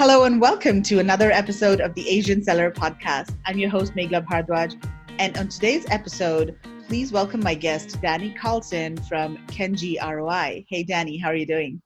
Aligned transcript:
Hello 0.00 0.24
and 0.24 0.40
welcome 0.40 0.80
to 0.84 0.98
another 0.98 1.30
episode 1.30 1.82
of 1.82 1.92
the 1.92 2.08
Asian 2.08 2.42
Seller 2.42 2.70
Podcast. 2.70 3.36
I'm 3.44 3.58
your 3.58 3.68
host, 3.68 3.94
Megha 3.94 4.26
Bhardwaj. 4.26 4.82
And 5.18 5.36
on 5.36 5.48
today's 5.48 5.84
episode, 5.90 6.56
please 6.88 7.12
welcome 7.12 7.40
my 7.40 7.52
guest, 7.52 8.00
Danny 8.00 8.32
Carlson 8.32 8.96
from 8.96 9.36
Kenji 9.48 10.00
ROI. 10.02 10.64
Hey, 10.70 10.84
Danny, 10.84 11.18
how 11.18 11.28
are 11.28 11.34
you 11.34 11.44
doing? 11.44 11.82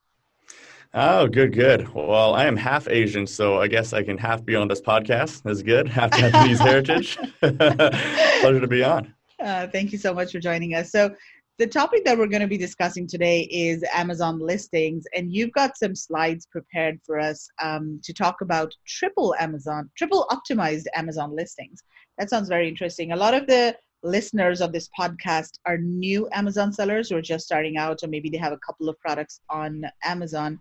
Oh, 0.94 1.26
good, 1.26 1.52
good. 1.52 1.92
Well, 1.92 2.36
I 2.36 2.44
am 2.44 2.56
half 2.56 2.86
Asian, 2.86 3.26
so 3.26 3.60
I 3.60 3.66
guess 3.66 3.92
I 3.92 4.04
can 4.04 4.16
half 4.16 4.44
be 4.44 4.54
on 4.54 4.68
this 4.68 4.80
podcast. 4.80 5.42
That's 5.42 5.62
good. 5.62 5.88
Half 5.88 6.12
Japanese 6.12 6.60
heritage. 6.60 7.18
Pleasure 7.40 8.60
to 8.60 8.68
be 8.68 8.84
on. 8.84 9.12
Uh, 9.40 9.66
thank 9.66 9.90
you 9.90 9.98
so 9.98 10.14
much 10.14 10.30
for 10.30 10.38
joining 10.38 10.76
us. 10.76 10.92
So, 10.92 11.12
the 11.56 11.66
topic 11.68 12.04
that 12.04 12.18
we're 12.18 12.26
going 12.26 12.42
to 12.42 12.48
be 12.48 12.58
discussing 12.58 13.06
today 13.06 13.42
is 13.42 13.84
Amazon 13.94 14.40
listings, 14.40 15.04
and 15.14 15.32
you've 15.32 15.52
got 15.52 15.76
some 15.76 15.94
slides 15.94 16.46
prepared 16.46 16.98
for 17.06 17.20
us 17.20 17.48
um, 17.62 18.00
to 18.02 18.12
talk 18.12 18.40
about 18.40 18.74
triple 18.88 19.36
Amazon, 19.38 19.88
triple 19.96 20.26
optimized 20.32 20.86
Amazon 20.96 21.34
listings. 21.34 21.80
That 22.18 22.28
sounds 22.28 22.48
very 22.48 22.68
interesting. 22.68 23.12
A 23.12 23.16
lot 23.16 23.34
of 23.34 23.46
the 23.46 23.76
listeners 24.02 24.60
of 24.60 24.72
this 24.72 24.88
podcast 24.98 25.58
are 25.64 25.78
new 25.78 26.28
Amazon 26.32 26.72
sellers 26.72 27.08
who 27.08 27.16
are 27.16 27.22
just 27.22 27.46
starting 27.46 27.76
out, 27.76 28.02
or 28.02 28.08
maybe 28.08 28.28
they 28.28 28.38
have 28.38 28.52
a 28.52 28.58
couple 28.66 28.88
of 28.88 28.98
products 28.98 29.40
on 29.48 29.84
Amazon, 30.02 30.58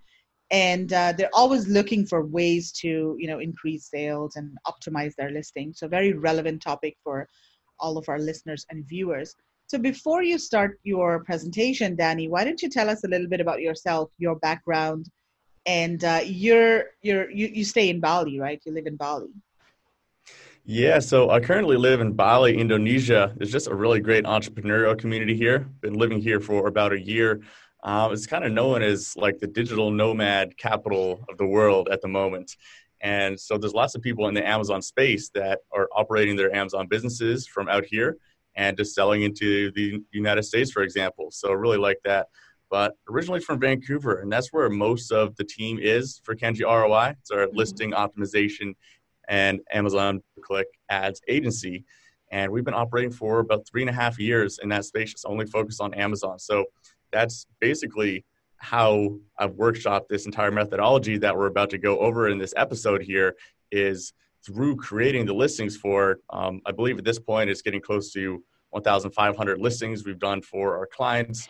and 0.52 0.94
uh, 0.94 1.12
they're 1.18 1.30
always 1.34 1.68
looking 1.68 2.06
for 2.06 2.24
ways 2.24 2.72
to, 2.72 3.16
you 3.18 3.28
know, 3.28 3.40
increase 3.40 3.90
sales 3.90 4.36
and 4.36 4.56
optimize 4.68 5.16
their 5.16 5.32
listing. 5.32 5.74
So, 5.74 5.88
very 5.88 6.14
relevant 6.14 6.62
topic 6.62 6.98
for 7.04 7.28
all 7.80 7.98
of 7.98 8.08
our 8.10 8.20
listeners 8.20 8.64
and 8.70 8.88
viewers. 8.88 9.36
So 9.68 9.78
before 9.80 10.24
you 10.24 10.38
start 10.38 10.80
your 10.84 11.24
presentation, 11.24 11.96
Danny, 11.96 12.28
why 12.28 12.44
don't 12.44 12.62
you 12.62 12.70
tell 12.70 12.90
us 12.90 13.04
a 13.04 13.08
little 13.08 13.28
bit 13.28 13.42
about 13.42 13.62
yourself, 13.62 14.12
your 14.18 14.36
background, 14.36 15.10
and 15.66 16.04
uh, 16.04 16.22
you're 16.24 16.86
you're 17.02 17.30
you, 17.32 17.48
you 17.48 17.64
stay 17.64 17.90
in 17.90 18.00
Bali, 18.00 18.40
right? 18.40 18.62
You 18.66 18.74
live 18.74 18.88
in 18.88 18.98
Bali. 18.98 19.30
Yeah, 20.66 21.00
so 21.00 21.30
I 21.30 21.42
currently 21.42 21.76
live 21.76 22.00
in 22.00 22.14
Bali, 22.14 22.58
Indonesia. 22.58 23.36
It's 23.40 23.52
just 23.52 23.68
a 23.68 23.76
really 23.76 24.00
great 24.00 24.24
entrepreneurial 24.24 24.98
community 24.98 25.36
here. 25.36 25.68
Been 25.82 25.96
living 25.96 26.22
here 26.22 26.40
for 26.40 26.68
about 26.68 26.94
a 26.94 27.00
year. 27.00 27.42
Um, 27.84 28.14
it's 28.14 28.26
kind 28.26 28.46
of 28.46 28.54
known 28.54 28.82
as 28.82 29.18
like 29.18 29.40
the 29.40 29.48
digital 29.48 29.92
nomad 29.92 30.58
capital 30.58 31.26
of 31.28 31.38
the 31.38 31.46
world 31.46 31.90
at 31.92 32.02
the 32.02 32.08
moment. 32.08 32.56
And 33.02 33.38
so 33.38 33.58
there's 33.58 33.74
lots 33.74 33.96
of 33.96 34.02
people 34.02 34.30
in 34.30 34.34
the 34.34 34.48
Amazon 34.48 34.82
space 34.82 35.30
that 35.34 35.60
are 35.74 35.90
operating 35.94 36.38
their 36.38 36.56
Amazon 36.56 36.88
businesses 36.88 37.46
from 37.46 37.68
out 37.68 37.84
here 37.84 38.18
and 38.56 38.78
just 38.78 38.96
selling 38.96 39.24
into 39.24 39.72
the 39.72 40.02
United 40.12 40.44
States, 40.44 40.72
for 40.72 40.84
example. 40.84 41.30
So 41.32 41.52
really 41.52 41.78
like 41.78 42.00
that. 42.06 42.28
But 42.70 42.96
originally 43.10 43.40
from 43.40 43.60
Vancouver, 43.60 44.20
and 44.20 44.32
that's 44.32 44.52
where 44.52 44.70
most 44.70 45.12
of 45.12 45.36
the 45.36 45.44
team 45.44 45.80
is 45.80 46.22
for 46.24 46.36
Kenji 46.36 46.64
ROI. 46.64 47.16
It's 47.22 47.32
our 47.32 47.46
mm-hmm. 47.46 47.56
listing 47.56 47.92
optimization 47.92 48.74
and 49.28 49.62
Amazon 49.72 50.22
Click 50.42 50.68
ads 50.90 51.22
agency. 51.28 51.86
And 52.32 52.52
we've 52.52 52.66
been 52.66 52.74
operating 52.74 53.12
for 53.12 53.40
about 53.40 53.68
three 53.68 53.84
and 53.84 53.90
a 53.90 53.94
half 53.94 54.20
years 54.20 54.60
in 54.62 54.70
that 54.70 54.86
space, 54.86 55.12
just 55.12 55.26
only 55.28 55.46
focused 55.46 55.82
on 55.82 55.94
Amazon. 55.94 56.40
So 56.40 56.66
that's 57.12 57.46
basically 57.60 58.26
how 58.58 59.20
I've 59.38 59.52
workshopped 59.52 60.08
this 60.08 60.26
entire 60.26 60.50
methodology 60.50 61.18
that 61.18 61.38
we're 61.38 61.48
about 61.48 61.70
to 61.72 61.78
go 61.78 62.00
over 62.00 62.30
in 62.30 62.38
this 62.38 62.54
episode 62.58 63.04
here 63.04 63.36
is 63.72 64.14
through 64.46 64.76
creating 64.76 65.26
the 65.26 65.34
listings 65.34 65.78
for, 65.78 66.20
um, 66.30 66.62
I 66.66 66.72
believe 66.72 66.98
at 66.98 67.06
this 67.06 67.20
point 67.20 67.50
it's 67.50 67.62
getting 67.62 67.82
close 67.82 68.12
to 68.14 68.44
1,500 68.72 69.60
listings 69.60 70.06
we've 70.06 70.20
done 70.20 70.42
for 70.42 70.78
our 70.78 70.88
clients, 70.88 71.48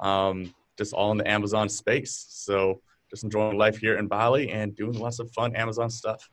um, 0.00 0.52
just 0.76 0.92
all 0.92 1.12
in 1.12 1.18
the 1.18 1.28
Amazon 1.28 1.68
space. 1.68 2.26
So 2.28 2.80
just 3.10 3.24
enjoying 3.24 3.58
life 3.58 3.78
here 3.78 3.98
in 3.98 4.08
Bali 4.08 4.50
and 4.50 4.74
doing 4.74 4.98
lots 4.98 5.18
of 5.18 5.30
fun 5.32 5.54
Amazon 5.54 5.90
stuff. 5.90 6.28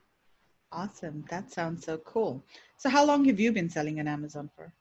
Awesome. 0.72 1.26
That 1.30 1.52
sounds 1.52 1.86
so 1.86 1.98
cool. 1.98 2.44
So 2.78 2.90
how 2.90 3.06
long 3.06 3.26
have 3.26 3.40
you 3.40 3.52
been 3.52 3.70
selling 3.70 4.00
on 4.00 4.08
Amazon 4.08 4.50
for? 4.56 4.72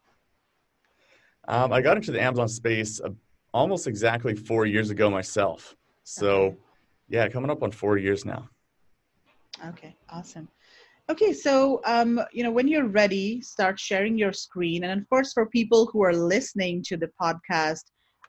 Um, 1.49 1.73
I 1.73 1.81
got 1.81 1.97
into 1.97 2.13
the 2.13 2.21
Amazon 2.21 2.49
space 2.49 3.01
uh, 3.01 3.09
almost 3.55 3.87
exactly 3.87 4.35
four 4.35 4.67
years 4.67 4.91
ago 4.91 5.11
myself. 5.11 5.75
So, 6.05 6.31
okay. 6.31 6.57
yeah, 7.09 7.29
coming 7.29 7.51
up 7.51 7.63
on 7.63 7.71
four 7.71 7.97
years 7.97 8.25
now. 8.25 8.49
Okay, 9.67 9.97
awesome. 10.11 10.49
Okay, 11.11 11.33
so 11.33 11.81
um, 11.87 12.21
you 12.33 12.43
know 12.43 12.51
when 12.51 12.69
you're 12.69 12.87
ready, 12.89 13.41
start 13.41 13.81
sharing 13.81 14.19
your 14.19 14.33
screen, 14.33 14.85
and 14.85 15.01
of 15.01 15.09
course, 15.09 15.33
for 15.33 15.47
people 15.47 15.87
who 15.87 16.03
are 16.03 16.13
listening 16.13 16.83
to 16.83 16.99
the 16.99 17.11
podcast, 17.21 17.85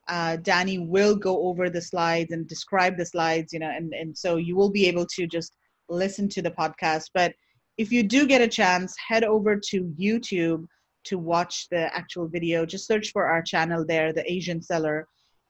uh, 0.08 0.36
Danny 0.36 0.78
will 0.78 1.14
go 1.14 1.46
over 1.48 1.68
the 1.68 1.82
slides 1.82 2.32
and 2.32 2.48
describe 2.48 2.96
the 2.96 3.04
slides. 3.04 3.52
You 3.52 3.58
know, 3.58 3.68
and 3.68 3.92
and 3.92 4.16
so 4.16 4.36
you 4.36 4.56
will 4.56 4.70
be 4.70 4.86
able 4.86 5.06
to 5.16 5.26
just 5.26 5.56
listen 5.90 6.26
to 6.30 6.40
the 6.40 6.52
podcast. 6.52 7.10
But 7.12 7.34
if 7.76 7.92
you 7.92 8.02
do 8.02 8.26
get 8.26 8.40
a 8.40 8.48
chance, 8.48 8.96
head 8.96 9.24
over 9.24 9.56
to 9.56 9.94
YouTube 10.00 10.64
to 11.04 11.18
watch 11.18 11.68
the 11.68 11.94
actual 11.94 12.28
video. 12.28 12.64
Just 12.64 12.86
search 12.86 13.12
for 13.12 13.26
our 13.26 13.42
channel 13.42 13.84
there, 13.84 14.14
the 14.14 14.30
Asian 14.30 14.62
Seller, 14.62 15.06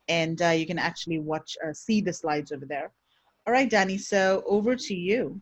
and 0.08 0.42
uh, 0.42 0.48
you 0.48 0.66
can 0.66 0.80
actually 0.80 1.20
watch 1.20 1.56
uh, 1.64 1.72
see 1.72 2.00
the 2.00 2.12
slides 2.12 2.50
over 2.50 2.66
there. 2.66 2.90
All 3.46 3.52
right, 3.52 3.70
Danny. 3.70 3.98
So 3.98 4.42
over 4.46 4.74
to 4.74 4.94
you. 4.96 5.40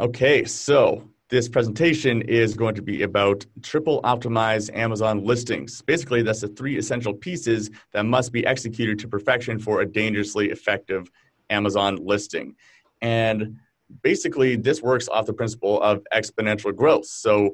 Okay, 0.00 0.42
so 0.44 1.06
this 1.28 1.50
presentation 1.50 2.22
is 2.22 2.54
going 2.54 2.74
to 2.74 2.80
be 2.80 3.02
about 3.02 3.44
triple 3.62 4.00
optimized 4.04 4.74
Amazon 4.74 5.22
listings. 5.22 5.82
Basically, 5.82 6.22
that's 6.22 6.40
the 6.40 6.48
three 6.48 6.78
essential 6.78 7.12
pieces 7.12 7.70
that 7.92 8.06
must 8.06 8.32
be 8.32 8.46
executed 8.46 8.98
to 9.00 9.08
perfection 9.08 9.58
for 9.58 9.82
a 9.82 9.86
dangerously 9.86 10.50
effective 10.50 11.10
Amazon 11.50 11.98
listing. 12.02 12.56
And 13.02 13.58
basically, 14.02 14.56
this 14.56 14.80
works 14.80 15.08
off 15.08 15.26
the 15.26 15.34
principle 15.34 15.82
of 15.82 16.02
exponential 16.14 16.74
growth. 16.74 17.04
So 17.04 17.50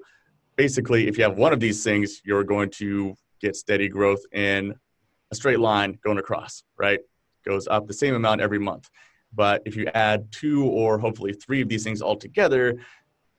basically, 0.55 1.09
if 1.09 1.19
you 1.19 1.25
have 1.25 1.37
one 1.37 1.53
of 1.53 1.59
these 1.59 1.82
things, 1.82 2.20
you're 2.25 2.44
going 2.44 2.70
to 2.70 3.16
get 3.41 3.56
steady 3.56 3.88
growth 3.88 4.20
in 4.32 4.76
a 5.32 5.34
straight 5.34 5.59
line 5.59 5.99
going 6.05 6.19
across, 6.19 6.62
right? 6.78 7.00
Goes 7.44 7.66
up 7.66 7.88
the 7.88 7.94
same 7.94 8.15
amount 8.15 8.43
every 8.43 8.60
month. 8.60 8.88
But 9.34 9.62
if 9.66 9.76
you 9.76 9.86
add 9.94 10.30
two 10.32 10.64
or 10.64 10.98
hopefully 10.98 11.32
three 11.32 11.60
of 11.60 11.68
these 11.68 11.84
things 11.84 12.00
all 12.00 12.16
together, 12.16 12.78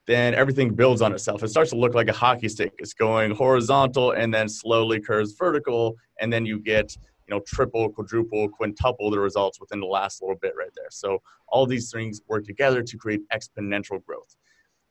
then 0.06 0.34
everything 0.34 0.74
builds 0.74 1.02
on 1.02 1.12
itself. 1.12 1.42
It 1.42 1.48
starts 1.48 1.70
to 1.70 1.76
look 1.76 1.94
like 1.94 2.08
a 2.08 2.12
hockey 2.12 2.48
stick. 2.48 2.72
It's 2.78 2.94
going 2.94 3.32
horizontal 3.32 4.12
and 4.12 4.32
then 4.32 4.48
slowly 4.48 5.00
curves 5.00 5.32
vertical, 5.32 5.96
and 6.20 6.32
then 6.32 6.46
you 6.46 6.58
get 6.58 6.96
you 7.26 7.34
know 7.34 7.40
triple, 7.46 7.88
quadruple, 7.90 8.48
quintuple 8.48 9.10
the 9.10 9.20
results 9.20 9.60
within 9.60 9.80
the 9.80 9.86
last 9.86 10.20
little 10.22 10.36
bit 10.36 10.54
right 10.56 10.70
there. 10.74 10.88
So 10.90 11.18
all 11.48 11.66
these 11.66 11.90
things 11.90 12.20
work 12.28 12.44
together 12.44 12.82
to 12.82 12.96
create 12.96 13.20
exponential 13.32 14.04
growth. 14.04 14.36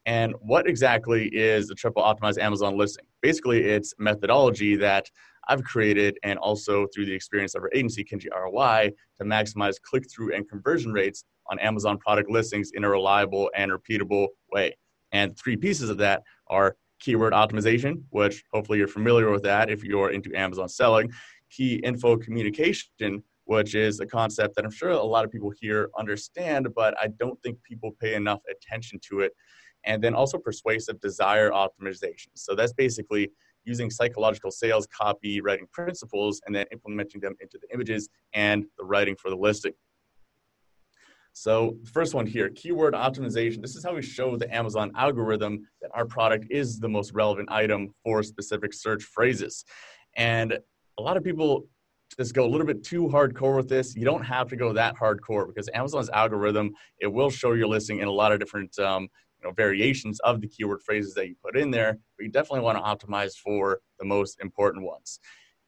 And 0.06 0.34
what 0.40 0.68
exactly 0.68 1.28
is 1.28 1.68
the 1.68 1.76
triple 1.76 2.02
optimized 2.02 2.40
Amazon 2.40 2.78
listing? 2.78 3.06
Basically, 3.22 3.66
it's 3.66 3.94
methodology 4.00 4.76
that 4.78 5.10
I've 5.50 5.64
created 5.64 6.18
and 6.24 6.40
also 6.40 6.88
through 6.94 7.06
the 7.06 7.14
experience 7.14 7.56
of 7.56 7.64
our 7.64 7.72
agency, 7.74 8.04
Kenji 8.04 8.28
ROI, 8.32 8.92
to 9.18 9.24
maximize 9.24 9.82
click 9.82 10.10
through 10.10 10.36
and 10.36 10.48
conversion 10.48 10.94
rates 10.94 11.26
on 11.48 11.60
Amazon 11.60 11.98
product 11.98 12.30
listings 12.30 12.72
in 12.76 12.84
a 12.84 12.90
reliable 12.90 13.50
and 13.56 13.72
repeatable 13.72 14.28
way. 14.52 14.78
And 15.12 15.38
three 15.38 15.58
pieces 15.58 15.90
of 15.90 15.98
that 15.98 16.22
are 16.48 16.76
keyword 17.00 17.34
optimization, 17.34 18.04
which 18.12 18.44
hopefully 18.54 18.78
you're 18.78 18.88
familiar 18.88 19.32
with 19.32 19.44
that 19.44 19.70
if 19.70 19.84
you're 19.84 20.12
into 20.12 20.34
Amazon 20.36 20.70
selling, 20.70 21.12
key 21.50 21.76
info 21.84 22.16
communication, 22.18 23.24
which 23.46 23.74
is 23.74 24.00
a 24.00 24.06
concept 24.06 24.56
that 24.56 24.66
I'm 24.66 24.72
sure 24.72 24.92
a 24.92 25.02
lot 25.02 25.26
of 25.26 25.32
people 25.32 25.52
here 25.60 25.90
understand, 25.98 26.68
but 26.76 26.96
I 27.02 27.08
don't 27.08 27.42
think 27.42 27.58
people 27.64 27.96
pay 28.00 28.14
enough 28.14 28.42
attention 28.52 29.00
to 29.10 29.22
it. 29.22 29.34
And 29.86 30.04
then 30.04 30.14
also 30.14 30.38
persuasive 30.38 31.00
desire 31.00 31.52
optimization. 31.52 32.28
So 32.36 32.54
that's 32.54 32.74
basically 32.74 33.32
using 33.66 33.90
psychological 33.90 34.52
sales 34.52 34.88
copy 34.88 35.42
writing 35.42 35.68
principles 35.72 36.42
and 36.46 36.56
then 36.56 36.66
implementing 36.72 37.22
them 37.22 37.36
into 37.40 37.58
the 37.62 37.74
images 37.74 38.10
and 38.34 38.66
the 38.78 38.86
writing 38.86 39.16
for 39.16 39.30
the 39.30 39.36
listing. 39.36 39.74
So 41.34 41.78
first 41.94 42.14
one 42.14 42.26
here, 42.26 42.50
keyword 42.50 42.94
optimization. 42.94 43.62
This 43.62 43.76
is 43.76 43.84
how 43.84 43.94
we 43.94 44.02
show 44.02 44.36
the 44.36 44.54
Amazon 44.54 44.92
algorithm 44.96 45.68
that 45.82 45.92
our 45.94 46.06
product 46.06 46.48
is 46.50 46.80
the 46.80 46.90
most 46.90 47.14
relevant 47.14 47.50
item 47.52 47.94
for 48.04 48.24
specific 48.24 48.74
search 48.74 49.04
phrases. 49.04 49.64
And 50.18 50.58
a 50.98 51.02
lot 51.02 51.18
of 51.18 51.24
people 51.24 51.66
just 52.18 52.34
go 52.34 52.46
a 52.46 52.50
little 52.50 52.66
bit 52.66 52.84
too 52.84 53.08
hardcore 53.08 53.56
with 53.56 53.70
this. 53.70 53.96
You 53.96 54.04
don't 54.04 54.24
have 54.24 54.50
to 54.50 54.56
go 54.56 54.74
that 54.74 54.96
hardcore 54.96 55.48
because 55.48 55.70
Amazon's 55.74 56.10
algorithm, 56.10 56.72
it 57.00 57.08
will 57.08 57.30
show 57.30 57.54
your 57.54 57.68
listing 57.68 58.00
in 58.00 58.08
a 58.08 58.12
lot 58.12 58.32
of 58.32 58.40
different 58.40 58.78
um, 58.80 59.08
you 59.42 59.48
know, 59.48 59.54
variations 59.54 60.20
of 60.22 60.42
the 60.42 60.48
keyword 60.48 60.82
phrases 60.82 61.14
that 61.14 61.28
you 61.28 61.36
put 61.44 61.58
in 61.58 61.72
there, 61.72 61.98
but 62.18 62.24
you 62.24 62.30
definitely 62.30 62.62
want 62.62 62.78
to 62.78 62.84
optimize 62.84 63.36
for 63.36 63.80
the 64.00 64.06
most 64.06 64.40
important 64.42 64.86
ones. 64.86 65.20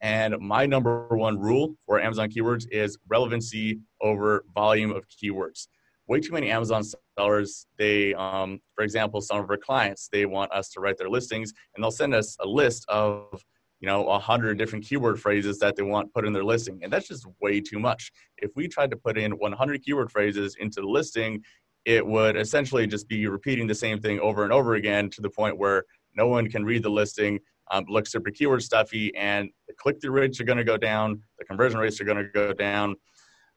And 0.01 0.37
my 0.39 0.65
number 0.65 1.07
one 1.09 1.39
rule 1.39 1.75
for 1.85 2.01
Amazon 2.01 2.29
keywords 2.29 2.65
is 2.71 2.97
relevancy 3.07 3.79
over 4.01 4.43
volume 4.53 4.91
of 4.91 5.05
keywords. 5.07 5.67
Way 6.07 6.19
too 6.19 6.33
many 6.33 6.49
Amazon 6.49 6.83
sellers, 7.17 7.67
they, 7.77 8.13
um, 8.15 8.59
for 8.75 8.83
example, 8.83 9.21
some 9.21 9.37
of 9.37 9.49
our 9.49 9.57
clients, 9.57 10.09
they 10.11 10.25
want 10.25 10.51
us 10.51 10.69
to 10.71 10.79
write 10.79 10.97
their 10.97 11.09
listings 11.09 11.53
and 11.75 11.83
they'll 11.83 11.91
send 11.91 12.15
us 12.15 12.35
a 12.39 12.47
list 12.47 12.83
of, 12.89 13.43
you 13.79 13.87
know, 13.87 14.07
a 14.07 14.17
hundred 14.17 14.57
different 14.57 14.83
keyword 14.83 15.19
phrases 15.21 15.59
that 15.59 15.75
they 15.75 15.83
want 15.83 16.11
put 16.13 16.25
in 16.25 16.33
their 16.33 16.43
listing. 16.43 16.79
And 16.81 16.91
that's 16.91 17.07
just 17.07 17.27
way 17.39 17.61
too 17.61 17.79
much. 17.79 18.11
If 18.39 18.51
we 18.55 18.67
tried 18.67 18.89
to 18.91 18.97
put 18.97 19.17
in 19.17 19.33
100 19.33 19.83
keyword 19.83 20.11
phrases 20.11 20.57
into 20.59 20.81
the 20.81 20.87
listing, 20.87 21.43
it 21.85 22.05
would 22.05 22.35
essentially 22.35 22.87
just 22.87 23.07
be 23.07 23.27
repeating 23.27 23.67
the 23.67 23.75
same 23.75 23.99
thing 23.99 24.19
over 24.19 24.43
and 24.43 24.53
over 24.53 24.75
again 24.75 25.09
to 25.11 25.21
the 25.21 25.29
point 25.29 25.57
where 25.57 25.83
no 26.15 26.27
one 26.27 26.49
can 26.49 26.63
read 26.63 26.83
the 26.83 26.89
listing, 26.89 27.39
um, 27.71 27.85
looks 27.87 28.11
super 28.11 28.31
keyword 28.31 28.61
stuffy, 28.61 29.15
and 29.15 29.49
the 29.67 29.73
click 29.73 30.01
through 30.01 30.11
rates 30.11 30.39
are 30.39 30.43
going 30.43 30.57
to 30.57 30.63
go 30.63 30.77
down, 30.77 31.21
the 31.39 31.45
conversion 31.45 31.79
rates 31.79 31.99
are 32.01 32.05
going 32.05 32.17
to 32.17 32.29
go 32.33 32.53
down. 32.53 32.95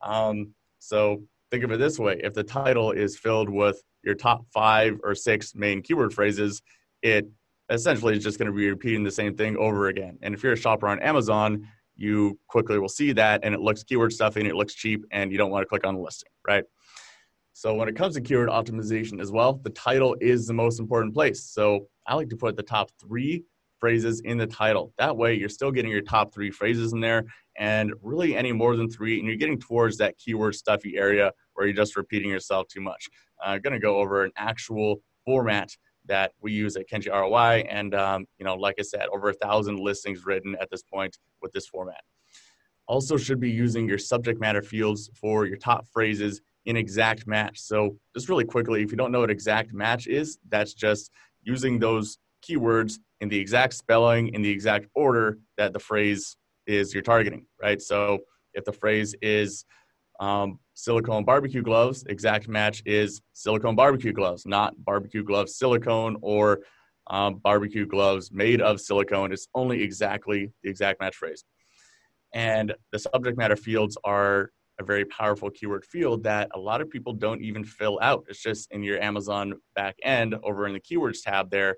Um, 0.03 0.55
so 0.79 1.23
think 1.51 1.65
of 1.65 1.73
it 1.73 1.79
this 1.79 1.99
way 1.99 2.21
if 2.23 2.35
the 2.35 2.45
title 2.45 2.93
is 2.93 3.17
filled 3.17 3.49
with 3.49 3.83
your 4.03 4.15
top 4.15 4.45
five 4.53 4.99
or 5.03 5.15
six 5.15 5.55
main 5.55 5.83
keyword 5.83 6.13
phrases, 6.13 6.63
it 7.03 7.29
essentially 7.71 8.17
is 8.17 8.23
just 8.23 8.39
going 8.39 8.51
to 8.51 8.57
be 8.57 8.69
repeating 8.69 9.03
the 9.03 9.11
same 9.11 9.35
thing 9.37 9.57
over 9.57 9.89
again. 9.89 10.19
And 10.23 10.35
if 10.35 10.43
you're 10.43 10.53
a 10.53 10.57
shopper 10.57 10.87
on 10.89 11.01
Amazon, 11.01 11.67
you 11.97 12.39
quickly 12.49 12.79
will 12.79 12.89
see 12.89 13.13
that 13.13 13.41
and 13.45 13.55
it 13.55 13.61
looks 13.61 13.83
keyword 13.83 14.13
stuffy 14.13 14.41
and 14.41 14.49
it 14.49 14.57
looks 14.57 14.75
cheap 14.75 15.05
and 15.11 15.31
you 15.33 15.39
don't 15.39 15.51
want 15.51 15.63
to 15.63 15.67
click 15.67 15.87
on 15.87 15.95
the 15.95 16.01
listing, 16.01 16.31
right? 16.47 16.65
So 17.57 17.73
when 17.73 17.89
it 17.89 17.95
comes 17.95 18.17
to 18.17 18.21
keyword 18.21 18.49
optimization 18.49 19.21
as 19.21 19.31
well, 19.31 19.61
the 19.63 19.71
title 19.71 20.17
is 20.21 20.47
the 20.47 20.53
most 20.53 20.81
important 20.81 21.15
place. 21.15 21.45
So 21.45 21.87
I 22.05 22.17
like 22.17 22.29
to 22.31 22.37
put 22.37 22.57
the 22.57 22.65
top 22.65 22.91
three 23.01 23.45
phrases 23.79 24.21
in 24.25 24.39
the 24.39 24.47
title. 24.47 24.93
That 24.99 25.17
way 25.17 25.35
you're 25.35 25.49
still 25.49 25.71
getting 25.71 25.93
your 25.93 26.01
top 26.01 26.35
three 26.35 26.51
phrases 26.51 26.93
in 26.93 27.01
there 27.01 27.25
and 27.57 27.93
really 28.03 28.37
any 28.37 28.51
more 28.51 28.77
than 28.77 28.91
three, 28.91 29.21
and 29.21 29.29
you're 29.29 29.37
getting 29.37 29.61
towards 29.61 29.97
that 29.99 30.19
keyword 30.19 30.57
stuffy 30.57 30.97
area 30.97 31.31
where 31.53 31.67
you're 31.67 31.77
just 31.77 31.97
repeating 31.97 32.29
yourself 32.29 32.67
too 32.67 32.81
much. 32.81 33.09
I'm 33.43 33.55
uh, 33.55 33.59
going 33.59 33.73
to 33.73 33.79
go 33.79 33.99
over 33.99 34.25
an 34.25 34.33
actual 34.37 35.01
format 35.25 35.71
that 36.07 36.33
we 36.41 36.51
use 36.51 36.77
at 36.77 36.89
Kenji 36.89 37.09
ROI, 37.09 37.67
and 37.71 37.95
um, 37.95 38.27
you 38.39 38.45
know, 38.45 38.57
like 38.57 38.75
I 38.81 38.83
said, 38.83 39.07
over 39.15 39.29
a 39.29 39.35
thousand 39.35 39.79
listings 39.79 40.27
written 40.27 40.57
at 40.61 40.71
this 40.71 40.83
point 40.83 41.19
with 41.41 41.53
this 41.53 41.69
format. 41.69 42.03
Also, 42.89 43.17
should 43.17 43.39
be 43.39 43.51
using 43.51 43.89
your 43.89 43.99
subject 43.99 44.41
matter 44.41 44.61
fields 44.61 45.09
for 45.15 45.47
your 45.47 45.57
top 45.57 45.87
phrases 45.87 46.41
in 46.67 46.77
exact 46.77 47.27
match. 47.27 47.61
So, 47.61 47.99
just 48.15 48.29
really 48.29 48.45
quickly, 48.45 48.83
if 48.83 48.91
you 48.91 48.97
don't 48.97 49.13
know 49.13 49.21
what 49.21 49.31
exact 49.31 49.73
match 49.73 50.07
is, 50.07 50.39
that's 50.49 50.75
just 50.75 51.11
using 51.43 51.79
those 51.79 52.19
keywords 52.43 52.99
in 53.21 53.29
the 53.29 53.39
exact 53.39 53.75
spelling, 53.75 54.29
in 54.29 54.43
the 54.43 54.51
exact 54.51 54.87
order 54.95 55.39
that 55.57 55.73
the 55.73 55.79
phrase 55.79 56.37
is 56.67 56.95
you're 56.95 57.03
targeting, 57.03 57.47
right? 57.61 57.81
So, 57.81 58.21
if 58.55 58.65
the 58.65 58.73
phrase 58.73 59.15
is 59.21 59.65
um, 60.21 60.59
silicone 60.75 61.25
barbecue 61.25 61.63
gloves, 61.63 62.05
exact 62.09 62.49
match 62.49 62.83
is 62.87 63.21
silicone 63.33 63.77
barbecue 63.77 64.13
gloves, 64.13 64.47
not 64.47 64.75
barbecue 64.85 65.25
gloves 65.25 65.57
silicone 65.57 66.17
or 66.23 66.61
um, 67.09 67.37
barbecue 67.37 67.87
gloves 67.87 68.31
made 68.33 68.61
of 68.61 68.81
silicone. 68.81 69.33
It's 69.33 69.49
only 69.55 69.83
exactly 69.83 70.53
the 70.63 70.71
exact 70.71 71.01
match 71.01 71.17
phrase. 71.17 71.45
And 72.33 72.75
the 72.93 72.99
subject 72.99 73.37
matter 73.39 73.57
fields 73.57 73.97
are 74.05 74.51
a 74.81 74.85
very 74.85 75.05
powerful 75.05 75.51
keyword 75.51 75.85
field 75.85 76.23
that 76.25 76.49
a 76.55 76.59
lot 76.59 76.81
of 76.81 76.91
people 76.91 77.13
don't 77.13 77.43
even 77.43 77.65
fill 77.65 77.99
out. 78.03 78.25
It's 78.29 78.43
just 78.43 78.71
in 78.73 78.83
your 78.83 79.01
Amazon 79.01 79.55
back 79.75 79.97
end 80.03 80.35
over 80.43 80.67
in 80.67 80.73
the 80.73 80.81
keywords 80.81 81.23
tab 81.23 81.51
there. 81.51 81.77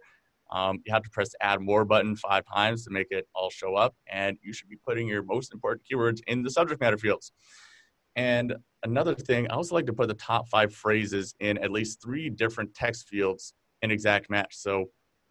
Um, 0.50 0.81
you 0.87 0.93
have 0.93 1.02
to 1.02 1.10
press 1.10 1.31
add 1.40 1.60
more 1.60 1.84
button 1.84 2.14
five 2.16 2.44
times 2.52 2.84
to 2.84 2.90
make 2.90 3.08
it 3.10 3.26
all 3.34 3.50
show 3.50 3.75
up. 3.75 3.94
And 4.10 4.38
you 4.43 4.52
should 4.52 4.69
be 4.69 4.76
putting 4.87 5.08
your 5.08 5.22
most 5.25 5.52
important 5.52 5.82
keywords 5.90 6.20
in 6.26 6.43
the 6.43 6.50
subject 6.50 6.81
matter 6.81 6.96
fields. 6.96 7.32
And 8.14 8.54
another 8.82 9.14
thing, 9.14 9.50
I 9.50 9.54
also 9.54 9.75
like 9.75 9.87
to 9.87 9.92
put 9.92 10.08
the 10.08 10.14
top 10.14 10.49
five 10.49 10.72
phrases 10.72 11.34
in 11.40 11.58
at 11.58 11.70
least 11.70 12.02
three 12.02 12.31
different 12.31 12.75
text 12.75 13.08
fields 13.08 13.52
in 13.82 13.90
exact 13.90 14.31
match. 14.31 14.56
So 14.56 14.87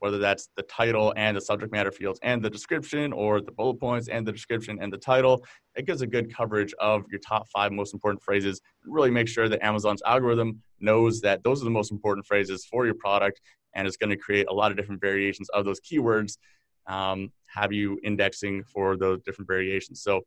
whether 0.06 0.20
that's 0.20 0.50
the 0.56 0.62
title 0.62 1.12
and 1.18 1.36
the 1.36 1.42
subject 1.42 1.72
matter 1.72 1.92
fields 1.92 2.20
and 2.22 2.40
the 2.40 2.50
description 2.50 3.12
or 3.12 3.42
the 3.42 3.52
bullet 3.52 3.80
points 3.80 4.08
and 4.08 4.26
the 4.26 4.32
description 4.32 4.78
and 4.80 4.94
the 4.94 5.00
title, 5.00 5.44
it 5.74 5.88
gives 5.88 6.04
a 6.04 6.06
good 6.06 6.32
coverage 6.32 6.76
of 6.78 7.02
your 7.10 7.20
top 7.22 7.48
five 7.50 7.72
most 7.72 7.92
important 7.92 8.22
phrases. 8.22 8.62
Really 8.86 9.10
make 9.10 9.28
sure 9.28 9.50
that 9.50 9.66
Amazon's 9.66 10.04
algorithm 10.06 10.62
knows 10.80 11.22
that 11.22 11.44
those 11.44 11.60
are 11.60 11.66
the 11.66 11.72
most 11.72 11.92
important 11.92 12.28
phrases 12.28 12.68
for 12.68 12.86
your 12.86 12.94
product 12.94 13.42
and 13.74 13.88
it's 13.88 13.98
going 13.98 14.12
to 14.12 14.16
create 14.16 14.46
a 14.48 14.54
lot 14.54 14.70
of 14.70 14.78
different 14.78 15.02
variations 15.02 15.50
of 15.50 15.66
those 15.66 15.80
keywords, 15.80 16.38
um, 16.86 17.32
have 17.48 17.74
you 17.74 18.00
indexing 18.04 18.64
for 18.66 18.96
those 18.98 19.24
different 19.24 19.48
variations. 19.48 20.04
So 20.04 20.22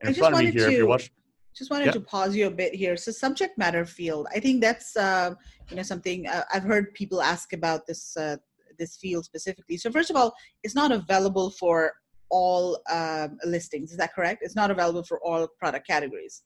in 0.00 0.14
front 0.14 0.34
of 0.34 0.40
me 0.40 0.50
here, 0.50 0.64
to... 0.64 0.72
if 0.72 0.78
you're 0.78 0.86
watching 0.86 1.10
just 1.54 1.70
wanted 1.70 1.86
yep. 1.86 1.94
to 1.94 2.00
pause 2.00 2.34
you 2.34 2.46
a 2.46 2.50
bit 2.50 2.74
here 2.74 2.96
so 2.96 3.10
subject 3.10 3.58
matter 3.58 3.84
field 3.84 4.26
i 4.34 4.40
think 4.40 4.60
that's 4.60 4.96
uh, 4.96 5.34
you 5.68 5.76
know 5.76 5.82
something 5.82 6.26
uh, 6.26 6.44
i've 6.52 6.62
heard 6.62 6.94
people 6.94 7.20
ask 7.20 7.52
about 7.52 7.86
this 7.86 8.16
uh, 8.16 8.36
this 8.78 8.96
field 8.96 9.24
specifically. 9.24 9.76
So 9.76 9.90
first 9.90 10.10
of 10.10 10.16
all 10.16 10.34
it's 10.62 10.74
not 10.74 10.92
available 10.92 11.50
for 11.50 11.92
all 12.30 12.80
um, 12.90 13.38
listings. 13.44 13.90
Is 13.90 13.98
that 13.98 14.14
correct? 14.14 14.42
It's 14.42 14.56
not 14.56 14.70
available 14.70 15.02
for 15.02 15.20
all 15.22 15.46
product 15.58 15.86
categories. 15.86 16.42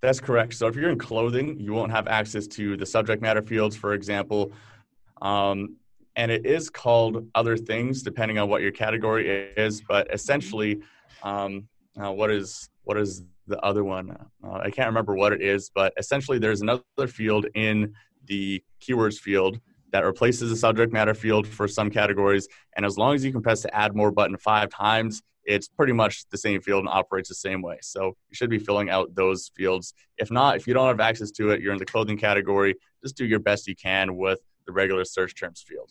That's 0.00 0.20
correct. 0.20 0.54
So 0.54 0.66
if 0.66 0.76
you're 0.76 0.90
in 0.90 0.98
clothing 0.98 1.58
you 1.58 1.72
won't 1.72 1.92
have 1.92 2.08
access 2.08 2.46
to 2.48 2.76
the 2.76 2.86
subject 2.86 3.22
matter 3.22 3.42
fields 3.42 3.76
for 3.76 3.94
example. 3.94 4.52
Um, 5.22 5.76
and 6.16 6.32
it 6.32 6.46
is 6.46 6.68
called 6.68 7.28
other 7.34 7.56
things 7.56 8.02
depending 8.02 8.38
on 8.38 8.48
what 8.48 8.62
your 8.62 8.72
category 8.72 9.52
is. 9.56 9.82
But 9.88 10.12
essentially 10.12 10.80
um, 11.22 11.68
uh, 12.00 12.12
what 12.12 12.30
is 12.30 12.68
what 12.84 12.96
is 12.96 13.22
the 13.48 13.58
other 13.60 13.82
one. 13.82 14.16
Uh, 14.44 14.52
I 14.52 14.70
can't 14.70 14.86
remember 14.86 15.14
what 15.14 15.32
it 15.32 15.42
is, 15.42 15.70
but 15.74 15.92
essentially 15.96 16.38
there's 16.38 16.60
another 16.60 17.06
field 17.06 17.46
in 17.54 17.94
the 18.26 18.62
keywords 18.80 19.18
field 19.18 19.58
that 19.92 20.04
replaces 20.04 20.50
the 20.50 20.56
subject 20.56 20.92
matter 20.92 21.14
field 21.14 21.46
for 21.46 21.66
some 21.66 21.90
categories. 21.90 22.48
And 22.76 22.84
as 22.84 22.98
long 22.98 23.14
as 23.14 23.24
you 23.24 23.32
can 23.32 23.42
press 23.42 23.62
the 23.62 23.74
add 23.74 23.94
more 23.94 24.10
button 24.10 24.36
five 24.36 24.70
times, 24.70 25.22
it's 25.44 25.66
pretty 25.66 25.94
much 25.94 26.28
the 26.30 26.36
same 26.36 26.60
field 26.60 26.80
and 26.80 26.88
operates 26.88 27.28
the 27.28 27.34
same 27.34 27.62
way. 27.62 27.78
So 27.80 28.08
you 28.28 28.34
should 28.34 28.50
be 28.50 28.58
filling 28.58 28.90
out 28.90 29.14
those 29.14 29.50
fields. 29.56 29.94
If 30.18 30.30
not, 30.30 30.56
if 30.56 30.66
you 30.66 30.74
don't 30.74 30.88
have 30.88 31.00
access 31.00 31.30
to 31.32 31.50
it, 31.50 31.62
you're 31.62 31.72
in 31.72 31.78
the 31.78 31.86
clothing 31.86 32.18
category, 32.18 32.74
just 33.02 33.16
do 33.16 33.24
your 33.24 33.38
best 33.38 33.66
you 33.66 33.74
can 33.74 34.16
with 34.16 34.40
the 34.66 34.72
regular 34.72 35.04
search 35.06 35.34
terms 35.34 35.64
field. 35.66 35.90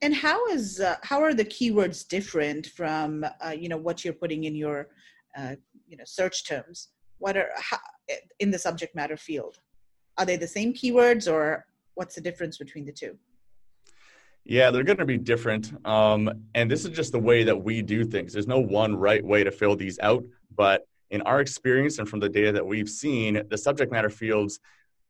And 0.00 0.14
how 0.14 0.46
is 0.46 0.80
uh, 0.80 0.96
how 1.02 1.22
are 1.22 1.34
the 1.34 1.44
keywords 1.44 2.06
different 2.06 2.66
from 2.66 3.24
uh, 3.44 3.50
you 3.50 3.68
know 3.68 3.76
what 3.76 4.04
you're 4.04 4.14
putting 4.14 4.44
in 4.44 4.54
your 4.54 4.88
uh, 5.36 5.56
you 5.88 5.96
know 5.96 6.04
search 6.06 6.46
terms 6.46 6.88
what 7.18 7.36
are 7.36 7.50
how, 7.56 7.78
in 8.38 8.50
the 8.50 8.58
subject 8.58 8.94
matter 8.94 9.16
field 9.16 9.58
are 10.18 10.26
they 10.26 10.36
the 10.36 10.46
same 10.46 10.72
keywords 10.72 11.32
or 11.32 11.64
what's 11.94 12.14
the 12.14 12.20
difference 12.20 12.58
between 12.58 12.84
the 12.84 12.92
two 12.92 13.16
yeah 14.44 14.70
they're 14.70 14.82
going 14.82 14.98
to 14.98 15.04
be 15.04 15.18
different 15.18 15.72
um, 15.86 16.30
and 16.54 16.70
this 16.70 16.84
is 16.84 16.90
just 16.90 17.12
the 17.12 17.18
way 17.18 17.44
that 17.44 17.56
we 17.56 17.82
do 17.82 18.04
things 18.04 18.32
there's 18.32 18.46
no 18.46 18.60
one 18.60 18.94
right 18.96 19.24
way 19.24 19.44
to 19.44 19.50
fill 19.50 19.76
these 19.76 19.98
out 20.00 20.24
but 20.54 20.86
in 21.10 21.22
our 21.22 21.40
experience 21.40 21.98
and 21.98 22.08
from 22.08 22.20
the 22.20 22.28
data 22.28 22.52
that 22.52 22.66
we've 22.66 22.88
seen 22.88 23.42
the 23.50 23.58
subject 23.58 23.92
matter 23.92 24.10
fields 24.10 24.60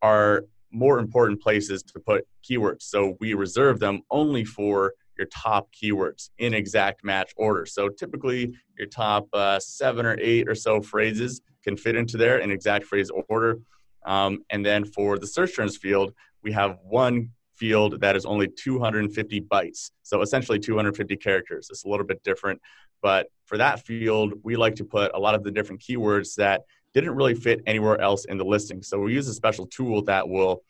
are 0.02 0.44
more 0.70 0.98
important 0.98 1.40
places 1.40 1.82
to 1.82 2.00
put 2.00 2.26
keywords 2.42 2.82
so 2.82 3.16
we 3.20 3.34
reserve 3.34 3.78
them 3.78 4.02
only 4.10 4.44
for 4.44 4.92
your 5.18 5.26
top 5.26 5.68
keywords 5.72 6.30
in 6.38 6.54
exact 6.54 7.04
match 7.04 7.32
order. 7.36 7.66
So 7.66 7.88
typically, 7.88 8.54
your 8.78 8.88
top 8.88 9.28
uh, 9.32 9.60
seven 9.60 10.06
or 10.06 10.16
eight 10.20 10.48
or 10.48 10.54
so 10.54 10.80
phrases 10.80 11.40
can 11.62 11.76
fit 11.76 11.96
into 11.96 12.16
there 12.16 12.38
in 12.38 12.50
exact 12.50 12.86
phrase 12.86 13.10
order. 13.28 13.58
Um, 14.04 14.44
and 14.50 14.64
then 14.64 14.84
for 14.84 15.18
the 15.18 15.26
search 15.26 15.56
terms 15.56 15.76
field, 15.76 16.12
we 16.44 16.52
have 16.52 16.78
one 16.84 17.30
field 17.56 18.00
that 18.00 18.14
is 18.14 18.26
only 18.26 18.48
250 18.48 19.40
bytes. 19.42 19.90
So 20.02 20.22
essentially 20.22 20.58
250 20.58 21.16
characters. 21.16 21.68
It's 21.70 21.84
a 21.84 21.88
little 21.88 22.06
bit 22.06 22.22
different. 22.22 22.60
But 23.02 23.28
for 23.46 23.58
that 23.58 23.84
field, 23.84 24.34
we 24.42 24.56
like 24.56 24.76
to 24.76 24.84
put 24.84 25.10
a 25.14 25.18
lot 25.18 25.34
of 25.34 25.42
the 25.42 25.50
different 25.50 25.80
keywords 25.80 26.34
that 26.36 26.62
didn't 26.94 27.14
really 27.14 27.34
fit 27.34 27.60
anywhere 27.66 28.00
else 28.00 28.24
in 28.26 28.38
the 28.38 28.44
listing. 28.44 28.82
So 28.82 29.00
we 29.00 29.14
use 29.14 29.28
a 29.28 29.34
special 29.34 29.66
tool 29.66 30.02
that 30.02 30.28
will 30.28 30.62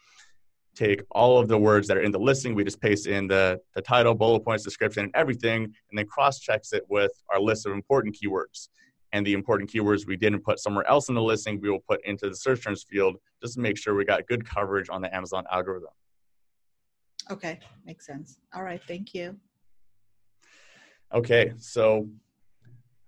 take 0.75 1.03
all 1.11 1.39
of 1.39 1.49
the 1.49 1.59
words 1.59 1.87
that 1.89 1.97
are 1.97 2.03
in 2.03 2.11
the 2.11 2.19
listing, 2.19 2.55
we 2.55 2.65
just 2.65 2.81
paste 2.81 3.07
in 3.07 3.29
the, 3.29 3.61
the 3.75 3.83
title, 3.83 4.15
bullet 4.15 4.41
points, 4.41 4.65
description, 4.65 5.05
and 5.05 5.13
everything, 5.15 5.65
and 5.65 5.99
then 5.99 6.07
cross 6.07 6.41
checks 6.41 6.73
it 6.73 6.83
with 6.89 7.13
our 7.33 7.41
list 7.41 7.67
of 7.67 7.73
important 7.73 8.17
keywords. 8.17 8.69
And 9.15 9.25
the 9.25 9.33
important 9.33 9.71
keywords 9.71 10.09
we 10.09 10.17
didn't 10.17 10.41
put 10.41 10.59
somewhere 10.59 10.87
else 10.89 11.09
in 11.09 11.15
the 11.15 11.23
listing, 11.23 11.61
we 11.61 11.71
will 11.71 11.85
put 11.89 12.05
into 12.05 12.29
the 12.29 12.35
search 12.35 12.65
terms 12.65 12.83
field 12.83 13.17
just 13.41 13.55
to 13.55 13.61
make 13.61 13.79
sure 13.79 13.95
we 13.95 14.05
got 14.05 14.27
good 14.27 14.45
coverage 14.45 14.89
on 14.91 15.01
the 15.01 15.15
Amazon 15.15 15.45
algorithm. 15.53 15.91
Okay, 17.31 17.61
makes 17.87 18.05
sense. 18.05 18.41
All 18.53 18.65
right, 18.65 18.83
thank 18.89 19.15
you. 19.15 19.39
Okay, 21.15 21.53
so 21.59 22.09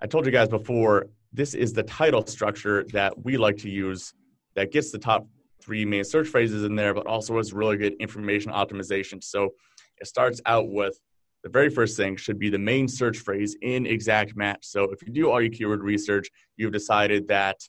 I 0.01 0.07
told 0.07 0.27
you 0.27 0.33
guys 0.33 0.49
before, 0.49 1.09
this 1.33 1.55
is 1.55 1.73
the 1.73 1.83
title 1.83 2.25
structure 2.25 2.85
that 2.93 3.25
we 3.25 3.37
like 3.37 3.57
to 3.59 3.69
use 3.69 4.15
that 4.55 4.71
gets 4.71 4.93
the 4.93 4.99
top 4.99 5.27
three 5.61 5.85
main 5.85 6.05
search 6.05 6.29
phrases 6.29 6.63
in 6.63 6.77
there, 6.77 6.95
but 6.95 7.09
also 7.09 7.37
has 7.37 7.53
really 7.53 7.77
good 7.77 7.95
information 7.99 8.53
optimization. 8.53 9.23
So 9.25 9.55
it 9.99 10.07
starts 10.07 10.41
out 10.47 10.69
with 10.69 11.01
the 11.47 11.51
very 11.51 11.71
first 11.71 11.97
thing 11.97 12.17
should 12.17 12.41
be 12.41 12.51
the 12.51 12.59
main 12.59 12.89
search 12.89 13.19
phrase 13.19 13.57
in 13.63 13.87
exact 13.87 14.35
match. 14.35 14.67
So 14.67 14.91
if 14.91 15.01
you 15.01 15.13
do 15.13 15.31
all 15.31 15.41
your 15.41 15.49
keyword 15.49 15.81
research, 15.81 16.29
you've 16.57 16.73
decided 16.73 17.29
that 17.29 17.61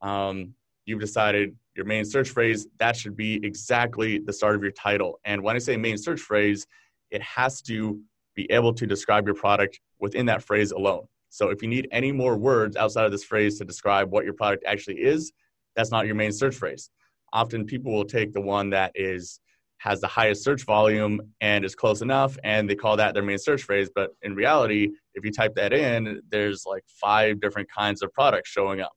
um, 0.00 0.54
you've 0.86 0.98
decided 0.98 1.54
your 1.76 1.86
main 1.86 2.04
search 2.04 2.30
phrase 2.30 2.66
that 2.80 2.96
should 2.96 3.16
be 3.16 3.38
exactly 3.44 4.18
the 4.18 4.32
start 4.32 4.56
of 4.56 4.62
your 4.64 4.72
title. 4.72 5.20
And 5.24 5.40
when 5.40 5.54
I 5.54 5.60
say 5.60 5.76
main 5.76 5.98
search 5.98 6.18
phrase, 6.18 6.66
it 7.12 7.22
has 7.22 7.62
to 7.62 8.00
be 8.34 8.50
able 8.50 8.74
to 8.74 8.88
describe 8.88 9.24
your 9.24 9.36
product 9.36 9.78
within 10.00 10.26
that 10.26 10.42
phrase 10.42 10.72
alone. 10.72 11.06
So 11.28 11.50
if 11.50 11.62
you 11.62 11.68
need 11.68 11.86
any 11.92 12.10
more 12.10 12.36
words 12.36 12.74
outside 12.74 13.04
of 13.04 13.12
this 13.12 13.22
phrase 13.22 13.56
to 13.58 13.64
describe 13.64 14.10
what 14.10 14.24
your 14.24 14.34
product 14.34 14.64
actually 14.66 14.96
is, 14.96 15.30
that's 15.76 15.92
not 15.92 16.06
your 16.06 16.16
main 16.16 16.32
search 16.32 16.56
phrase. 16.56 16.90
often 17.32 17.66
people 17.66 17.92
will 17.92 18.04
take 18.04 18.32
the 18.32 18.40
one 18.40 18.68
that 18.70 18.90
is 18.96 19.38
has 19.82 20.00
the 20.00 20.06
highest 20.06 20.44
search 20.44 20.64
volume 20.64 21.20
and 21.40 21.64
is 21.64 21.74
close 21.74 22.02
enough 22.02 22.38
and 22.44 22.70
they 22.70 22.74
call 22.74 22.96
that 22.96 23.14
their 23.14 23.22
main 23.22 23.38
search 23.38 23.64
phrase 23.64 23.90
but 23.92 24.10
in 24.22 24.32
reality 24.32 24.88
if 25.14 25.24
you 25.24 25.32
type 25.32 25.54
that 25.56 25.72
in 25.72 26.22
there's 26.30 26.64
like 26.64 26.84
five 26.86 27.40
different 27.40 27.68
kinds 27.68 28.00
of 28.00 28.12
products 28.12 28.48
showing 28.48 28.80
up. 28.80 28.92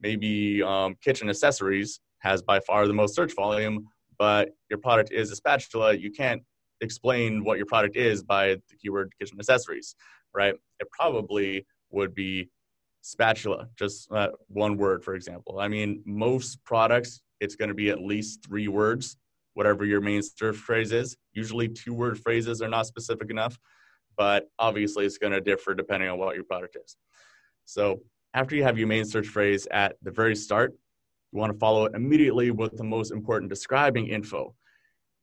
Maybe 0.00 0.62
um, 0.62 0.96
kitchen 1.02 1.28
accessories 1.28 2.00
has 2.18 2.42
by 2.42 2.58
far 2.60 2.88
the 2.88 2.92
most 2.92 3.14
search 3.14 3.32
volume 3.34 3.86
but 4.18 4.50
your 4.68 4.80
product 4.80 5.12
is 5.12 5.30
a 5.30 5.36
spatula. 5.36 5.94
You 5.94 6.10
can't 6.10 6.42
explain 6.80 7.44
what 7.44 7.56
your 7.56 7.66
product 7.66 7.96
is 7.96 8.24
by 8.24 8.56
the 8.68 8.76
keyword 8.82 9.12
kitchen 9.20 9.38
accessories 9.38 9.94
right? 10.34 10.54
It 10.80 10.88
probably 10.90 11.64
would 11.90 12.12
be 12.12 12.48
spatula 13.02 13.68
just 13.78 14.10
uh, 14.10 14.30
one 14.48 14.76
word 14.76 15.04
for 15.04 15.14
example. 15.14 15.60
I 15.60 15.68
mean 15.68 16.02
most 16.04 16.62
products 16.64 17.20
it's 17.38 17.54
going 17.54 17.68
to 17.68 17.74
be 17.74 17.88
at 17.90 18.00
least 18.00 18.44
three 18.44 18.66
words 18.66 19.16
whatever 19.58 19.84
your 19.84 20.00
main 20.00 20.22
search 20.22 20.54
phrase 20.54 20.92
is. 20.92 21.16
Usually, 21.32 21.66
two 21.66 21.92
word 21.92 22.16
phrases 22.20 22.62
are 22.62 22.68
not 22.68 22.86
specific 22.86 23.28
enough, 23.28 23.58
but 24.16 24.48
obviously, 24.60 25.04
it's 25.04 25.18
going 25.18 25.32
to 25.32 25.40
differ 25.40 25.74
depending 25.74 26.08
on 26.08 26.16
what 26.16 26.36
your 26.36 26.44
product 26.44 26.76
is. 26.82 26.96
So, 27.64 28.00
after 28.34 28.54
you 28.54 28.62
have 28.62 28.78
your 28.78 28.86
main 28.86 29.04
search 29.04 29.26
phrase 29.26 29.66
at 29.72 29.96
the 30.00 30.12
very 30.12 30.36
start, 30.36 30.74
you 31.32 31.40
want 31.40 31.52
to 31.52 31.58
follow 31.58 31.86
it 31.86 31.94
immediately 31.96 32.52
with 32.52 32.76
the 32.76 32.84
most 32.84 33.10
important 33.10 33.50
describing 33.50 34.06
info. 34.06 34.54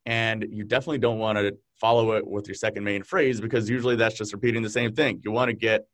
And 0.06 0.46
you 0.50 0.66
definitely 0.66 0.98
don't 0.98 1.18
want 1.18 1.38
to 1.38 1.56
follow 1.80 2.12
it 2.12 2.28
with 2.28 2.46
your 2.46 2.56
second 2.56 2.84
main 2.84 3.04
phrase 3.04 3.40
because 3.40 3.70
usually 3.70 3.96
that's 3.96 4.18
just 4.18 4.34
repeating 4.34 4.62
the 4.62 4.70
same 4.70 4.94
thing. 4.94 5.22
You 5.24 5.32
want 5.32 5.48
to 5.48 5.56
get 5.56 5.86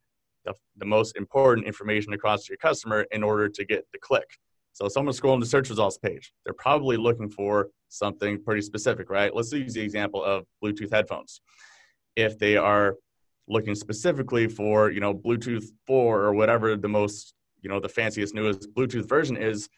the, 0.45 0.55
the 0.77 0.85
most 0.85 1.15
important 1.15 1.67
information 1.67 2.13
across 2.13 2.45
to 2.45 2.53
your 2.53 2.57
customer 2.57 3.05
in 3.11 3.21
order 3.21 3.47
to 3.49 3.65
get 3.65 3.85
the 3.93 3.99
click. 3.99 4.39
So 4.73 4.87
someone's 4.87 5.19
scrolling 5.19 5.41
the 5.41 5.45
search 5.45 5.69
results 5.69 5.99
page. 5.99 6.33
They're 6.43 6.55
probably 6.55 6.97
looking 6.97 7.29
for 7.29 7.69
something 7.91 8.41
pretty 8.41 8.61
specific, 8.61 9.09
right? 9.09 9.35
Let's 9.35 9.51
use 9.51 9.73
the 9.73 9.81
example 9.81 10.23
of 10.23 10.45
Bluetooth 10.63 10.91
headphones. 10.91 11.41
If 12.15 12.39
they 12.39 12.57
are 12.57 12.95
looking 13.47 13.75
specifically 13.75 14.47
for, 14.47 14.91
you 14.91 14.99
know, 14.99 15.13
Bluetooth 15.13 15.65
4 15.87 16.21
or 16.21 16.33
whatever 16.33 16.75
the 16.75 16.87
most, 16.87 17.33
you 17.61 17.69
know, 17.69 17.79
the 17.79 17.89
fanciest, 17.89 18.33
newest 18.33 18.73
Bluetooth 18.73 19.07
version 19.07 19.37
is, 19.37 19.69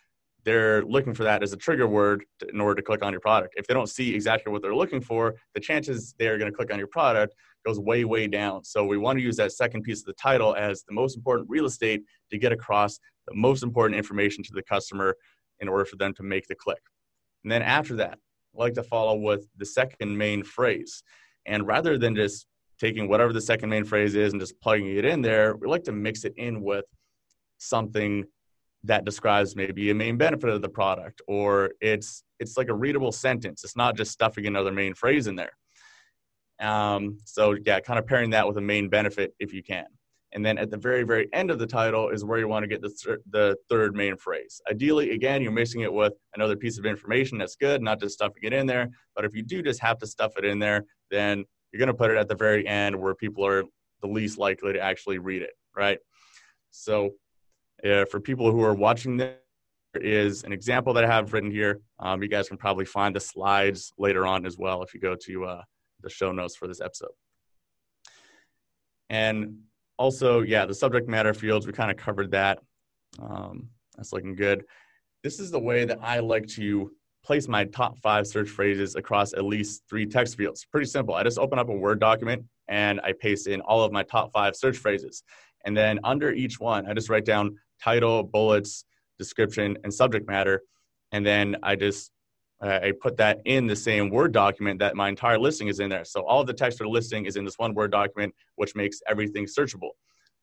they're 0.46 0.84
looking 0.84 1.14
for 1.14 1.24
that 1.24 1.42
as 1.42 1.54
a 1.54 1.58
trigger 1.58 1.88
word 1.88 2.26
in 2.52 2.60
order 2.60 2.76
to 2.76 2.82
click 2.82 3.04
on 3.04 3.14
your 3.14 3.22
product. 3.22 3.54
If 3.58 3.66
they 3.66 3.74
don't 3.74 3.90
see 3.90 4.14
exactly 4.14 4.52
what 4.52 4.62
they're 4.62 4.76
looking 4.76 5.02
for, 5.02 5.36
the 5.54 5.62
chances 5.62 6.14
they're 6.20 6.38
going 6.38 6.52
to 6.52 6.56
click 6.56 6.72
on 6.72 6.78
your 6.78 6.88
product 6.88 7.34
goes 7.66 7.80
way, 7.80 8.04
way 8.04 8.28
down. 8.28 8.64
So 8.64 8.84
we 8.86 8.98
want 8.98 9.18
to 9.18 9.24
use 9.24 9.38
that 9.38 9.54
second 9.54 9.84
piece 9.84 10.02
of 10.02 10.06
the 10.06 10.14
title 10.14 10.54
as 10.56 10.84
the 10.84 10.94
most 10.94 11.16
important 11.16 11.50
real 11.50 11.66
estate 11.66 12.04
to 12.30 12.38
get 12.38 12.52
across 12.52 13.00
the 13.28 13.36
most 13.36 13.64
important 13.64 13.98
information 13.98 14.44
to 14.44 14.52
the 14.54 14.64
customer 14.64 15.16
in 15.62 15.70
order 15.70 15.86
for 15.86 15.96
them 15.96 16.14
to 16.16 16.24
make 16.24 16.46
the 16.48 16.56
click. 16.56 16.82
And 17.44 17.52
then 17.52 17.62
after 17.62 17.96
that, 17.98 18.18
I 18.56 18.60
like 18.60 18.74
to 18.76 18.84
follow 18.84 19.16
with 19.16 19.48
the 19.58 19.66
second 19.66 20.18
main 20.18 20.44
phrase. 20.44 21.04
And 21.46 21.68
rather 21.68 21.98
than 21.98 22.16
just 22.16 22.48
taking 22.80 23.08
whatever 23.08 23.34
the 23.34 23.42
second 23.42 23.70
main 23.70 23.86
phrase 23.86 24.16
is 24.16 24.34
and 24.34 24.42
just 24.42 24.60
plugging 24.62 24.98
it 24.98 25.06
in 25.06 25.22
there, 25.22 25.56
we 25.56 25.68
like 25.68 25.84
to 25.86 25.92
mix 25.92 26.24
it 26.24 26.34
in 26.38 26.62
with 26.62 26.86
something 27.58 28.26
that 28.86 29.06
describes 29.06 29.56
maybe 29.56 29.90
a 29.90 29.96
main 29.96 30.18
benefit 30.18 30.50
of 30.50 30.62
the 30.62 30.70
product 30.70 31.22
or 31.28 31.72
it's 31.80 32.24
it's 32.40 32.58
like 32.58 32.68
a 32.68 32.74
readable 32.74 33.12
sentence. 33.12 33.64
It's 33.64 33.78
not 33.78 33.96
just 33.96 34.12
stuffing 34.12 34.46
another 34.46 34.72
main 34.72 34.94
phrase 34.94 35.28
in 35.28 35.36
there. 35.36 35.54
Um, 36.60 37.18
so 37.26 37.56
yeah 37.66 37.80
kind 37.80 37.98
of 37.98 38.06
pairing 38.06 38.32
that 38.32 38.48
with 38.48 38.58
a 38.58 38.62
main 38.62 38.90
benefit 38.90 39.34
if 39.40 39.54
you 39.54 39.64
can 39.64 39.86
and 40.34 40.44
then 40.46 40.58
at 40.58 40.72
the 40.72 40.78
very, 40.78 41.04
very 41.04 41.30
end 41.32 41.52
of 41.52 41.60
the 41.60 41.68
title 41.68 42.10
is 42.10 42.26
where 42.26 42.40
you 42.40 42.48
want 42.48 42.64
to 42.64 42.68
get 42.68 42.82
the, 42.82 42.90
th- 42.90 43.20
the 43.30 43.56
third 43.70 43.96
main 43.96 44.18
phrase. 44.18 44.62
Ideally, 44.70 45.12
again, 45.12 45.42
you're 45.42 45.52
mixing 45.52 45.82
it 45.82 45.94
with 45.94 46.14
another 46.36 46.56
piece 46.56 46.80
of 46.80 46.86
information 46.86 47.38
that's 47.38 47.56
good, 47.56 47.82
not 47.82 48.00
just 48.00 48.16
stuffing 48.16 48.44
it 48.44 48.54
in 48.54 48.66
there. 48.66 48.90
But 49.16 49.26
if 49.26 49.36
you 49.36 49.44
do 49.44 49.62
just 49.62 49.80
have 49.82 50.00
to 50.00 50.08
stuff 50.08 50.34
it 50.38 50.46
in 50.46 50.60
there, 50.60 50.86
then 51.12 51.46
you're 51.72 51.80
going 51.80 51.88
to 51.88 51.94
put 51.94 52.12
it 52.12 52.18
at 52.18 52.28
the 52.28 52.36
very 52.36 52.68
end 52.68 53.00
where 53.00 53.14
people 53.14 53.46
are 53.46 53.64
the 54.02 54.08
least 54.08 54.38
likely 54.38 54.74
to 54.74 54.80
actually 54.80 55.20
read 55.20 55.44
it, 55.44 55.54
right? 55.76 56.00
So 56.72 57.12
uh, 57.86 58.06
for 58.06 58.20
people 58.20 58.52
who 58.52 58.64
are 58.64 58.74
watching 58.74 59.18
this, 59.18 59.38
there 59.94 60.04
is 60.04 60.44
an 60.44 60.52
example 60.52 60.94
that 60.94 61.04
I 61.04 61.08
have 61.08 61.32
written 61.34 61.52
here. 61.52 61.80
Um, 62.00 62.24
you 62.24 62.28
guys 62.28 62.48
can 62.48 62.58
probably 62.58 62.86
find 62.86 63.16
the 63.16 63.20
slides 63.20 63.94
later 64.00 64.26
on 64.26 64.48
as 64.48 64.58
well 64.58 64.82
if 64.82 64.96
you 64.96 65.00
go 65.00 65.16
to 65.16 65.46
uh, 65.46 65.62
the 66.02 66.10
show 66.10 66.32
notes 66.32 66.56
for 66.56 66.68
this 66.68 66.82
episode. 66.82 67.12
And 69.12 69.60
also, 70.04 70.42
yeah, 70.42 70.66
the 70.66 70.74
subject 70.74 71.08
matter 71.08 71.34
fields, 71.34 71.66
we 71.66 71.72
kind 71.72 71.90
of 71.90 71.96
covered 71.96 72.32
that. 72.32 72.60
Um, 73.20 73.70
that's 73.96 74.12
looking 74.12 74.36
good. 74.36 74.66
This 75.24 75.40
is 75.40 75.50
the 75.50 75.60
way 75.60 75.86
that 75.86 75.98
I 76.02 76.20
like 76.20 76.46
to 76.60 76.92
place 77.24 77.48
my 77.48 77.64
top 77.64 77.98
five 78.00 78.28
search 78.28 78.50
phrases 78.50 78.96
across 78.96 79.32
at 79.32 79.46
least 79.46 79.84
three 79.90 80.06
text 80.06 80.36
fields. 80.36 80.66
Pretty 80.70 80.88
simple. 80.88 81.16
I 81.16 81.24
just 81.24 81.40
open 81.40 81.58
up 81.58 81.70
a 81.70 81.74
Word 81.74 82.02
document 82.02 82.44
and 82.68 83.00
I 83.00 83.14
paste 83.14 83.48
in 83.48 83.62
all 83.62 83.82
of 83.82 83.94
my 83.94 84.04
top 84.04 84.34
five 84.34 84.58
search 84.58 84.76
phrases. 84.76 85.24
And 85.64 85.76
then 85.76 86.02
under 86.04 86.34
each 86.34 86.60
one, 86.60 86.86
I 86.86 86.94
just 86.94 87.08
write 87.08 87.24
down 87.24 87.58
title, 87.82 88.24
bullets, 88.24 88.84
description, 89.18 89.78
and 89.86 89.94
subject 89.94 90.28
matter. 90.28 90.64
And 91.14 91.26
then 91.26 91.56
I 91.64 91.78
just 91.78 92.12
I 92.64 92.94
put 93.02 93.18
that 93.18 93.42
in 93.46 93.68
the 93.68 93.76
same 93.76 94.10
Word 94.10 94.32
document 94.32 94.80
that 94.80 94.96
my 94.96 95.10
entire 95.10 95.38
listing 95.38 95.68
is 95.68 95.80
in 95.80 95.90
there. 95.90 96.06
So 96.06 96.26
all 96.26 96.44
the 96.44 96.54
text 96.54 96.78
for 96.78 96.86
the 96.86 96.90
listing 96.90 97.26
is 97.26 97.36
in 97.36 97.44
this 97.44 97.58
one 97.58 97.74
Word 97.74 97.92
document, 97.92 98.34
which 98.56 98.74
makes 98.76 99.02
everything 99.08 99.46
searchable. 99.46 99.92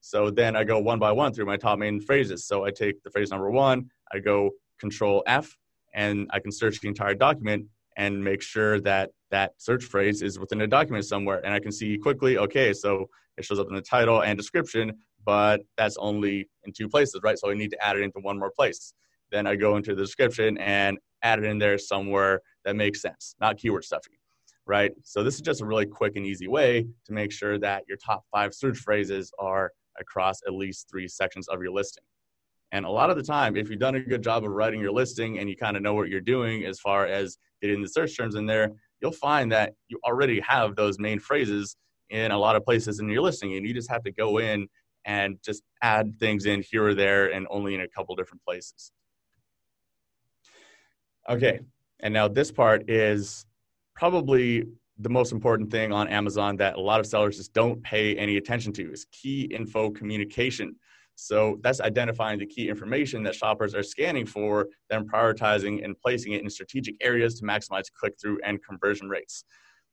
So 0.00 0.30
then 0.30 0.56
I 0.56 0.64
go 0.64 0.78
one 0.78 0.98
by 0.98 1.12
one 1.12 1.32
through 1.32 1.46
my 1.46 1.56
top 1.56 1.78
main 1.78 2.00
phrases. 2.00 2.46
So 2.46 2.64
I 2.64 2.70
take 2.70 3.02
the 3.02 3.10
phrase 3.10 3.30
number 3.30 3.50
one, 3.50 3.90
I 4.12 4.18
go 4.18 4.50
Control 4.78 5.22
F, 5.26 5.56
and 5.94 6.28
I 6.32 6.40
can 6.40 6.52
search 6.52 6.80
the 6.80 6.88
entire 6.88 7.14
document 7.14 7.66
and 7.96 8.22
make 8.22 8.42
sure 8.42 8.80
that 8.80 9.10
that 9.30 9.52
search 9.58 9.84
phrase 9.84 10.22
is 10.22 10.38
within 10.38 10.60
a 10.62 10.66
document 10.66 11.04
somewhere. 11.04 11.40
And 11.44 11.52
I 11.52 11.60
can 11.60 11.72
see 11.72 11.98
quickly, 11.98 12.38
okay, 12.38 12.72
so 12.72 13.08
it 13.36 13.44
shows 13.44 13.58
up 13.58 13.68
in 13.68 13.74
the 13.74 13.82
title 13.82 14.22
and 14.22 14.36
description, 14.36 14.92
but 15.24 15.60
that's 15.76 15.96
only 15.98 16.48
in 16.64 16.72
two 16.72 16.88
places, 16.88 17.20
right? 17.22 17.38
So 17.38 17.50
I 17.50 17.54
need 17.54 17.70
to 17.70 17.84
add 17.84 17.96
it 17.96 18.02
into 18.02 18.20
one 18.20 18.38
more 18.38 18.50
place. 18.50 18.94
Then 19.30 19.46
I 19.46 19.56
go 19.56 19.76
into 19.76 19.94
the 19.94 20.02
description 20.02 20.58
and 20.58 20.98
add 21.22 21.38
it 21.38 21.44
in 21.44 21.58
there 21.58 21.78
somewhere 21.78 22.40
that 22.64 22.76
makes 22.76 23.00
sense, 23.00 23.34
not 23.40 23.58
keyword 23.58 23.84
stuffing, 23.84 24.14
right? 24.66 24.92
So 25.02 25.22
this 25.22 25.34
is 25.34 25.40
just 25.40 25.60
a 25.60 25.66
really 25.66 25.86
quick 25.86 26.16
and 26.16 26.26
easy 26.26 26.48
way 26.48 26.86
to 27.06 27.12
make 27.12 27.32
sure 27.32 27.58
that 27.58 27.84
your 27.88 27.96
top 27.96 28.24
five 28.30 28.54
search 28.54 28.78
phrases 28.78 29.32
are 29.38 29.72
across 29.98 30.40
at 30.46 30.54
least 30.54 30.88
three 30.90 31.08
sections 31.08 31.48
of 31.48 31.62
your 31.62 31.72
listing. 31.72 32.04
And 32.72 32.84
a 32.84 32.90
lot 32.90 33.10
of 33.10 33.16
the 33.16 33.22
time, 33.22 33.56
if 33.56 33.68
you've 33.68 33.80
done 33.80 33.96
a 33.96 34.00
good 34.00 34.22
job 34.22 34.44
of 34.44 34.50
writing 34.50 34.80
your 34.80 34.92
listing 34.92 35.38
and 35.38 35.48
you 35.48 35.56
kind 35.56 35.76
of 35.76 35.82
know 35.82 35.94
what 35.94 36.08
you're 36.08 36.20
doing 36.20 36.64
as 36.64 36.78
far 36.78 37.06
as 37.06 37.36
getting 37.60 37.82
the 37.82 37.88
search 37.88 38.16
terms 38.16 38.36
in 38.36 38.46
there, 38.46 38.70
you'll 39.00 39.12
find 39.12 39.50
that 39.50 39.74
you 39.88 39.98
already 40.04 40.40
have 40.40 40.76
those 40.76 40.98
main 40.98 41.18
phrases 41.18 41.76
in 42.10 42.30
a 42.30 42.38
lot 42.38 42.56
of 42.56 42.64
places 42.64 43.00
in 43.00 43.08
your 43.08 43.22
listing. 43.22 43.56
And 43.56 43.66
you 43.66 43.74
just 43.74 43.90
have 43.90 44.04
to 44.04 44.12
go 44.12 44.38
in 44.38 44.68
and 45.04 45.38
just 45.44 45.62
add 45.82 46.18
things 46.20 46.46
in 46.46 46.62
here 46.62 46.88
or 46.88 46.94
there 46.94 47.32
and 47.32 47.46
only 47.50 47.74
in 47.74 47.80
a 47.80 47.88
couple 47.88 48.14
different 48.14 48.44
places. 48.44 48.92
Okay, 51.28 51.52
mm-hmm. 51.52 51.64
and 52.00 52.14
now 52.14 52.28
this 52.28 52.50
part 52.50 52.88
is 52.88 53.44
probably 53.94 54.64
the 54.98 55.08
most 55.08 55.32
important 55.32 55.70
thing 55.70 55.92
on 55.92 56.08
Amazon 56.08 56.56
that 56.56 56.76
a 56.76 56.80
lot 56.80 57.00
of 57.00 57.06
sellers 57.06 57.36
just 57.36 57.52
don't 57.54 57.82
pay 57.82 58.16
any 58.16 58.36
attention 58.36 58.72
to 58.74 58.92
is 58.92 59.06
key 59.12 59.42
info 59.42 59.90
communication. 59.90 60.74
So 61.14 61.58
that's 61.62 61.80
identifying 61.80 62.38
the 62.38 62.46
key 62.46 62.68
information 62.68 63.22
that 63.24 63.34
shoppers 63.34 63.74
are 63.74 63.82
scanning 63.82 64.26
for, 64.26 64.68
then 64.88 65.06
prioritizing 65.06 65.84
and 65.84 65.98
placing 65.98 66.32
it 66.32 66.42
in 66.42 66.48
strategic 66.48 66.96
areas 67.02 67.38
to 67.40 67.44
maximize 67.44 67.84
click 67.92 68.14
through 68.20 68.40
and 68.44 68.62
conversion 68.62 69.08
rates. 69.08 69.44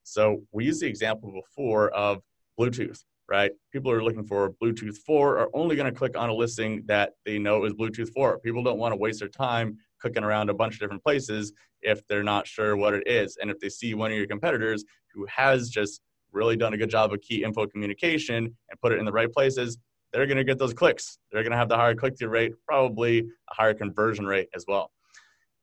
So 0.03 0.43
we 0.51 0.65
used 0.65 0.81
the 0.81 0.87
example 0.87 1.31
before 1.31 1.89
of 1.89 2.21
Bluetooth, 2.57 2.99
right? 3.29 3.51
People 3.73 3.91
are 3.91 4.03
looking 4.03 4.23
for 4.23 4.53
Bluetooth 4.63 4.97
4 5.05 5.39
are 5.39 5.49
only 5.53 5.75
going 5.75 5.91
to 5.91 5.97
click 5.97 6.17
on 6.17 6.29
a 6.29 6.33
listing 6.33 6.83
that 6.85 7.13
they 7.25 7.39
know 7.39 7.65
is 7.65 7.73
Bluetooth 7.73 8.13
4. 8.13 8.39
People 8.39 8.63
don't 8.63 8.79
want 8.79 8.93
to 8.93 8.97
waste 8.97 9.19
their 9.19 9.27
time 9.27 9.77
clicking 9.99 10.23
around 10.23 10.49
a 10.49 10.53
bunch 10.53 10.75
of 10.75 10.79
different 10.79 11.03
places 11.03 11.53
if 11.81 12.05
they're 12.07 12.23
not 12.23 12.47
sure 12.47 12.75
what 12.75 12.93
it 12.93 13.07
is. 13.07 13.37
And 13.41 13.49
if 13.49 13.59
they 13.59 13.69
see 13.69 13.93
one 13.93 14.11
of 14.11 14.17
your 14.17 14.27
competitors 14.27 14.83
who 15.13 15.25
has 15.27 15.69
just 15.69 16.01
really 16.31 16.55
done 16.55 16.73
a 16.73 16.77
good 16.77 16.89
job 16.89 17.13
of 17.13 17.21
key 17.21 17.43
info 17.43 17.67
communication 17.67 18.45
and 18.45 18.81
put 18.81 18.91
it 18.91 18.99
in 18.99 19.05
the 19.05 19.11
right 19.11 19.31
places, 19.31 19.77
they're 20.13 20.25
going 20.25 20.37
to 20.37 20.43
get 20.43 20.57
those 20.57 20.73
clicks. 20.73 21.19
They're 21.31 21.43
going 21.43 21.51
to 21.51 21.57
have 21.57 21.69
the 21.69 21.75
higher 21.75 21.95
click 21.95 22.17
through 22.17 22.29
rate, 22.29 22.53
probably 22.65 23.19
a 23.19 23.53
higher 23.53 23.73
conversion 23.73 24.25
rate 24.25 24.49
as 24.55 24.65
well. 24.67 24.91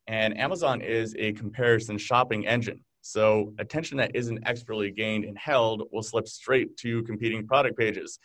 And 0.07 0.39
Amazon 0.39 0.81
is 0.81 1.15
a 1.19 1.33
comparison 1.33 1.97
shopping 1.97 2.47
engine. 2.47 2.81
So 3.01 3.53
attention 3.59 3.99
that 3.99 4.13
isn't 4.15 4.47
expertly 4.47 4.91
gained 4.91 5.25
and 5.25 5.37
held 5.37 5.85
will 5.93 6.03
slip 6.03 6.27
straight 6.27 6.77
to 6.79 7.03
competing 7.05 7.47
product 7.47 7.79
pages. 7.79 8.19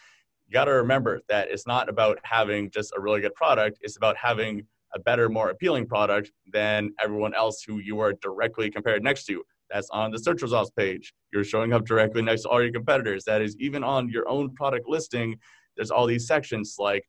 You 0.48 0.54
got 0.54 0.66
to 0.66 0.72
remember 0.72 1.22
that 1.30 1.50
it's 1.52 1.68
not 1.68 1.90
about 1.90 2.20
having 2.24 2.70
just 2.70 2.94
a 2.96 3.00
really 3.00 3.22
good 3.22 3.36
product, 3.36 3.80
it's 3.82 3.98
about 3.98 4.18
having 4.18 4.66
a 4.94 5.00
better, 5.00 5.30
more 5.30 5.50
appealing 5.50 5.86
product 5.88 6.32
than 6.52 6.92
everyone 7.00 7.34
else 7.34 7.64
who 7.66 7.80
you 7.80 8.00
are 8.00 8.14
directly 8.14 8.70
compared 8.70 9.04
next 9.04 9.26
to. 9.26 9.44
That's 9.70 9.90
on 9.92 10.12
the 10.12 10.18
search 10.18 10.42
results 10.42 10.72
page. 10.72 11.14
You're 11.32 11.44
showing 11.44 11.74
up 11.74 11.86
directly 11.86 12.22
next 12.22 12.44
to 12.44 12.50
all 12.50 12.62
your 12.62 12.72
competitors. 12.72 13.24
That 13.26 13.42
is 13.42 13.56
even 13.60 13.84
on 13.84 14.10
your 14.10 14.28
own 14.28 14.54
product 14.56 14.88
listing. 14.88 15.38
There's 15.76 15.92
all 15.92 16.08
these 16.08 16.28
sections 16.28 16.76
like 16.80 17.06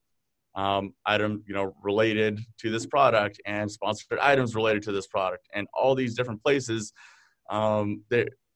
um, 0.55 0.93
item, 1.07 1.43
you 1.47 1.55
know, 1.55 1.75
related 1.83 2.41
to 2.59 2.71
this 2.71 2.87
product 2.87 3.41
and 3.47 3.71
sponsored 3.71 4.19
items 4.19 4.55
related 4.55 4.83
to 4.85 4.93
this 4.93 5.07
product 5.07 5.49
and 5.55 5.67
all 5.73 5.95
these 5.95 6.15
different 6.15 6.43
places. 6.43 6.93
Um, 7.49 8.03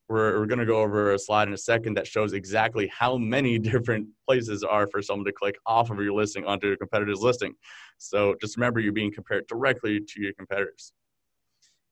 we're, 0.08 0.38
we're 0.38 0.46
going 0.46 0.58
to 0.58 0.66
go 0.66 0.80
over 0.80 1.12
a 1.12 1.18
slide 1.18 1.48
in 1.48 1.54
a 1.54 1.58
second 1.58 1.94
that 1.94 2.06
shows 2.06 2.32
exactly 2.32 2.86
how 2.88 3.16
many 3.16 3.58
different 3.70 4.08
places 4.26 4.62
are 4.62 4.86
for 4.86 5.02
someone 5.02 5.24
to 5.26 5.32
click 5.32 5.56
off 5.66 5.90
of 5.90 5.98
your 5.98 6.12
listing 6.12 6.44
onto 6.44 6.72
a 6.72 6.76
competitor's 6.76 7.20
listing. 7.20 7.54
So 7.98 8.34
just 8.40 8.56
remember 8.56 8.80
you're 8.80 8.92
being 8.92 9.12
compared 9.12 9.46
directly 9.46 10.00
to 10.00 10.20
your 10.20 10.32
competitors. 10.34 10.92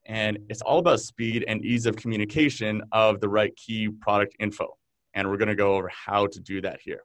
And 0.05 0.37
it's 0.49 0.61
all 0.61 0.79
about 0.79 0.99
speed 0.99 1.45
and 1.47 1.63
ease 1.63 1.85
of 1.85 1.95
communication 1.95 2.81
of 2.91 3.21
the 3.21 3.29
right 3.29 3.55
key 3.55 3.89
product 3.89 4.35
info. 4.39 4.77
And 5.13 5.29
we're 5.29 5.37
going 5.37 5.47
to 5.47 5.55
go 5.55 5.75
over 5.75 5.89
how 5.89 6.27
to 6.27 6.39
do 6.39 6.59
that 6.61 6.81
here. 6.81 7.03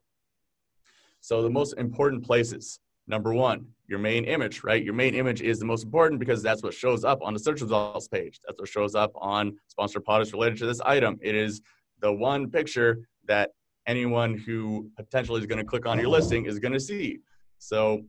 So 1.21 1.43
the 1.43 1.51
most 1.51 1.75
important 1.79 2.25
places 2.25 2.81
Number 3.09 3.33
one, 3.33 3.67
your 3.89 3.99
main 3.99 4.25
image, 4.25 4.63
right? 4.63 4.85
Your 4.85 4.95
main 4.95 5.15
image 5.15 5.41
is 5.41 5.59
the 5.59 5.65
most 5.65 5.83
important 5.83 6.21
because 6.21 6.43
that's 6.43 6.63
what 6.63 6.75
shows 6.75 7.05
up 7.05 7.19
on 7.23 7.33
the 7.33 7.41
search 7.41 7.63
results 7.63 8.07
page. 8.07 8.39
That's 8.47 8.61
what 8.61 8.69
shows 8.69 8.95
up 8.95 9.11
on 9.17 9.57
sponsored 9.67 10.05
products 10.05 10.33
related 10.33 10.59
to 10.59 10.67
this 10.67 10.81
item. 10.83 11.19
It 11.23 11.35
is 11.35 11.63
the 12.01 12.13
one 12.13 12.51
picture 12.51 12.99
that 13.27 13.51
anyone 13.87 14.37
who 14.37 14.91
potentially 14.97 15.41
is 15.41 15.47
going 15.47 15.59
to 15.59 15.65
click 15.65 15.87
on 15.87 15.99
your 15.99 16.09
listing 16.09 16.45
is 16.45 16.59
going 16.59 16.75
to 16.75 16.81
see. 16.81 17.21
So, 17.59 18.03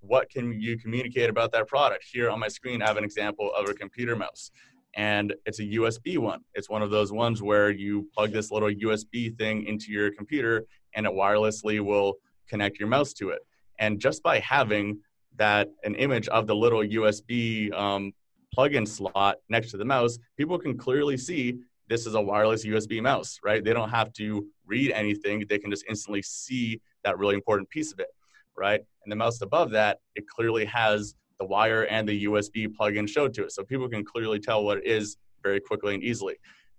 what 0.00 0.28
can 0.30 0.60
you 0.60 0.76
communicate 0.76 1.30
about 1.30 1.52
that 1.52 1.68
product? 1.68 2.04
Here 2.12 2.28
on 2.28 2.40
my 2.40 2.48
screen, 2.48 2.82
I 2.82 2.88
have 2.88 2.96
an 2.96 3.04
example 3.04 3.52
of 3.56 3.68
a 3.68 3.72
computer 3.72 4.16
mouse, 4.16 4.50
and 4.94 5.32
it's 5.46 5.60
a 5.60 5.64
USB 5.64 6.18
one. 6.18 6.40
It's 6.54 6.68
one 6.68 6.82
of 6.82 6.90
those 6.90 7.12
ones 7.12 7.40
where 7.40 7.70
you 7.70 8.08
plug 8.14 8.32
this 8.32 8.50
little 8.50 8.68
USB 8.68 9.36
thing 9.38 9.64
into 9.64 9.92
your 9.92 10.10
computer 10.10 10.64
and 10.94 11.06
it 11.06 11.12
wirelessly 11.12 11.80
will 11.80 12.16
connect 12.48 12.78
your 12.78 12.88
mouse 12.88 13.12
to 13.14 13.30
it. 13.30 13.40
And 13.78 14.00
just 14.00 14.22
by 14.22 14.40
having 14.40 14.98
that 15.36 15.70
an 15.84 15.94
image 15.94 16.28
of 16.28 16.46
the 16.46 16.54
little 16.54 16.80
USB 16.80 17.72
um, 17.72 18.12
plug-in 18.52 18.86
slot 18.86 19.36
next 19.48 19.70
to 19.70 19.76
the 19.76 19.84
mouse, 19.84 20.18
people 20.36 20.58
can 20.58 20.76
clearly 20.76 21.16
see 21.16 21.58
this 21.88 22.06
is 22.06 22.14
a 22.14 22.20
wireless 22.20 22.64
USB 22.64 23.02
mouse, 23.02 23.38
right? 23.44 23.62
They 23.64 23.72
don't 23.72 23.90
have 23.90 24.12
to 24.14 24.46
read 24.66 24.92
anything; 24.92 25.44
they 25.48 25.58
can 25.58 25.70
just 25.70 25.84
instantly 25.88 26.22
see 26.22 26.80
that 27.04 27.18
really 27.18 27.34
important 27.34 27.68
piece 27.70 27.92
of 27.92 27.98
it, 27.98 28.08
right? 28.56 28.80
And 29.04 29.12
the 29.12 29.16
mouse 29.16 29.40
above 29.40 29.70
that, 29.72 29.98
it 30.14 30.26
clearly 30.28 30.64
has 30.66 31.14
the 31.38 31.46
wire 31.46 31.84
and 31.84 32.08
the 32.08 32.24
USB 32.24 32.72
plug-in 32.72 33.06
showed 33.06 33.34
to 33.34 33.44
it, 33.44 33.52
so 33.52 33.64
people 33.64 33.88
can 33.88 34.04
clearly 34.04 34.38
tell 34.38 34.64
what 34.64 34.78
it 34.78 34.86
is 34.86 35.16
very 35.42 35.60
quickly 35.60 35.94
and 35.94 36.02
easily. 36.02 36.36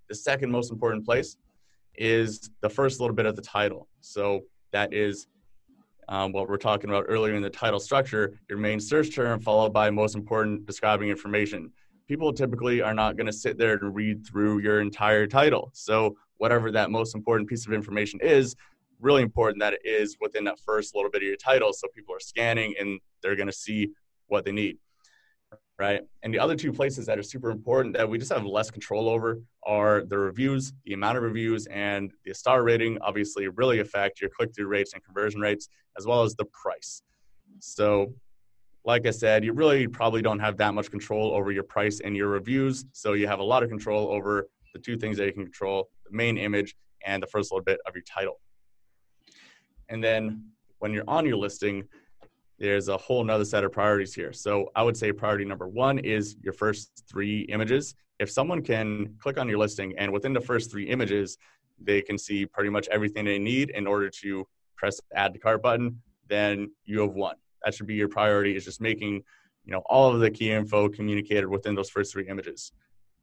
The 0.08 0.14
second 0.14 0.50
most 0.50 0.70
important 0.72 1.04
place 1.04 1.36
is 1.96 2.50
the 2.60 2.68
first 2.68 3.00
little 3.00 3.14
bit 3.14 3.26
of 3.26 3.36
the 3.36 3.42
title. 3.42 3.88
So 4.00 4.42
that 4.72 4.92
is 4.92 5.26
um, 6.08 6.32
what 6.32 6.48
we're 6.48 6.56
talking 6.56 6.90
about 6.90 7.06
earlier 7.08 7.34
in 7.34 7.42
the 7.42 7.50
title 7.50 7.80
structure, 7.80 8.38
your 8.48 8.58
main 8.58 8.80
search 8.80 9.14
term 9.14 9.40
followed 9.40 9.72
by 9.72 9.90
most 9.90 10.14
important 10.14 10.66
describing 10.66 11.08
information. 11.08 11.70
People 12.06 12.32
typically 12.32 12.82
are 12.82 12.94
not 12.94 13.16
going 13.16 13.26
to 13.26 13.32
sit 13.32 13.56
there 13.56 13.74
and 13.74 13.94
read 13.94 14.26
through 14.26 14.58
your 14.58 14.80
entire 14.80 15.26
title. 15.26 15.70
So, 15.72 16.16
whatever 16.38 16.70
that 16.72 16.90
most 16.90 17.14
important 17.14 17.48
piece 17.48 17.66
of 17.66 17.72
information 17.72 18.20
is, 18.20 18.54
really 19.00 19.22
important 19.22 19.60
that 19.60 19.74
it 19.74 19.80
is 19.84 20.16
within 20.20 20.44
that 20.44 20.58
first 20.58 20.94
little 20.94 21.10
bit 21.10 21.22
of 21.22 21.28
your 21.28 21.36
title. 21.36 21.72
So, 21.72 21.88
people 21.94 22.14
are 22.14 22.20
scanning 22.20 22.74
and 22.78 23.00
they're 23.22 23.36
going 23.36 23.46
to 23.46 23.52
see 23.52 23.90
what 24.26 24.44
they 24.44 24.52
need 24.52 24.78
right? 25.78 26.02
And 26.22 26.32
the 26.32 26.38
other 26.38 26.54
two 26.54 26.72
places 26.72 27.06
that 27.06 27.18
are 27.18 27.22
super 27.22 27.50
important 27.50 27.96
that 27.96 28.08
we 28.08 28.18
just 28.18 28.32
have 28.32 28.44
less 28.44 28.70
control 28.70 29.08
over 29.08 29.40
are 29.64 30.04
the 30.04 30.18
reviews, 30.18 30.72
the 30.84 30.92
amount 30.92 31.16
of 31.16 31.24
reviews, 31.24 31.66
and 31.66 32.12
the 32.24 32.34
star 32.34 32.62
rating 32.62 32.98
obviously 33.00 33.48
really 33.48 33.80
affect 33.80 34.20
your 34.20 34.30
click 34.30 34.54
through 34.54 34.68
rates 34.68 34.92
and 34.94 35.04
conversion 35.04 35.40
rates, 35.40 35.68
as 35.98 36.06
well 36.06 36.22
as 36.22 36.34
the 36.36 36.44
price. 36.46 37.02
So, 37.58 38.12
like 38.84 39.06
I 39.06 39.10
said, 39.10 39.44
you 39.44 39.52
really 39.52 39.88
probably 39.88 40.22
don't 40.22 40.38
have 40.40 40.56
that 40.58 40.74
much 40.74 40.90
control 40.90 41.32
over 41.32 41.50
your 41.50 41.62
price 41.62 42.00
and 42.00 42.16
your 42.16 42.28
reviews. 42.28 42.84
So, 42.92 43.14
you 43.14 43.26
have 43.26 43.40
a 43.40 43.44
lot 43.44 43.62
of 43.62 43.68
control 43.68 44.08
over 44.12 44.48
the 44.74 44.80
two 44.80 44.96
things 44.96 45.16
that 45.16 45.26
you 45.26 45.32
can 45.32 45.44
control 45.44 45.88
the 46.08 46.16
main 46.16 46.36
image 46.36 46.76
and 47.04 47.22
the 47.22 47.26
first 47.26 47.50
little 47.50 47.64
bit 47.64 47.80
of 47.86 47.94
your 47.94 48.04
title. 48.04 48.40
And 49.88 50.02
then 50.02 50.44
when 50.78 50.92
you're 50.92 51.08
on 51.08 51.26
your 51.26 51.36
listing, 51.36 51.84
there's 52.58 52.88
a 52.88 52.96
whole 52.96 53.24
nother 53.24 53.44
set 53.44 53.64
of 53.64 53.72
priorities 53.72 54.14
here. 54.14 54.32
So 54.32 54.70
I 54.76 54.82
would 54.82 54.96
say 54.96 55.12
priority 55.12 55.44
number 55.44 55.68
one 55.68 55.98
is 55.98 56.36
your 56.40 56.52
first 56.52 57.04
three 57.08 57.40
images. 57.42 57.94
If 58.20 58.30
someone 58.30 58.62
can 58.62 59.14
click 59.18 59.38
on 59.38 59.48
your 59.48 59.58
listing 59.58 59.94
and 59.98 60.12
within 60.12 60.32
the 60.32 60.40
first 60.40 60.70
three 60.70 60.88
images, 60.88 61.36
they 61.80 62.00
can 62.00 62.16
see 62.16 62.46
pretty 62.46 62.70
much 62.70 62.86
everything 62.88 63.24
they 63.24 63.38
need 63.38 63.70
in 63.70 63.86
order 63.86 64.08
to 64.08 64.46
press 64.76 65.00
add 65.14 65.32
to 65.32 65.38
cart 65.38 65.62
button, 65.62 66.00
then 66.28 66.70
you 66.84 67.00
have 67.00 67.14
won. 67.14 67.34
That 67.64 67.74
should 67.74 67.86
be 67.86 67.94
your 67.94 68.08
priority 68.08 68.56
is 68.56 68.64
just 68.64 68.80
making, 68.80 69.22
you 69.64 69.72
know, 69.72 69.82
all 69.86 70.12
of 70.12 70.20
the 70.20 70.30
key 70.30 70.52
info 70.52 70.88
communicated 70.88 71.46
within 71.46 71.74
those 71.74 71.90
first 71.90 72.12
three 72.12 72.28
images. 72.28 72.72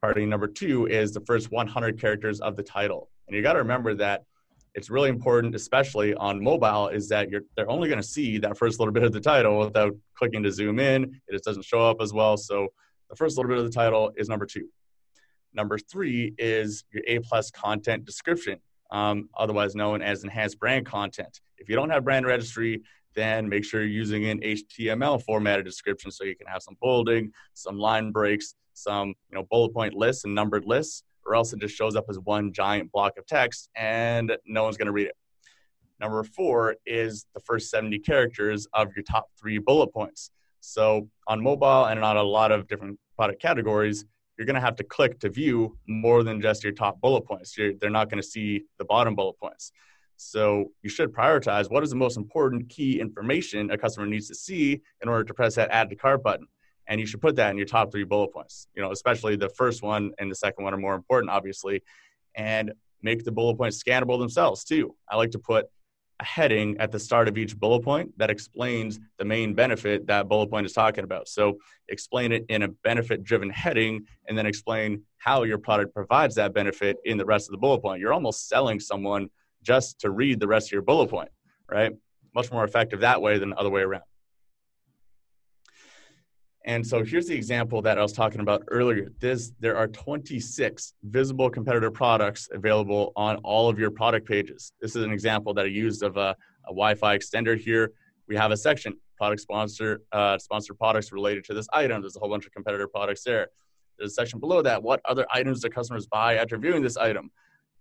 Priority 0.01 0.25
number 0.25 0.47
two 0.47 0.87
is 0.87 1.13
the 1.13 1.21
first 1.21 1.51
100 1.51 1.99
characters 1.99 2.41
of 2.41 2.55
the 2.55 2.63
title. 2.63 3.09
And 3.27 3.35
you 3.35 3.41
got 3.41 3.53
to 3.53 3.59
remember 3.59 3.93
that 3.95 4.23
it's 4.73 4.89
really 4.89 5.09
important, 5.09 5.53
especially 5.55 6.13
on 6.15 6.41
mobile, 6.41 6.87
is 6.87 7.09
that 7.09 7.29
you're 7.29 7.41
they're 7.55 7.69
only 7.69 7.89
going 7.89 8.01
to 8.01 8.07
see 8.07 8.37
that 8.39 8.57
first 8.57 8.79
little 8.79 8.93
bit 8.93 9.03
of 9.03 9.11
the 9.11 9.19
title 9.19 9.59
without 9.59 9.93
clicking 10.15 10.43
to 10.43 10.51
zoom 10.51 10.79
in. 10.79 11.03
It 11.03 11.31
just 11.31 11.43
doesn't 11.43 11.65
show 11.65 11.81
up 11.81 12.01
as 12.01 12.13
well. 12.13 12.37
So 12.37 12.67
the 13.09 13.15
first 13.15 13.37
little 13.37 13.49
bit 13.49 13.57
of 13.57 13.65
the 13.65 13.71
title 13.71 14.11
is 14.15 14.29
number 14.29 14.45
two. 14.45 14.67
Number 15.53 15.77
three 15.77 16.33
is 16.37 16.85
your 16.93 17.03
A 17.07 17.19
plus 17.19 17.51
content 17.51 18.05
description, 18.05 18.59
um, 18.91 19.27
otherwise 19.37 19.75
known 19.75 20.01
as 20.01 20.23
enhanced 20.23 20.59
brand 20.59 20.85
content. 20.85 21.41
If 21.57 21.67
you 21.67 21.75
don't 21.75 21.89
have 21.89 22.05
brand 22.05 22.25
registry, 22.25 22.81
then 23.13 23.49
make 23.49 23.65
sure 23.65 23.81
you're 23.81 23.89
using 23.89 24.25
an 24.27 24.39
HTML 24.39 25.21
formatted 25.23 25.65
description 25.65 26.11
so 26.11 26.23
you 26.23 26.35
can 26.37 26.47
have 26.47 26.61
some 26.61 26.77
bolding, 26.79 27.33
some 27.53 27.77
line 27.77 28.11
breaks, 28.11 28.55
some 28.73 29.09
you 29.29 29.35
know 29.35 29.43
bullet 29.51 29.73
point 29.73 29.93
lists 29.93 30.23
and 30.23 30.33
numbered 30.33 30.65
lists 30.65 31.03
or 31.25 31.35
else 31.35 31.53
it 31.53 31.59
just 31.59 31.75
shows 31.75 31.95
up 31.95 32.05
as 32.09 32.19
one 32.19 32.51
giant 32.51 32.91
block 32.91 33.17
of 33.17 33.25
text 33.25 33.69
and 33.75 34.35
no 34.45 34.63
one's 34.63 34.77
going 34.77 34.87
to 34.87 34.91
read 34.91 35.07
it. 35.07 35.15
Number 35.99 36.23
four 36.23 36.75
is 36.85 37.25
the 37.35 37.39
first 37.41 37.69
70 37.69 37.99
characters 37.99 38.67
of 38.73 38.89
your 38.95 39.03
top 39.03 39.29
three 39.39 39.59
bullet 39.59 39.93
points. 39.93 40.31
So 40.59 41.07
on 41.27 41.41
mobile 41.41 41.85
and 41.85 42.03
on 42.03 42.17
a 42.17 42.23
lot 42.23 42.51
of 42.51 42.67
different 42.67 42.99
product 43.15 43.41
categories, 43.41 44.05
you're 44.37 44.47
going 44.47 44.55
to 44.55 44.61
have 44.61 44.75
to 44.77 44.83
click 44.83 45.19
to 45.19 45.29
view 45.29 45.77
more 45.87 46.23
than 46.23 46.41
just 46.41 46.63
your 46.63 46.73
top 46.73 46.99
bullet 47.01 47.21
points. 47.21 47.55
You're, 47.57 47.73
they're 47.79 47.91
not 47.91 48.09
going 48.09 48.21
to 48.21 48.27
see 48.27 48.63
the 48.79 48.85
bottom 48.85 49.15
bullet 49.15 49.39
points. 49.39 49.71
So 50.17 50.71
you 50.81 50.89
should 50.89 51.11
prioritize 51.11 51.69
what 51.69 51.83
is 51.83 51.91
the 51.91 51.95
most 51.95 52.17
important 52.17 52.69
key 52.69 52.99
information 52.99 53.71
a 53.71 53.77
customer 53.77 54.05
needs 54.05 54.27
to 54.27 54.35
see 54.35 54.81
in 55.01 55.09
order 55.09 55.23
to 55.23 55.33
press 55.33 55.55
that 55.55 55.69
add 55.71 55.89
to 55.89 55.95
cart 55.95 56.23
button 56.23 56.47
and 56.87 56.99
you 56.99 57.05
should 57.05 57.21
put 57.21 57.35
that 57.35 57.51
in 57.51 57.57
your 57.57 57.65
top 57.65 57.91
three 57.91 58.03
bullet 58.03 58.31
points 58.33 58.67
you 58.75 58.81
know 58.81 58.91
especially 58.91 59.35
the 59.35 59.49
first 59.49 59.81
one 59.81 60.11
and 60.19 60.29
the 60.29 60.35
second 60.35 60.63
one 60.63 60.73
are 60.73 60.77
more 60.77 60.95
important 60.95 61.29
obviously 61.29 61.81
and 62.35 62.71
make 63.01 63.23
the 63.23 63.31
bullet 63.31 63.57
points 63.57 63.81
scannable 63.81 64.19
themselves 64.19 64.63
too. 64.63 64.95
I 65.09 65.15
like 65.15 65.31
to 65.31 65.39
put 65.39 65.65
a 66.19 66.23
heading 66.23 66.77
at 66.79 66.91
the 66.91 66.99
start 66.99 67.27
of 67.27 67.37
each 67.37 67.57
bullet 67.57 67.83
point 67.83 68.15
that 68.17 68.29
explains 68.29 68.99
the 69.17 69.25
main 69.25 69.55
benefit 69.55 70.05
that 70.07 70.29
bullet 70.29 70.47
point 70.47 70.65
is 70.65 70.73
talking 70.73 71.03
about. 71.03 71.27
So 71.27 71.57
explain 71.89 72.31
it 72.31 72.45
in 72.49 72.61
a 72.61 72.67
benefit 72.67 73.23
driven 73.23 73.49
heading 73.49 74.05
and 74.27 74.37
then 74.37 74.45
explain 74.45 75.03
how 75.17 75.43
your 75.43 75.57
product 75.57 75.93
provides 75.93 76.35
that 76.35 76.53
benefit 76.53 76.97
in 77.05 77.17
the 77.17 77.25
rest 77.25 77.47
of 77.47 77.51
the 77.51 77.57
bullet 77.57 77.81
point. 77.81 77.99
You're 77.99 78.13
almost 78.13 78.47
selling 78.47 78.79
someone 78.79 79.29
just 79.63 79.99
to 79.99 80.11
read 80.11 80.39
the 80.39 80.47
rest 80.47 80.67
of 80.67 80.73
your 80.73 80.81
bullet 80.81 81.09
point 81.09 81.29
right? 81.69 81.93
Much 82.35 82.51
more 82.51 82.65
effective 82.65 82.99
that 82.99 83.21
way 83.21 83.37
than 83.37 83.51
the 83.51 83.55
other 83.55 83.69
way 83.69 83.81
around 83.81 84.03
and 86.65 86.85
so 86.85 87.03
here's 87.03 87.25
the 87.25 87.35
example 87.35 87.81
that 87.81 87.97
I 87.97 88.01
was 88.01 88.13
talking 88.13 88.39
about 88.39 88.63
earlier. 88.67 89.11
This, 89.19 89.51
there 89.59 89.75
are 89.75 89.87
26 89.87 90.93
visible 91.03 91.49
competitor 91.49 91.89
products 91.89 92.49
available 92.51 93.13
on 93.15 93.37
all 93.37 93.67
of 93.67 93.79
your 93.79 93.89
product 93.89 94.27
pages. 94.27 94.71
This 94.79 94.95
is 94.95 95.03
an 95.03 95.11
example 95.11 95.55
that 95.55 95.65
I 95.65 95.69
used 95.69 96.03
of 96.03 96.17
a, 96.17 96.35
a 96.65 96.69
Wi-Fi 96.69 97.17
extender 97.17 97.59
here. 97.59 97.91
We 98.27 98.35
have 98.35 98.51
a 98.51 98.57
section, 98.57 98.93
product 99.17 99.41
sponsor, 99.41 100.01
uh, 100.11 100.37
sponsored 100.37 100.77
products 100.77 101.11
related 101.11 101.45
to 101.45 101.55
this 101.55 101.67
item. 101.73 102.01
There's 102.01 102.15
a 102.15 102.19
whole 102.19 102.29
bunch 102.29 102.45
of 102.45 102.51
competitor 102.51 102.87
products 102.87 103.23
there. 103.23 103.47
There's 103.97 104.11
a 104.11 104.13
section 104.15 104.39
below 104.39 104.61
that. 104.61 104.83
What 104.83 105.01
other 105.05 105.25
items 105.33 105.61
do 105.61 105.69
customers 105.69 106.05
buy 106.05 106.35
after 106.35 106.57
viewing 106.59 106.83
this 106.83 106.95
item? 106.95 107.31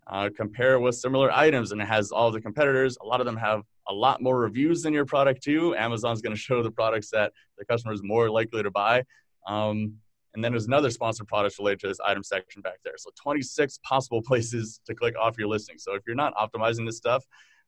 Uh, 0.07 0.31
compare 0.35 0.81
with 0.81 0.95
similar 0.95 1.31
items, 1.31 1.73
and 1.73 1.81
it 1.81 1.87
has 1.87 2.11
all 2.11 2.31
the 2.31 2.41
competitors. 2.41 2.97
A 3.03 3.07
lot 3.07 3.21
of 3.21 3.27
them 3.27 3.37
have 3.37 3.63
a 3.91 3.93
lot 3.93 4.23
more 4.23 4.39
reviews 4.39 4.83
than 4.83 4.95
your 4.95 5.05
product 5.05 5.43
too. 5.43 5.75
Amazon's 5.75 6.23
going 6.23 6.35
to 6.35 6.41
show 6.41 6.63
the 6.63 6.71
products 6.71 7.11
that 7.11 7.33
the 7.59 7.65
customer 7.65 7.93
is 7.93 8.03
more 8.03 8.31
likely 8.31 8.63
to 8.63 8.71
buy. 8.71 9.03
Um, 9.47 9.95
and 10.35 10.45
then 10.45 10.53
there's 10.53 10.67
another 10.67 10.91
sponsored 10.91 11.27
product 11.27 11.59
related 11.59 11.81
to 11.81 11.89
this 11.89 11.99
item 12.07 12.23
section 12.23 12.63
back 12.63 12.79
there. 12.85 12.95
So 12.97 13.11
26 13.21 13.81
possible 13.83 14.23
places 14.27 14.81
to 14.87 14.95
click 14.95 15.15
off 15.19 15.37
your 15.37 15.49
listing. 15.49 15.77
So 15.77 15.95
if 15.95 16.03
you're 16.07 16.17
not 16.17 16.35
optimizing 16.37 16.87
this 16.87 16.97
stuff, 16.97 17.25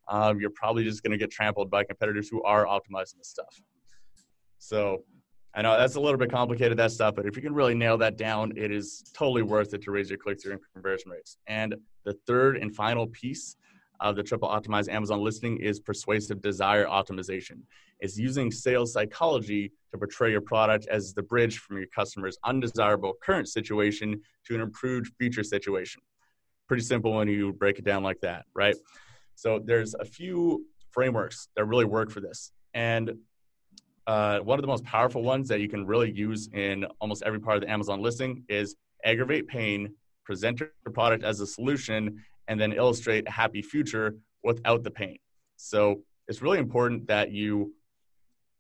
um, 0.09 0.41
you're 0.41 0.51
probably 0.51 0.85
just 0.85 1.03
going 1.03 1.11
to 1.11 1.19
get 1.19 1.31
trampled 1.31 1.71
by 1.71 1.85
competitors 1.85 2.29
who 2.29 2.43
are 2.45 2.67
optimizing 2.67 3.19
this 3.19 3.29
stuff. 3.29 3.61
So 4.59 5.05
I 5.55 5.63
know 5.63 5.77
that's 5.77 5.97
a 5.97 6.01
little 6.01 6.19
bit 6.19 6.31
complicated, 6.31 6.79
that 6.79 6.93
stuff, 6.93 7.15
but 7.17 7.27
if 7.27 7.37
you 7.37 7.43
can 7.43 7.53
really 7.53 7.75
nail 7.75 7.99
that 7.99 8.17
down, 8.17 8.53
it 8.57 8.71
is 8.71 9.05
totally 9.13 9.43
worth 9.43 9.75
it 9.75 9.83
to 9.83 9.91
raise 9.91 10.09
your 10.09 10.19
click 10.19 10.41
through 10.41 10.53
and 10.53 10.61
conversion 10.73 11.11
rates. 11.11 11.37
And 11.47 11.75
the 12.05 12.15
third 12.27 12.57
and 12.57 12.75
final 12.75 13.07
piece 13.09 13.57
of 14.03 14.17
the 14.17 14.23
triple 14.23 14.49
optimized 14.49 14.89
Amazon 14.89 15.23
listing 15.23 15.57
is 15.59 15.81
persuasive 15.81 16.43
desire 16.43 16.87
optimization. 16.87 17.61
It's 18.01 18.19
using 18.19 18.51
sales 18.51 18.93
psychology 18.93 19.73
to 19.93 19.99
portray 19.99 20.33
your 20.33 20.41
product 20.41 20.87
as 20.89 21.15
the 21.15 21.23
bridge 21.23 21.59
from 21.59 21.79
your 21.79 21.87
customer's 21.95 22.37
undesirable 22.45 23.15
current 23.23 23.49
situation 23.49 24.21
to 24.47 24.55
an 24.55 24.61
improved 24.61 25.13
future 25.19 25.45
situation. 25.45 26.03
Pretty 26.67 26.83
simple 26.83 27.15
when 27.15 27.29
you 27.29 27.53
break 27.53 27.79
it 27.79 27.85
down 27.85 28.03
like 28.03 28.21
that, 28.21 28.45
right? 28.55 28.75
So 29.37 29.61
there's 29.65 29.95
a 29.95 30.05
few 30.05 30.67
frameworks 30.91 31.49
that 31.57 31.65
really 31.65 31.85
work 31.85 32.11
for 32.11 32.21
this. 32.21 32.53
And 32.75 33.13
uh, 34.07 34.41
one 34.41 34.59
of 34.59 34.63
the 34.63 34.69
most 34.69 34.85
powerful 34.85 35.23
ones 35.23 35.49
that 35.49 35.61
you 35.61 35.69
can 35.69 35.87
really 35.87 36.11
use 36.11 36.49
in 36.53 36.85
almost 37.01 37.23
every 37.25 37.41
part 37.41 37.57
of 37.57 37.63
the 37.63 37.71
Amazon 37.71 38.03
listing 38.03 38.45
is 38.49 38.75
aggravate 39.05 39.47
pain, 39.47 39.95
present 40.25 40.61
your 40.61 40.71
product 40.93 41.25
as 41.25 41.41
a 41.41 41.47
solution, 41.47 42.23
and 42.49 42.61
then 42.61 42.73
illustrate 42.73 43.27
a 43.27 43.31
happy 43.31 43.63
future 43.63 44.17
without 44.43 44.83
the 44.83 44.91
pain. 44.91 45.19
So 45.57 46.03
it's 46.29 46.43
really 46.43 46.59
important 46.59 47.07
that 47.09 47.31
you 47.31 47.75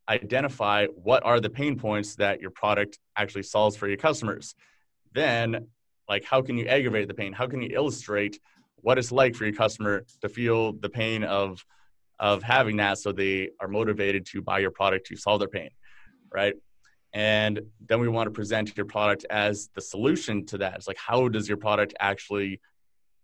identify 0.08 0.86
what 0.86 1.24
are 1.24 1.40
the 1.40 1.50
pain 1.50 1.78
points 1.78 2.16
that 2.16 2.40
your 2.40 2.50
product 2.50 2.98
actually 3.16 3.44
solves 3.44 3.76
for 3.76 3.88
your 3.88 3.96
customers. 3.96 4.54
Then, 5.12 5.68
like, 6.08 6.24
how 6.24 6.42
can 6.42 6.56
you 6.58 6.66
aggravate 6.66 7.08
the 7.08 7.14
pain? 7.14 7.32
How 7.32 7.46
can 7.46 7.62
you 7.62 7.70
illustrate 7.72 8.38
what 8.82 8.98
it's 8.98 9.12
like 9.12 9.34
for 9.34 9.44
your 9.44 9.54
customer 9.54 10.04
to 10.20 10.28
feel 10.28 10.74
the 10.74 10.88
pain 10.88 11.24
of 11.24 11.64
of 12.18 12.42
having 12.42 12.76
that 12.76 12.98
so 12.98 13.10
they 13.10 13.50
are 13.60 13.68
motivated 13.68 14.26
to 14.26 14.42
buy 14.42 14.58
your 14.58 14.70
product 14.70 15.06
to 15.06 15.16
solve 15.16 15.40
their 15.40 15.48
pain 15.48 15.70
right 16.32 16.54
and 17.14 17.60
then 17.88 18.00
we 18.00 18.08
want 18.08 18.26
to 18.26 18.30
present 18.30 18.76
your 18.76 18.86
product 18.86 19.24
as 19.30 19.70
the 19.74 19.80
solution 19.80 20.44
to 20.44 20.58
that 20.58 20.74
it's 20.76 20.86
like 20.86 20.98
how 20.98 21.28
does 21.28 21.48
your 21.48 21.56
product 21.56 21.94
actually 21.98 22.60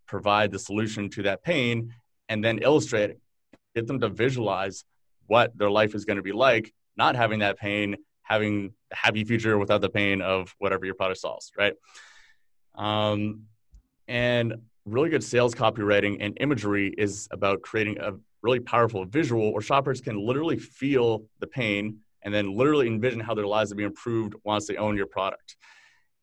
provide 0.08 0.50
the 0.50 0.58
solution 0.58 1.08
to 1.10 1.22
that 1.22 1.42
pain 1.42 1.94
and 2.28 2.44
then 2.44 2.58
illustrate 2.58 3.16
get 3.74 3.86
them 3.86 4.00
to 4.00 4.08
visualize 4.08 4.84
what 5.26 5.56
their 5.56 5.70
life 5.70 5.94
is 5.94 6.04
going 6.04 6.16
to 6.16 6.22
be 6.22 6.32
like 6.32 6.72
not 6.96 7.14
having 7.14 7.40
that 7.40 7.58
pain 7.58 7.96
having 8.22 8.72
a 8.90 8.96
happy 8.96 9.24
future 9.24 9.58
without 9.58 9.80
the 9.80 9.88
pain 9.88 10.20
of 10.20 10.54
whatever 10.58 10.84
your 10.84 10.94
product 10.94 11.20
solves 11.20 11.52
right 11.56 11.74
um, 12.74 13.42
and 14.06 14.54
really 14.84 15.10
good 15.10 15.22
sales 15.22 15.54
copywriting 15.54 16.16
and 16.20 16.36
imagery 16.40 16.94
is 16.96 17.28
about 17.30 17.62
creating 17.62 17.98
a 17.98 18.12
really 18.42 18.60
powerful 18.60 19.04
visual 19.04 19.52
where 19.52 19.62
shoppers 19.62 20.00
can 20.00 20.16
literally 20.16 20.58
feel 20.58 21.24
the 21.40 21.46
pain 21.46 21.98
and 22.22 22.32
then 22.32 22.56
literally 22.56 22.86
envision 22.86 23.20
how 23.20 23.34
their 23.34 23.46
lives 23.46 23.70
will 23.70 23.76
be 23.76 23.84
improved 23.84 24.34
once 24.44 24.66
they 24.66 24.76
own 24.76 24.96
your 24.96 25.06
product. 25.06 25.56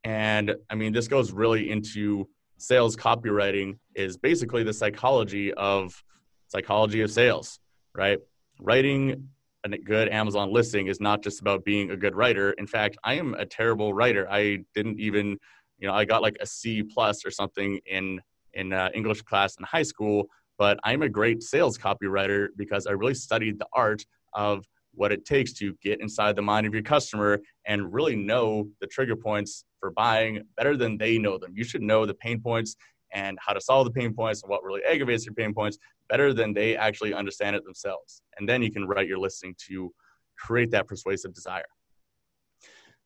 And 0.04 0.56
I 0.70 0.76
mean, 0.76 0.94
this 0.94 1.08
goes 1.08 1.32
really 1.32 1.70
into 1.72 2.28
sales 2.58 2.96
copywriting 2.96 3.78
is 3.96 4.18
basically 4.18 4.64
the 4.64 4.74
psychology 4.74 5.54
of 5.54 6.04
psychology 6.48 7.02
of 7.02 7.12
sales, 7.12 7.60
right? 7.94 8.20
Writing 8.60 9.30
a 9.64 9.78
good 9.78 10.10
Amazon 10.10 10.54
listing 10.54 10.88
is 10.88 11.00
not 11.02 11.24
just 11.24 11.42
about 11.42 11.66
being 11.66 11.92
a 11.92 11.98
good 11.98 12.16
writer. 12.16 12.52
In 12.52 12.68
fact, 12.68 12.98
I 13.04 13.16
am 13.16 13.34
a 13.34 13.46
terrible 13.46 13.94
writer. 13.94 14.28
I 14.30 14.60
didn't 14.76 15.00
even, 15.00 15.38
you 15.80 15.88
know, 15.88 15.94
I 15.94 16.06
got 16.06 16.22
like 16.22 16.38
a 16.40 16.46
C 16.46 16.84
plus 16.84 17.26
or 17.26 17.32
something 17.32 17.80
in 17.86 18.22
in 18.54 18.72
uh, 18.72 18.90
English 18.94 19.22
class 19.24 19.58
in 19.58 19.66
high 19.66 19.84
school, 19.84 20.28
but 20.58 20.80
I'm 20.84 21.02
a 21.02 21.10
great 21.10 21.44
sales 21.44 21.78
copywriter 21.78 22.48
because 22.56 22.88
I 22.88 22.92
really 22.92 23.16
studied 23.16 23.60
the 23.60 23.68
art 23.74 24.06
of 24.34 24.66
what 24.96 25.12
it 25.12 25.26
takes 25.26 25.54
to 25.54 25.76
get 25.82 26.02
inside 26.02 26.36
the 26.36 26.42
mind 26.42 26.66
of 26.66 26.74
your 26.74 26.84
customer 26.84 27.40
and 27.66 27.94
really 27.94 28.16
know 28.16 28.68
the 28.82 28.88
trigger 28.88 29.16
points 29.16 29.66
for 29.80 29.92
buying 29.92 30.42
better 30.58 30.76
than 30.76 30.98
they 30.98 31.18
know 31.18 31.38
them. 31.38 31.54
You 31.56 31.64
should 31.64 31.82
know 31.82 32.06
the 32.06 32.14
pain 32.14 32.42
points 32.42 32.76
and 33.14 33.38
how 33.40 33.54
to 33.54 33.62
solve 33.62 33.86
the 33.86 33.92
pain 33.92 34.14
points 34.14 34.44
and 34.44 34.50
what 34.50 34.64
really 34.64 34.82
aggravates 34.84 35.26
your 35.26 35.36
pain 35.36 35.54
points 35.54 35.78
better 36.10 36.34
than 36.34 36.54
they 36.54 36.76
actually 36.76 37.14
understand 37.14 37.56
it 37.56 37.64
themselves. 37.64 38.22
And 38.38 38.48
then 38.48 38.62
you 38.62 38.72
can 38.72 38.88
write 38.88 39.08
your 39.08 39.18
listing 39.18 39.56
to 39.68 39.92
create 40.38 40.72
that 40.72 40.88
persuasive 40.88 41.34
desire. 41.34 41.66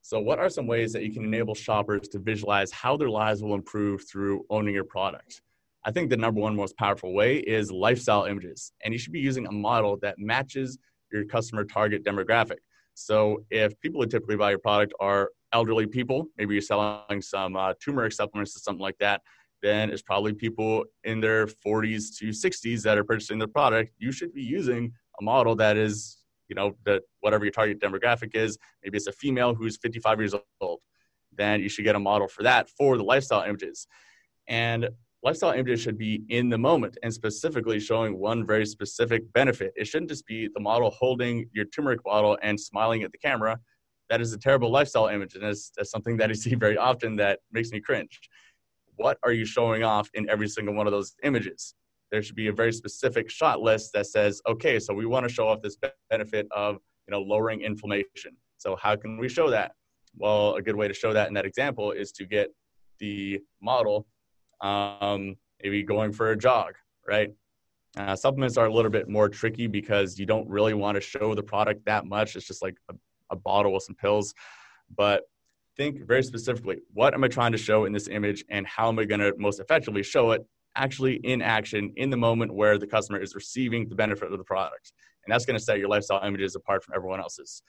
So, 0.02 0.18
what 0.18 0.38
are 0.38 0.48
some 0.48 0.66
ways 0.66 0.92
that 0.94 1.02
you 1.02 1.12
can 1.12 1.24
enable 1.24 1.54
shoppers 1.54 2.08
to 2.08 2.18
visualize 2.18 2.72
how 2.72 2.96
their 2.96 3.10
lives 3.10 3.42
will 3.42 3.54
improve 3.54 4.08
through 4.08 4.44
owning 4.48 4.74
your 4.74 4.84
product? 4.84 5.42
I 5.84 5.90
think 5.90 6.10
the 6.10 6.16
number 6.16 6.40
one 6.40 6.56
most 6.56 6.76
powerful 6.76 7.14
way 7.14 7.36
is 7.36 7.70
lifestyle 7.70 8.24
images. 8.24 8.72
And 8.82 8.92
you 8.92 8.98
should 8.98 9.12
be 9.12 9.20
using 9.20 9.46
a 9.46 9.52
model 9.52 9.98
that 10.02 10.18
matches 10.18 10.78
your 11.12 11.24
customer 11.24 11.64
target 11.64 12.04
demographic. 12.04 12.58
So, 12.94 13.44
if 13.50 13.78
people 13.80 14.00
who 14.00 14.06
typically 14.08 14.36
buy 14.36 14.50
your 14.50 14.58
product 14.58 14.92
are 15.00 15.30
elderly 15.52 15.86
people, 15.86 16.26
maybe 16.36 16.54
you're 16.54 16.62
selling 16.62 17.22
some 17.22 17.56
uh, 17.56 17.74
turmeric 17.82 18.12
supplements 18.12 18.56
or 18.56 18.60
something 18.60 18.82
like 18.82 18.98
that, 18.98 19.22
then 19.62 19.90
it's 19.90 20.02
probably 20.02 20.32
people 20.32 20.84
in 21.04 21.20
their 21.20 21.46
40s 21.46 22.16
to 22.18 22.28
60s 22.28 22.82
that 22.82 22.98
are 22.98 23.04
purchasing 23.04 23.38
the 23.38 23.48
product. 23.48 23.92
You 23.98 24.12
should 24.12 24.32
be 24.32 24.42
using 24.42 24.92
a 25.20 25.24
model 25.24 25.54
that 25.56 25.76
is 25.76 26.20
you 26.50 26.56
know, 26.56 26.76
that 26.84 27.02
whatever 27.20 27.44
your 27.44 27.52
target 27.52 27.80
demographic 27.80 28.34
is, 28.34 28.58
maybe 28.82 28.98
it's 28.98 29.06
a 29.06 29.12
female 29.12 29.54
who's 29.54 29.78
55 29.78 30.18
years 30.18 30.34
old, 30.60 30.80
then 31.32 31.62
you 31.62 31.68
should 31.68 31.84
get 31.84 31.94
a 31.94 31.98
model 31.98 32.28
for 32.28 32.42
that 32.42 32.68
for 32.68 32.98
the 32.98 33.04
lifestyle 33.04 33.42
images. 33.42 33.86
And 34.48 34.90
lifestyle 35.22 35.52
images 35.52 35.80
should 35.80 35.98
be 35.98 36.22
in 36.28 36.48
the 36.48 36.58
moment 36.58 36.96
and 37.02 37.12
specifically 37.12 37.78
showing 37.78 38.18
one 38.18 38.46
very 38.46 38.66
specific 38.66 39.30
benefit. 39.32 39.72
It 39.76 39.86
shouldn't 39.86 40.10
just 40.10 40.26
be 40.26 40.48
the 40.52 40.60
model 40.60 40.90
holding 40.90 41.48
your 41.52 41.66
turmeric 41.66 42.02
bottle 42.04 42.38
and 42.42 42.58
smiling 42.58 43.02
at 43.02 43.12
the 43.12 43.18
camera. 43.18 43.58
That 44.08 44.20
is 44.20 44.32
a 44.32 44.38
terrible 44.38 44.70
lifestyle 44.70 45.06
image, 45.06 45.34
and 45.34 45.44
that's, 45.44 45.72
something 45.84 46.16
that 46.16 46.30
I 46.30 46.32
see 46.32 46.54
very 46.66 46.76
often 46.76 47.16
that 47.16 47.40
makes 47.52 47.70
me 47.70 47.80
cringe. 47.80 48.20
What 48.96 49.18
are 49.22 49.32
you 49.32 49.44
showing 49.44 49.82
off 49.82 50.10
in 50.14 50.28
every 50.28 50.48
single 50.48 50.74
one 50.74 50.86
of 50.86 50.92
those 50.92 51.14
images? 51.22 51.74
there 52.10 52.22
should 52.22 52.36
be 52.36 52.48
a 52.48 52.52
very 52.52 52.72
specific 52.72 53.30
shot 53.30 53.60
list 53.60 53.92
that 53.94 54.06
says, 54.06 54.42
okay, 54.46 54.78
so 54.78 54.92
we 54.92 55.06
want 55.06 55.26
to 55.26 55.32
show 55.32 55.48
off 55.48 55.62
this 55.62 55.76
benefit 56.08 56.46
of 56.54 56.76
you 57.06 57.12
know 57.12 57.20
lowering 57.20 57.62
inflammation. 57.62 58.36
So 58.58 58.76
how 58.76 58.96
can 58.96 59.18
we 59.18 59.28
show 59.28 59.50
that? 59.50 59.72
Well, 60.16 60.54
a 60.56 60.62
good 60.62 60.76
way 60.76 60.88
to 60.88 60.94
show 60.94 61.12
that 61.12 61.28
in 61.28 61.34
that 61.34 61.46
example 61.46 61.92
is 61.92 62.12
to 62.12 62.26
get 62.26 62.52
the 62.98 63.40
model 63.62 64.06
um, 64.60 65.36
maybe 65.62 65.82
going 65.82 66.12
for 66.12 66.32
a 66.32 66.36
jog, 66.36 66.74
right? 67.06 67.30
Uh, 67.96 68.14
supplements 68.14 68.56
are 68.56 68.66
a 68.66 68.72
little 68.72 68.90
bit 68.90 69.08
more 69.08 69.28
tricky 69.28 69.66
because 69.66 70.18
you 70.18 70.26
don't 70.26 70.48
really 70.48 70.74
want 70.74 70.94
to 70.94 71.00
show 71.00 71.34
the 71.34 71.42
product 71.42 71.84
that 71.86 72.06
much. 72.06 72.36
It's 72.36 72.46
just 72.46 72.62
like 72.62 72.76
a, 72.88 72.94
a 73.30 73.36
bottle 73.36 73.72
with 73.72 73.82
some 73.82 73.96
pills. 73.96 74.32
But 74.96 75.24
think 75.76 76.06
very 76.06 76.22
specifically 76.22 76.78
what 76.92 77.14
am 77.14 77.24
I 77.24 77.28
trying 77.28 77.52
to 77.52 77.58
show 77.58 77.84
in 77.84 77.92
this 77.92 78.08
image 78.08 78.44
and 78.50 78.66
how 78.66 78.88
am 78.88 78.98
I 78.98 79.04
going 79.04 79.20
to 79.20 79.32
most 79.38 79.60
effectively 79.60 80.02
show 80.02 80.32
it 80.32 80.44
actually 80.76 81.14
in 81.16 81.40
action 81.40 81.92
in 81.96 82.10
the 82.10 82.16
moment 82.16 82.52
where 82.52 82.76
the 82.76 82.86
customer 82.86 83.18
is 83.18 83.34
receiving 83.34 83.88
the 83.88 83.94
benefit 83.94 84.30
of 84.30 84.38
the 84.38 84.44
product. 84.44 84.92
And 85.24 85.32
that's 85.32 85.44
going 85.44 85.58
to 85.58 85.64
set 85.64 85.78
your 85.78 85.88
lifestyle 85.88 86.22
images 86.24 86.54
apart 86.54 86.84
from 86.84 86.94
everyone 86.94 87.20
else's. 87.20 87.62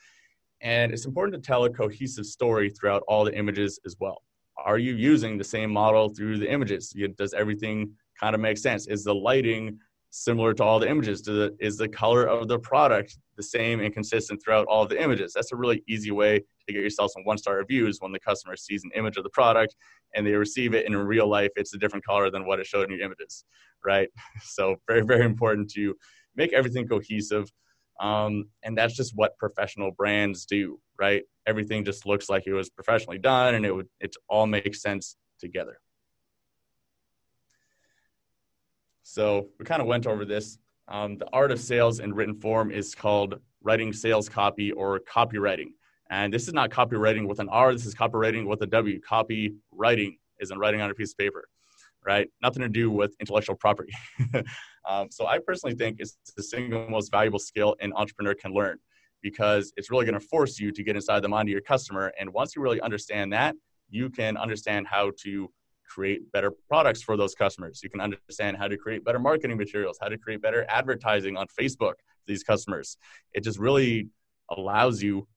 And 0.60 0.92
it's 0.92 1.06
important 1.06 1.42
to 1.42 1.46
tell 1.46 1.64
a 1.64 1.70
cohesive 1.70 2.26
story 2.26 2.70
throughout 2.70 3.02
all 3.08 3.24
the 3.24 3.36
images 3.36 3.80
as 3.84 3.96
well. 3.98 4.22
Are 4.64 4.78
you 4.78 4.94
using 4.94 5.38
the 5.38 5.44
same 5.44 5.70
model 5.70 6.08
through 6.08 6.38
the 6.38 6.50
images? 6.50 6.94
Does 7.16 7.34
everything 7.34 7.92
kind 8.18 8.34
of 8.34 8.40
make 8.40 8.58
sense? 8.58 8.86
Is 8.86 9.04
the 9.04 9.14
lighting 9.14 9.78
similar 10.10 10.52
to 10.54 10.62
all 10.62 10.78
the 10.78 10.88
images? 10.88 11.26
Is 11.60 11.76
the 11.76 11.88
color 11.88 12.26
of 12.26 12.48
the 12.48 12.58
product 12.58 13.18
the 13.36 13.42
same 13.42 13.80
and 13.80 13.92
consistent 13.92 14.42
throughout 14.42 14.66
all 14.66 14.86
the 14.86 15.02
images? 15.02 15.32
That's 15.32 15.52
a 15.52 15.56
really 15.56 15.82
easy 15.88 16.10
way 16.10 16.38
to 16.38 16.72
get 16.72 16.82
yourself 16.82 17.10
some 17.12 17.24
one 17.24 17.38
star 17.38 17.56
reviews 17.56 17.98
when 18.00 18.12
the 18.12 18.20
customer 18.20 18.56
sees 18.56 18.84
an 18.84 18.90
image 18.94 19.16
of 19.16 19.24
the 19.24 19.30
product 19.30 19.74
and 20.14 20.26
they 20.26 20.32
receive 20.32 20.74
it 20.74 20.86
in 20.86 20.94
real 20.96 21.26
life, 21.26 21.50
it's 21.56 21.74
a 21.74 21.78
different 21.78 22.04
color 22.04 22.30
than 22.30 22.46
what 22.46 22.60
it 22.60 22.66
showed 22.66 22.90
in 22.90 22.96
your 22.96 23.06
images, 23.06 23.44
right? 23.84 24.08
So, 24.42 24.76
very, 24.86 25.02
very 25.02 25.24
important 25.24 25.70
to 25.72 25.94
make 26.36 26.52
everything 26.52 26.86
cohesive. 26.86 27.50
Um, 28.02 28.48
and 28.64 28.76
that's 28.76 28.94
just 28.94 29.12
what 29.14 29.38
professional 29.38 29.92
brands 29.92 30.44
do, 30.44 30.80
right? 30.98 31.22
Everything 31.46 31.84
just 31.84 32.04
looks 32.04 32.28
like 32.28 32.48
it 32.48 32.52
was 32.52 32.68
professionally 32.68 33.18
done 33.18 33.54
and 33.54 33.64
it 33.64 33.72
would, 33.72 33.88
it 34.00 34.16
all 34.28 34.46
makes 34.46 34.82
sense 34.82 35.16
together. 35.38 35.78
So 39.04 39.46
we 39.58 39.64
kind 39.64 39.80
of 39.80 39.86
went 39.86 40.08
over 40.08 40.24
this. 40.24 40.58
Um, 40.88 41.16
the 41.16 41.28
art 41.32 41.52
of 41.52 41.60
sales 41.60 42.00
in 42.00 42.12
written 42.12 42.34
form 42.34 42.72
is 42.72 42.92
called 42.92 43.38
writing 43.62 43.92
sales 43.92 44.28
copy 44.28 44.72
or 44.72 44.98
copywriting. 45.00 45.68
And 46.10 46.34
this 46.34 46.48
is 46.48 46.54
not 46.54 46.70
copyrighting 46.70 47.28
with 47.28 47.38
an 47.38 47.48
R, 47.48 47.72
this 47.72 47.86
is 47.86 47.94
copywriting 47.94 48.46
with 48.46 48.62
a 48.62 48.66
W. 48.66 49.00
Copywriting 49.00 50.18
is 50.40 50.50
in 50.50 50.58
writing 50.58 50.80
on 50.80 50.90
a 50.90 50.94
piece 50.94 51.12
of 51.12 51.18
paper, 51.18 51.48
right? 52.04 52.28
Nothing 52.42 52.62
to 52.62 52.68
do 52.68 52.90
with 52.90 53.14
intellectual 53.20 53.56
property. 53.56 53.92
um, 54.88 55.08
so 55.10 55.26
I 55.26 55.38
personally 55.38 55.74
think 55.74 55.98
it's 56.00 56.16
the 56.36 56.42
single 56.42 56.88
most 56.88 57.10
valuable 57.10 57.38
skill 57.38 57.76
an 57.80 57.92
entrepreneur 57.94 58.34
can 58.34 58.52
learn 58.52 58.78
because 59.22 59.72
it's 59.76 59.90
really 59.90 60.04
going 60.04 60.18
to 60.18 60.26
force 60.26 60.58
you 60.58 60.72
to 60.72 60.82
get 60.82 60.96
inside 60.96 61.20
the 61.20 61.28
mind 61.28 61.48
of 61.48 61.52
your 61.52 61.60
customer. 61.60 62.12
And 62.18 62.32
once 62.32 62.56
you 62.56 62.62
really 62.62 62.80
understand 62.80 63.32
that, 63.32 63.54
you 63.88 64.10
can 64.10 64.36
understand 64.36 64.86
how 64.88 65.12
to 65.22 65.48
create 65.88 66.30
better 66.32 66.50
products 66.68 67.02
for 67.02 67.16
those 67.16 67.34
customers. 67.34 67.80
You 67.82 67.90
can 67.90 68.00
understand 68.00 68.56
how 68.56 68.66
to 68.66 68.76
create 68.76 69.04
better 69.04 69.18
marketing 69.18 69.56
materials, 69.58 69.98
how 70.00 70.08
to 70.08 70.18
create 70.18 70.40
better 70.40 70.64
advertising 70.68 71.36
on 71.36 71.46
Facebook 71.48 71.94
for 71.96 72.26
these 72.26 72.42
customers. 72.42 72.96
It 73.32 73.44
just 73.44 73.58
really 73.58 74.08
allows 74.50 75.02
you 75.02 75.28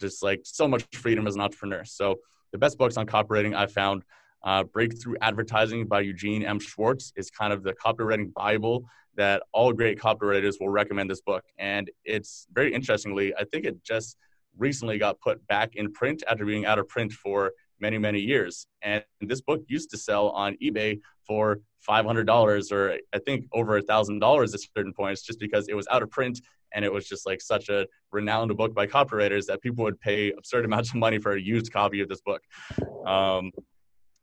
just 0.00 0.22
like 0.22 0.40
so 0.44 0.68
much 0.68 0.84
freedom 0.94 1.26
as 1.26 1.34
an 1.34 1.40
entrepreneur. 1.40 1.84
So 1.84 2.16
the 2.52 2.58
best 2.58 2.78
books 2.78 2.96
on 2.96 3.06
copywriting 3.06 3.54
I 3.54 3.66
found 3.66 4.04
Uh, 4.44 4.62
Breakthrough 4.62 5.16
Advertising 5.22 5.86
by 5.86 6.00
Eugene 6.00 6.44
M. 6.44 6.60
Schwartz 6.60 7.12
is 7.16 7.30
kind 7.30 7.52
of 7.52 7.62
the 7.62 7.72
copywriting 7.72 8.32
Bible 8.34 8.84
that 9.16 9.42
all 9.52 9.72
great 9.72 9.98
copywriters 9.98 10.54
will 10.60 10.68
recommend 10.68 11.10
this 11.10 11.22
book. 11.22 11.44
And 11.58 11.90
it's 12.04 12.46
very 12.52 12.74
interestingly, 12.74 13.34
I 13.34 13.44
think 13.44 13.64
it 13.64 13.82
just 13.82 14.16
recently 14.58 14.98
got 14.98 15.20
put 15.20 15.44
back 15.46 15.76
in 15.76 15.92
print 15.92 16.22
after 16.28 16.44
being 16.44 16.66
out 16.66 16.78
of 16.78 16.88
print 16.88 17.12
for 17.12 17.52
many, 17.80 17.96
many 17.98 18.20
years. 18.20 18.66
And 18.82 19.02
this 19.20 19.40
book 19.40 19.62
used 19.66 19.90
to 19.90 19.96
sell 19.96 20.28
on 20.30 20.56
eBay 20.62 21.00
for 21.26 21.60
$500 21.88 22.72
or 22.72 22.98
I 23.14 23.18
think 23.18 23.46
over 23.52 23.80
$1,000 23.80 24.54
at 24.54 24.60
certain 24.76 24.92
points 24.92 25.22
just 25.22 25.40
because 25.40 25.68
it 25.68 25.74
was 25.74 25.86
out 25.90 26.02
of 26.02 26.10
print 26.10 26.40
and 26.72 26.84
it 26.84 26.92
was 26.92 27.08
just 27.08 27.24
like 27.24 27.40
such 27.40 27.68
a 27.68 27.86
renowned 28.10 28.54
book 28.56 28.74
by 28.74 28.86
copywriters 28.86 29.46
that 29.46 29.62
people 29.62 29.84
would 29.84 30.00
pay 30.00 30.32
absurd 30.32 30.64
amounts 30.66 30.90
of 30.90 30.96
money 30.96 31.18
for 31.18 31.32
a 31.32 31.40
used 31.40 31.72
copy 31.72 32.00
of 32.00 32.08
this 32.08 32.20
book. 32.20 32.42
Um, 33.06 33.50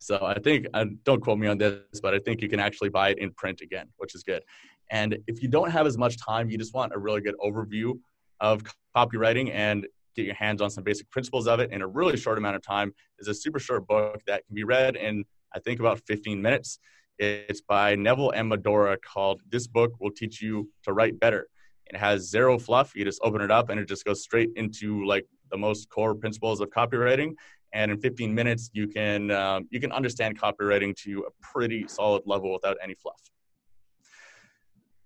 so 0.02 0.18
I 0.26 0.40
think, 0.40 0.66
uh, 0.74 0.86
don't 1.04 1.22
quote 1.22 1.38
me 1.38 1.46
on 1.46 1.60
this, 1.60 2.02
but 2.02 2.16
I 2.16 2.18
think 2.18 2.42
you 2.42 2.50
can 2.50 2.60
actually 2.60 2.90
buy 2.90 3.10
it 3.10 3.20
in 3.20 3.32
print 3.34 3.62
again, 3.62 3.88
which 3.98 4.16
is 4.16 4.24
good. 4.24 4.42
And 4.90 5.20
if 5.28 5.44
you 5.44 5.48
don't 5.48 5.70
have 5.70 5.86
as 5.86 5.96
much 5.96 6.18
time, 6.18 6.50
you 6.50 6.58
just 6.58 6.74
want 6.74 6.92
a 6.96 6.98
really 6.98 7.22
good 7.22 7.36
overview 7.38 8.00
of 8.40 8.64
copywriting 8.98 9.52
and 9.54 9.86
get 10.16 10.26
your 10.26 10.34
hands 10.34 10.60
on 10.60 10.72
some 10.72 10.84
basic 10.84 11.08
principles 11.12 11.48
of 11.48 11.60
it 11.60 11.72
in 11.72 11.84
a 11.84 11.88
really 11.88 12.18
short 12.18 12.40
amount 12.40 12.56
of 12.56 12.64
time 12.64 12.92
is 13.20 13.28
a 13.28 13.34
super 13.34 13.60
short 13.60 13.86
book 13.86 14.20
that 14.26 14.44
can 14.48 14.56
be 14.56 14.64
read 14.64 14.96
in 14.96 15.24
I 15.54 15.60
think 15.60 15.80
about 15.80 16.02
15 16.08 16.42
minutes. 16.42 16.80
It's 17.20 17.62
by 17.62 17.94
Neville 17.94 18.32
M. 18.36 18.50
Medhora 18.50 18.98
called 18.98 19.42
This 19.50 19.68
Book 19.68 19.94
Will 20.00 20.10
Teach 20.10 20.42
You 20.42 20.68
to 20.84 20.94
Write 20.94 21.20
Better. 21.20 21.48
It 21.86 21.96
has 21.96 22.28
zero 22.28 22.58
fluff. 22.58 22.96
You 22.96 23.06
just 23.06 23.20
open 23.22 23.42
it 23.42 23.52
up 23.52 23.70
and 23.70 23.80
it 23.80 23.88
just 23.88 24.04
goes 24.04 24.24
straight 24.24 24.50
into 24.56 25.06
like 25.06 25.28
the 25.52 25.58
most 25.58 25.90
core 25.90 26.16
principles 26.16 26.60
of 26.60 26.72
copywriting 26.72 27.34
and 27.74 27.92
in 27.92 27.98
15 28.00 28.34
minutes 28.34 28.70
you 28.74 28.88
can 28.88 29.32
um, 29.32 29.68
you 29.72 29.80
can 29.80 29.92
understand 29.92 30.40
copywriting 30.40 30.96
to 31.04 31.26
a 31.28 31.32
pretty 31.42 31.88
solid 31.88 32.24
level 32.26 32.52
without 32.52 32.78
any 32.84 32.96
fluff. 32.96 33.22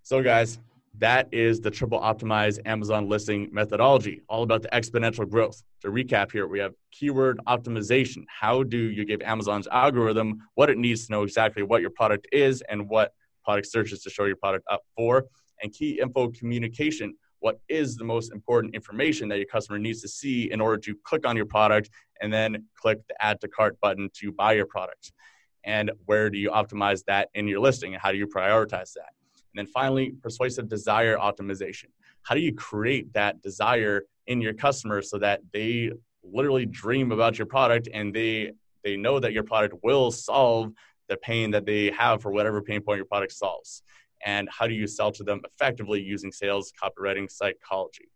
So 0.04 0.22
guys 0.22 0.60
that 0.98 1.28
is 1.34 1.60
the 1.60 1.70
triple 1.70 2.00
optimized 2.00 2.60
amazon 2.66 3.10
listing 3.10 3.50
methodology 3.52 4.22
all 4.30 4.44
about 4.44 4.62
the 4.62 4.70
exponential 4.70 5.30
growth. 5.30 5.62
To 5.82 5.90
recap 5.90 6.32
here 6.32 6.48
we 6.48 6.60
have 6.60 6.74
keyword 6.92 7.40
optimization. 7.48 8.24
How 8.28 8.64
do 8.64 8.78
you 8.78 9.06
give 9.06 9.22
amazon's 9.22 9.68
algorithm 9.68 10.42
what 10.56 10.70
it 10.70 10.78
needs 10.78 11.06
to 11.06 11.12
know 11.12 11.24
exactly 11.24 11.64
what 11.64 11.82
your 11.82 11.92
product 11.92 12.28
is 12.32 12.62
and 12.70 12.90
what 12.90 13.14
product 13.44 13.68
searches 13.68 14.02
to 14.04 14.10
show 14.10 14.26
your 14.26 14.38
product 14.38 14.66
up 14.72 14.82
for? 14.96 15.26
And 15.62 15.72
key 15.72 16.00
info 16.02 16.30
communication 16.30 17.16
what 17.40 17.60
is 17.70 17.96
the 17.96 18.04
most 18.04 18.32
important 18.32 18.74
information 18.74 19.30
that 19.30 19.38
your 19.38 19.46
customer 19.46 19.78
needs 19.78 20.02
to 20.02 20.08
see 20.08 20.52
in 20.52 20.62
order 20.62 20.78
to 20.78 20.96
click 21.04 21.28
on 21.28 21.36
your 21.36 21.46
product 21.46 21.90
and 22.22 22.32
then 22.34 22.66
click 22.76 23.00
the 23.08 23.24
add 23.24 23.40
to 23.42 23.48
cart 23.48 23.78
button 23.82 24.10
to 24.14 24.32
buy 24.32 24.54
your 24.54 24.66
product. 24.66 25.12
And 25.64 25.92
where 26.06 26.30
do 26.30 26.38
you 26.38 26.52
optimize 26.52 27.04
that 27.06 27.30
in 27.34 27.48
your 27.48 27.60
listing 27.60 27.94
and 27.94 28.02
how 28.02 28.12
do 28.12 28.18
you 28.18 28.28
prioritize 28.28 28.94
that? 28.94 29.12
And 29.34 29.66
then 29.66 29.68
finally, 29.68 30.12
persuasive 30.22 30.68
desire 30.68 31.18
optimization. 31.18 31.86
How 32.24 32.36
do 32.36 32.42
you 32.42 32.54
create 32.54 33.14
that 33.14 33.42
desire 33.42 34.04
in 34.28 34.42
your 34.42 34.54
customer 34.54 35.02
so 35.02 35.18
that 35.20 35.42
they 35.54 35.92
literally 36.24 36.66
dream 36.66 37.12
about 37.12 37.38
your 37.38 37.48
product 37.48 37.88
and 37.94 38.14
they 38.14 38.52
they 38.84 38.98
know 38.98 39.20
that 39.20 39.34
your 39.34 39.44
product 39.44 39.76
will 39.84 40.12
solve 40.12 40.72
the 41.08 41.18
pain 41.18 41.52
that 41.52 41.66
they 41.66 41.92
have 41.92 42.22
for 42.22 42.32
whatever 42.32 42.62
pain 42.62 42.82
point 42.82 42.98
your 42.98 43.06
product 43.06 43.32
solves 43.32 43.84
and 44.26 44.50
how 44.50 44.68
do 44.68 44.74
you 44.74 44.88
sell 44.88 45.12
to 45.12 45.24
them 45.24 45.42
effectively 45.46 46.02
using 46.02 46.32
sales 46.32 46.74
copywriting 46.82 47.32
psychology. 47.32 48.10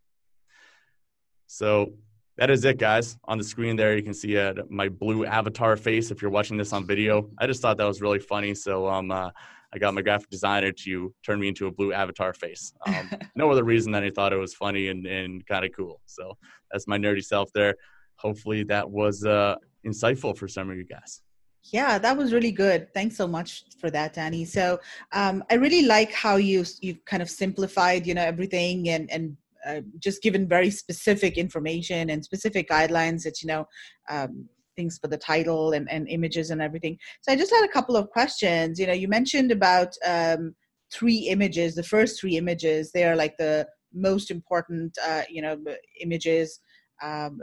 So 1.48 1.94
that 2.38 2.50
is 2.50 2.66
it, 2.66 2.78
guys. 2.78 3.18
On 3.26 3.38
the 3.38 3.44
screen 3.44 3.76
there, 3.76 3.96
you 3.96 4.04
can 4.04 4.14
see 4.14 4.38
uh, 4.38 4.54
my 4.70 4.90
blue 4.90 5.26
avatar 5.26 5.76
face 5.78 6.10
if 6.10 6.22
you're 6.22 6.32
watching 6.32 6.58
this 6.58 6.74
on 6.74 6.86
video. 6.86 7.30
I 7.38 7.48
just 7.48 7.62
thought 7.62 7.78
that 7.78 7.86
was 7.86 8.02
really 8.02 8.20
funny. 8.20 8.56
So 8.56 8.88
um, 8.88 9.12
uh, 9.12 9.30
I 9.72 9.78
got 9.78 9.94
my 9.94 10.02
graphic 10.02 10.30
designer 10.30 10.72
to 10.72 11.14
turn 11.24 11.40
me 11.40 11.50
into 11.50 11.68
a 11.68 11.72
blue 11.72 11.94
avatar 11.94 12.34
face. 12.34 12.74
Um, 12.88 13.12
no 13.36 13.52
other 13.52 13.64
reason 13.64 13.92
than 13.92 14.04
I 14.04 14.10
thought 14.10 14.34
it 14.34 14.38
was 14.38 14.54
funny 14.54 14.88
and, 14.88 15.06
and 15.06 15.46
kind 15.46 15.64
of 15.64 15.72
cool. 15.76 16.02
So 16.06 16.38
that's 16.72 16.88
my 16.88 16.98
nerdy 16.98 17.24
self 17.24 17.52
there. 17.54 17.76
Hopefully 18.16 18.64
that 18.64 18.90
was 18.90 19.26
uh, 19.26 19.56
insightful 19.86 20.36
for 20.36 20.48
some 20.48 20.70
of 20.72 20.78
you 20.78 20.86
guys. 20.86 21.22
Yeah, 21.64 22.00
that 22.00 22.18
was 22.18 22.34
really 22.34 22.52
good. 22.52 22.94
Thanks 22.94 23.16
so 23.18 23.28
much 23.28 23.64
for 23.80 23.92
that, 23.92 24.14
Danny. 24.14 24.46
So 24.46 24.80
um, 25.12 25.44
I 25.52 25.56
really 25.56 25.86
like 25.86 26.12
how 26.12 26.38
you 26.38 26.66
you've 26.82 27.04
kind 27.06 27.22
of 27.22 27.30
simplified, 27.30 28.08
you 28.08 28.14
know, 28.14 28.24
everything 28.24 28.90
and 28.90 29.12
and 29.12 29.38
uh, 29.66 29.82
just 30.00 30.22
given 30.24 30.48
very 30.48 30.72
specific 30.72 31.38
information 31.38 32.10
and 32.10 32.24
specific 32.24 32.70
guidelines 32.70 33.24
that 33.24 33.42
you 33.42 33.48
know 33.48 33.68
um, 34.10 34.48
things 34.76 34.98
for 34.98 35.10
the 35.10 35.18
title 35.18 35.74
and, 35.74 35.92
and 35.92 36.08
images 36.08 36.50
and 36.50 36.62
everything. 36.62 36.98
So 37.22 37.34
I 37.34 37.36
just 37.36 37.52
had 37.54 37.66
a 37.66 37.72
couple 37.74 37.98
of 37.98 38.10
questions. 38.10 38.80
You 38.80 38.88
know, 38.88 38.94
you 38.94 39.08
mentioned 39.10 39.52
about 39.52 39.94
um, 40.08 40.56
three 40.92 41.28
images. 41.28 41.76
The 41.76 41.84
first 41.84 42.20
three 42.20 42.38
images 42.38 42.92
they 42.92 43.04
are 43.04 43.16
like 43.18 43.38
the 43.38 43.68
most 43.94 44.32
important, 44.32 44.98
uh, 45.06 45.24
you 45.30 45.42
know, 45.42 45.58
images. 46.02 46.62
Um, 47.04 47.40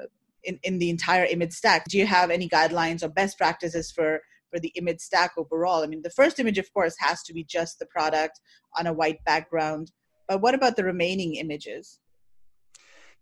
in, 0.46 0.59
in 0.62 0.78
the 0.78 0.88
entire 0.88 1.24
image 1.24 1.52
stack. 1.52 1.85
Do 1.88 1.98
you 1.98 2.06
have 2.06 2.30
any 2.30 2.48
guidelines 2.48 3.02
or 3.02 3.09
best 3.09 3.37
practices 3.37 3.90
for 3.90 4.20
for 4.50 4.61
the 4.61 4.68
image 4.76 5.00
stack 5.00 5.32
overall? 5.37 5.82
I 5.82 5.87
mean 5.87 6.02
the 6.02 6.11
first 6.11 6.38
image 6.38 6.59
of 6.59 6.72
course 6.72 6.94
has 7.00 7.22
to 7.24 7.35
be 7.35 7.44
just 7.44 7.78
the 7.78 7.87
product 7.87 8.40
on 8.78 8.87
a 8.87 8.92
white 8.92 9.22
background 9.24 9.90
but 10.28 10.40
what 10.40 10.54
about 10.54 10.76
the 10.76 10.85
remaining 10.85 11.37
images? 11.37 12.00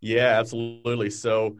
Yeah 0.01 0.39
absolutely. 0.39 1.11
So 1.11 1.57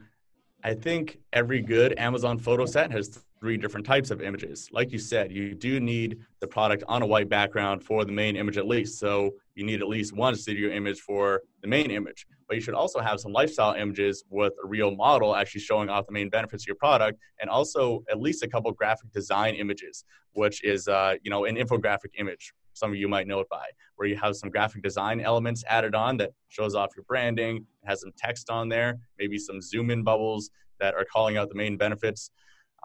i 0.63 0.73
think 0.73 1.19
every 1.33 1.61
good 1.61 1.99
amazon 1.99 2.39
photo 2.39 2.65
set 2.65 2.89
has 2.89 3.21
three 3.39 3.57
different 3.57 3.85
types 3.85 4.09
of 4.11 4.21
images. 4.21 4.69
Like 4.71 4.91
you 4.91 4.99
said 4.99 5.31
you 5.31 5.53
do 5.53 5.79
need 5.79 6.19
the 6.39 6.47
product 6.47 6.83
on 6.87 7.01
a 7.01 7.05
white 7.05 7.29
background 7.29 7.83
for 7.83 8.05
the 8.05 8.11
main 8.11 8.35
image 8.35 8.57
at 8.57 8.67
least. 8.67 8.99
So 8.99 9.31
you 9.55 9.65
need 9.65 9.81
at 9.81 9.87
least 9.87 10.13
one 10.13 10.35
studio 10.35 10.69
image 10.69 10.99
for 10.99 11.41
the 11.61 11.67
main 11.67 11.89
image. 11.89 12.27
But 12.47 12.55
you 12.55 12.61
should 12.61 12.73
also 12.73 12.99
have 12.99 13.19
some 13.19 13.31
lifestyle 13.31 13.73
images 13.73 14.23
with 14.29 14.53
a 14.63 14.67
real 14.67 14.95
model 14.95 15.35
actually 15.35 15.61
showing 15.61 15.89
off 15.89 16.05
the 16.05 16.11
main 16.11 16.29
benefits 16.29 16.63
of 16.63 16.67
your 16.67 16.75
product 16.75 17.19
and 17.39 17.49
also 17.49 18.03
at 18.09 18.19
least 18.19 18.43
a 18.43 18.47
couple 18.47 18.71
graphic 18.71 19.11
design 19.11 19.55
images 19.55 20.03
which 20.33 20.63
is 20.65 20.87
uh, 20.89 21.15
you 21.23 21.31
know 21.31 21.45
an 21.45 21.55
infographic 21.55 22.11
image 22.17 22.53
some 22.73 22.91
of 22.91 22.97
you 22.97 23.07
might 23.07 23.25
know 23.25 23.39
it 23.39 23.47
by 23.49 23.65
where 23.95 24.07
you 24.07 24.17
have 24.17 24.35
some 24.35 24.49
graphic 24.49 24.83
design 24.83 25.21
elements 25.21 25.63
added 25.69 25.95
on 25.95 26.17
that 26.17 26.31
shows 26.49 26.75
off 26.75 26.89
your 26.95 27.05
branding 27.05 27.65
has 27.85 28.01
some 28.01 28.11
text 28.17 28.49
on 28.49 28.67
there 28.67 28.97
maybe 29.17 29.37
some 29.37 29.61
zoom 29.61 29.89
in 29.89 30.03
bubbles 30.03 30.51
that 30.79 30.93
are 30.95 31.05
calling 31.05 31.37
out 31.37 31.49
the 31.49 31.55
main 31.55 31.77
benefits. 31.77 32.31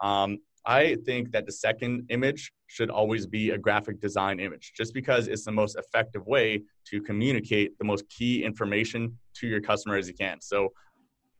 Um, 0.01 0.39
I 0.65 0.97
think 1.05 1.31
that 1.31 1.45
the 1.45 1.51
second 1.51 2.05
image 2.09 2.51
should 2.71 2.89
always 2.89 3.25
be 3.27 3.49
a 3.49 3.57
graphic 3.57 3.99
design 3.99 4.39
image, 4.39 4.71
just 4.77 4.93
because 4.93 5.27
it's 5.27 5.43
the 5.43 5.51
most 5.51 5.75
effective 5.75 6.25
way 6.25 6.63
to 6.85 7.01
communicate 7.01 7.77
the 7.77 7.83
most 7.83 8.07
key 8.07 8.45
information 8.45 9.17
to 9.33 9.45
your 9.45 9.59
customer 9.59 9.97
as 9.97 10.07
you 10.07 10.13
can. 10.13 10.39
So 10.39 10.69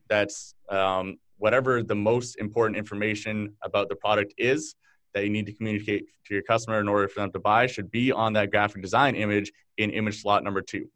that's 0.09 0.55
um, 0.69 1.17
whatever 1.37 1.83
the 1.83 1.95
most 1.95 2.37
important 2.37 2.77
information 2.77 3.55
about 3.63 3.87
the 3.87 3.95
product 3.95 4.33
is 4.37 4.75
that 5.13 5.23
you 5.23 5.29
need 5.29 5.45
to 5.45 5.53
communicate 5.53 6.03
to 6.25 6.33
your 6.33 6.43
customer 6.43 6.81
in 6.81 6.89
order 6.89 7.07
for 7.07 7.21
them 7.21 7.31
to 7.31 7.39
buy 7.39 7.65
should 7.65 7.89
be 7.91 8.11
on 8.11 8.33
that 8.33 8.51
graphic 8.51 8.81
design 8.81 9.15
image 9.15 9.53
in 9.77 9.89
image 9.91 10.21
slot 10.21 10.43
number 10.43 10.61
two. 10.61 10.89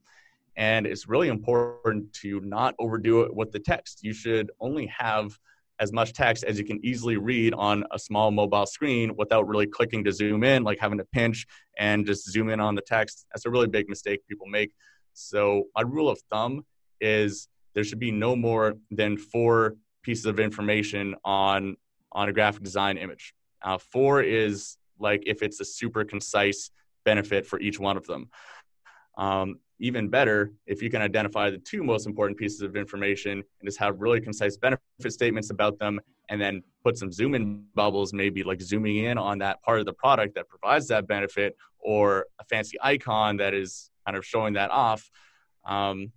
And 0.58 0.86
it's 0.86 1.08
really 1.08 1.30
important 1.30 2.12
to 2.22 2.42
not 2.42 2.76
overdo 2.78 3.22
it 3.22 3.34
with 3.34 3.54
the 3.54 3.60
text. 3.60 4.04
You 4.04 4.14
should 4.14 4.52
only 4.60 4.88
have 4.88 5.38
as 5.80 5.92
much 5.92 6.14
text 6.14 6.44
as 6.44 6.58
you 6.58 6.66
can 6.66 6.84
easily 6.86 7.18
read 7.18 7.54
on 7.54 7.84
a 7.92 8.00
small 8.00 8.32
mobile 8.32 8.66
screen 8.66 9.16
without 9.18 9.48
really 9.48 9.68
clicking 9.68 10.04
to 10.04 10.12
zoom 10.12 10.44
in, 10.44 10.64
like 10.64 10.80
having 10.80 10.98
to 10.98 11.06
pinch 11.06 11.46
and 11.78 12.06
just 12.06 12.30
zoom 12.32 12.50
in 12.50 12.60
on 12.60 12.76
the 12.76 12.82
text. 12.82 13.26
That's 13.32 13.46
a 13.46 13.50
really 13.50 13.68
big 13.68 13.90
mistake 13.90 14.22
people 14.28 14.48
make. 14.48 14.74
So, 15.14 15.64
my 15.76 15.82
rule 15.82 16.10
of 16.10 16.20
thumb 16.32 16.66
is 17.02 17.48
there 17.74 17.84
should 17.84 18.00
be 18.00 18.12
no 18.12 18.36
more 18.36 18.76
than 18.92 19.18
four 19.18 19.76
pieces 20.02 20.26
of 20.26 20.40
information 20.40 21.16
on 21.24 21.76
on 22.12 22.30
a 22.30 22.34
graphic 22.34 22.64
design 22.64 22.98
image. 22.98 23.34
Uh, 23.62 23.78
four 23.78 24.22
is 24.22 24.78
like 25.00 25.24
if 25.26 25.42
it's 25.42 25.60
a 25.60 25.66
super 25.66 26.06
concise 26.06 26.72
benefit 27.04 27.46
for 27.46 27.60
each 27.60 27.80
one 27.80 27.98
of 27.98 28.06
them. 28.08 28.30
Um, 29.18 29.60
even 29.80 30.10
better 30.10 30.52
if 30.66 30.82
you 30.82 30.90
can 30.90 31.02
identify 31.02 31.50
the 31.50 31.58
two 31.58 31.84
most 31.84 32.08
important 32.08 32.38
pieces 32.38 32.62
of 32.62 32.76
information 32.76 33.32
and 33.34 33.66
just 33.66 33.78
have 33.78 34.00
really 34.00 34.22
concise 34.22 34.58
benefit 34.58 34.82
statements 35.10 35.50
about 35.50 35.78
them 35.80 36.00
and 36.30 36.40
then 36.42 36.64
put 36.84 36.98
some 36.98 37.12
zoom 37.12 37.36
in 37.36 37.64
bubbles 37.76 38.14
maybe 38.14 38.44
like 38.44 38.62
zooming 38.62 38.98
in 39.06 39.18
on 39.18 39.38
that 39.38 39.62
part 39.64 39.80
of 39.80 39.86
the 39.86 39.94
product 39.94 40.36
that 40.36 40.48
provides 40.48 40.88
that 40.88 41.08
benefit 41.08 41.56
or 41.80 42.26
a 42.40 42.44
fancy 42.46 42.78
icon 42.82 43.38
that 43.38 43.54
is 43.54 43.90
kind 44.06 44.18
of 44.18 44.26
showing 44.26 44.54
that 44.54 44.72
off 44.72 45.10
um, 45.66 46.12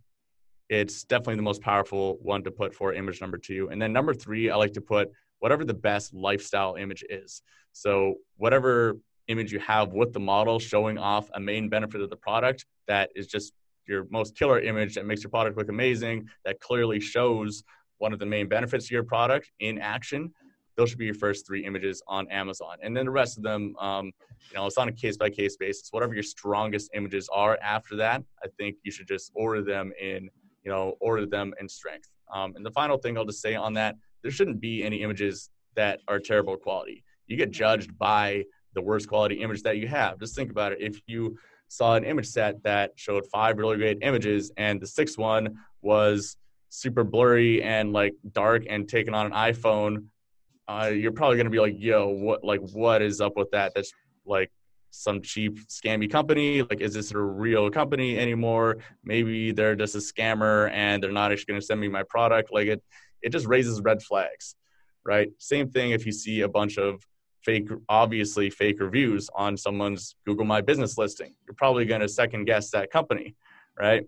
it's 0.68 1.04
definitely 1.04 1.36
the 1.36 1.42
most 1.42 1.62
powerful 1.62 2.18
one 2.20 2.42
to 2.44 2.50
put 2.50 2.74
for 2.74 2.92
image 2.92 3.20
number 3.20 3.38
two. 3.38 3.68
And 3.70 3.80
then 3.80 3.92
number 3.92 4.14
three 4.14 4.50
i 4.50 4.56
like 4.56 4.74
to 4.74 4.80
put 4.80 5.10
whatever 5.38 5.64
the 5.64 5.74
best 5.74 6.12
lifestyle 6.12 6.74
image 6.74 7.04
is. 7.08 7.42
So 7.72 8.16
whatever 8.36 8.98
image 9.28 9.52
you 9.52 9.58
have 9.60 9.92
with 9.92 10.12
the 10.12 10.20
model 10.20 10.58
showing 10.58 10.98
off 10.98 11.30
a 11.34 11.40
main 11.40 11.68
benefit 11.68 12.00
of 12.00 12.10
the 12.10 12.16
product 12.16 12.64
that 12.86 13.10
is 13.14 13.26
just 13.26 13.52
your 13.86 14.06
most 14.10 14.36
killer 14.36 14.60
image 14.60 14.94
that 14.94 15.06
makes 15.06 15.22
your 15.22 15.30
product 15.30 15.56
look 15.56 15.68
amazing, 15.68 16.28
that 16.44 16.60
clearly 16.60 17.00
shows 17.00 17.62
one 17.98 18.12
of 18.12 18.18
the 18.18 18.26
main 18.26 18.48
benefits 18.48 18.86
of 18.86 18.90
your 18.90 19.02
product 19.02 19.50
in 19.60 19.78
action. 19.78 20.32
those 20.76 20.90
should 20.90 20.98
be 20.98 21.06
your 21.06 21.14
first 21.14 21.44
three 21.44 21.64
images 21.64 22.00
on 22.06 22.28
Amazon. 22.28 22.76
And 22.82 22.96
then 22.96 23.04
the 23.06 23.10
rest 23.10 23.36
of 23.36 23.42
them, 23.42 23.74
um, 23.80 24.12
you 24.50 24.56
know, 24.56 24.66
it's 24.66 24.78
on 24.78 24.88
a 24.88 24.92
case 24.92 25.16
by 25.16 25.28
case 25.28 25.56
basis. 25.56 25.88
Whatever 25.90 26.14
your 26.14 26.22
strongest 26.22 26.90
images 26.94 27.28
are 27.32 27.58
after 27.60 27.96
that, 27.96 28.22
I 28.44 28.46
think 28.58 28.76
you 28.84 28.92
should 28.92 29.08
just 29.08 29.32
order 29.34 29.62
them 29.62 29.92
in, 30.00 30.30
you 30.62 30.70
know, 30.70 30.96
order 31.00 31.26
them 31.26 31.52
in 31.60 31.68
strength. 31.68 32.08
Um, 32.32 32.54
and 32.54 32.64
the 32.64 32.70
final 32.70 32.96
thing 32.96 33.18
I'll 33.18 33.24
just 33.24 33.42
say 33.42 33.56
on 33.56 33.74
that, 33.74 33.96
there 34.22 34.30
shouldn't 34.30 34.60
be 34.60 34.84
any 34.84 35.02
images 35.02 35.50
that 35.74 36.00
are 36.06 36.20
terrible 36.20 36.56
quality. 36.56 37.02
You 37.26 37.36
get 37.36 37.50
judged 37.50 37.98
by 37.98 38.44
the 38.74 38.83
worst 38.83 39.09
quality 39.09 39.37
image 39.37 39.62
that 39.62 39.78
you 39.78 39.88
have. 39.88 40.18
Just 40.18 40.35
think 40.35 40.50
about 40.50 40.72
it. 40.72 40.78
If 40.81 41.00
you 41.07 41.37
saw 41.68 41.94
an 41.94 42.04
image 42.04 42.26
set 42.26 42.62
that 42.62 42.92
showed 42.96 43.26
five 43.26 43.59
really 43.59 43.76
great 43.76 43.98
images 44.02 44.50
and 44.57 44.81
the 44.81 44.87
sixth 44.87 45.18
one 45.18 45.59
was 45.83 46.37
super 46.70 47.04
blurry 47.04 47.62
and 47.62 47.92
like 47.92 48.14
dark 48.33 48.64
and 48.68 48.88
taken 48.88 49.14
on 49.14 49.26
an 49.26 49.33
iPhone, 49.33 50.07
uh, 50.68 50.90
you're 50.92 51.12
probably 51.12 51.37
gonna 51.37 51.50
be 51.50 51.61
like, 51.61 51.74
"Yo, 51.78 52.09
what? 52.09 52.44
Like, 52.44 52.61
what 52.61 53.00
is 53.00 53.20
up 53.20 53.37
with 53.37 53.50
that? 53.52 53.72
That's 53.74 53.92
like 54.26 54.50
some 54.90 55.22
cheap 55.22 55.59
scammy 55.68 56.11
company. 56.11 56.62
Like, 56.62 56.81
is 56.81 56.94
this 56.94 57.12
a 57.12 57.18
real 57.18 57.70
company 57.70 58.18
anymore? 58.18 58.78
Maybe 59.04 59.52
they're 59.52 59.76
just 59.76 59.94
a 59.94 59.98
scammer 59.98 60.70
and 60.72 61.02
they're 61.02 61.12
not 61.12 61.33
actually 61.33 61.52
gonna 61.52 61.62
send 61.62 61.81
me 61.81 61.88
my 61.88 62.02
product. 62.02 62.52
Like, 62.52 62.68
it 62.68 62.83
it 63.22 63.31
just 63.31 63.46
raises 63.46 63.81
red 63.81 64.02
flags, 64.02 64.54
right? 65.04 65.31
Same 65.38 65.70
thing 65.70 65.90
if 65.92 66.07
you 66.07 66.12
see 66.12 66.42
a 66.42 66.48
bunch 66.48 66.78
of 66.78 67.02
fake, 67.48 67.70
obviously 67.88 68.50
fake 68.50 68.78
reviews 68.78 69.30
on 69.34 69.56
someone's 69.56 70.16
Google 70.26 70.44
My 70.44 70.61
Business 70.61 70.98
listing. 70.98 71.32
You're 71.46 71.54
probably 71.54 71.87
going 71.87 72.02
to 72.02 72.08
second 72.08 72.44
guess 72.44 72.70
that 72.72 72.90
company, 72.90 73.37
right? 73.78 74.04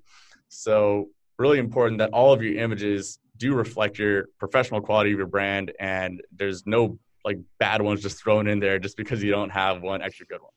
So, 0.51 1.09
really 1.39 1.59
important 1.59 1.97
that 2.01 2.11
all 2.13 2.35
of 2.35 2.43
your 2.43 2.63
images 2.63 3.19
do 3.39 3.55
reflect 3.55 3.99
your 3.99 4.27
professional 4.39 4.83
quality 4.83 5.13
of 5.13 5.17
your 5.17 5.27
brand, 5.27 5.73
and 5.81 6.21
there's 6.37 6.67
no 6.67 6.99
like 7.25 7.39
bad 7.59 7.81
ones 7.81 8.03
just 8.03 8.23
thrown 8.23 8.47
in 8.47 8.61
there 8.61 8.79
just 8.79 8.99
because 8.99 9.23
you 9.23 9.31
don't 9.31 9.49
have 9.49 9.81
one 9.81 10.03
extra 10.03 10.27
good 10.27 10.43
one. 10.43 10.53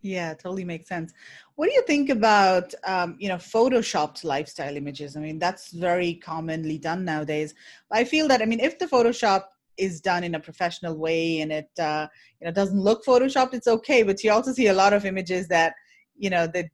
Yeah, 0.00 0.32
totally 0.34 0.64
makes 0.64 0.86
sense. 0.86 1.12
What 1.56 1.66
do 1.66 1.72
you 1.72 1.82
think 1.82 2.08
about 2.08 2.72
um, 2.84 3.16
you 3.18 3.28
know 3.28 3.40
photoshopped 3.54 4.22
lifestyle 4.22 4.76
images? 4.76 5.16
I 5.16 5.20
mean, 5.20 5.40
that's 5.40 5.72
very 5.72 6.14
commonly 6.14 6.78
done 6.78 7.04
nowadays. 7.04 7.52
I 7.90 8.04
feel 8.04 8.28
that 8.28 8.40
I 8.40 8.44
mean, 8.44 8.60
if 8.60 8.78
the 8.78 8.86
Photoshop 8.86 9.42
is 9.78 10.00
done 10.00 10.24
in 10.24 10.34
a 10.34 10.40
professional 10.40 10.96
way 10.96 11.40
and 11.40 11.52
it 11.52 11.70
uh, 11.80 12.06
you 12.40 12.46
know 12.46 12.52
doesn't 12.52 12.80
look 12.80 13.04
photoshopped 13.04 13.54
it's 13.54 13.68
okay 13.68 14.02
but 14.02 14.22
you 14.22 14.30
also 14.30 14.52
see 14.52 14.68
a 14.68 14.72
lot 14.72 14.92
of 14.92 15.04
images 15.04 15.48
that 15.48 15.74
you 16.16 16.30
know 16.30 16.46
that, 16.46 16.66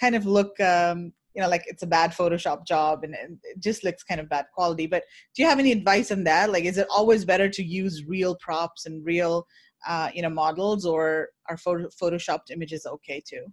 kind 0.00 0.14
of 0.14 0.24
look 0.26 0.58
um, 0.60 1.12
you 1.34 1.42
know 1.42 1.48
like 1.48 1.64
it's 1.66 1.82
a 1.82 1.86
bad 1.86 2.10
photoshop 2.10 2.66
job 2.66 3.04
and, 3.04 3.14
and, 3.14 3.38
it 3.42 3.60
just 3.60 3.84
looks 3.84 4.02
kind 4.02 4.20
of 4.20 4.28
bad 4.28 4.46
quality 4.54 4.86
but 4.86 5.04
do 5.34 5.42
you 5.42 5.48
have 5.48 5.58
any 5.58 5.72
advice 5.72 6.10
on 6.10 6.24
that? 6.24 6.50
Like 6.50 6.64
is 6.64 6.78
it 6.78 6.86
always 6.90 7.24
better 7.24 7.48
to 7.48 7.62
use 7.62 8.04
real 8.06 8.36
props 8.36 8.86
and 8.86 9.04
real 9.04 9.46
uh, 9.86 10.10
you 10.14 10.22
know 10.22 10.30
models 10.30 10.84
or 10.84 11.28
are 11.48 11.56
photo- 11.56 11.88
photoshopped 12.00 12.50
images 12.50 12.86
okay 12.86 13.22
too 13.26 13.44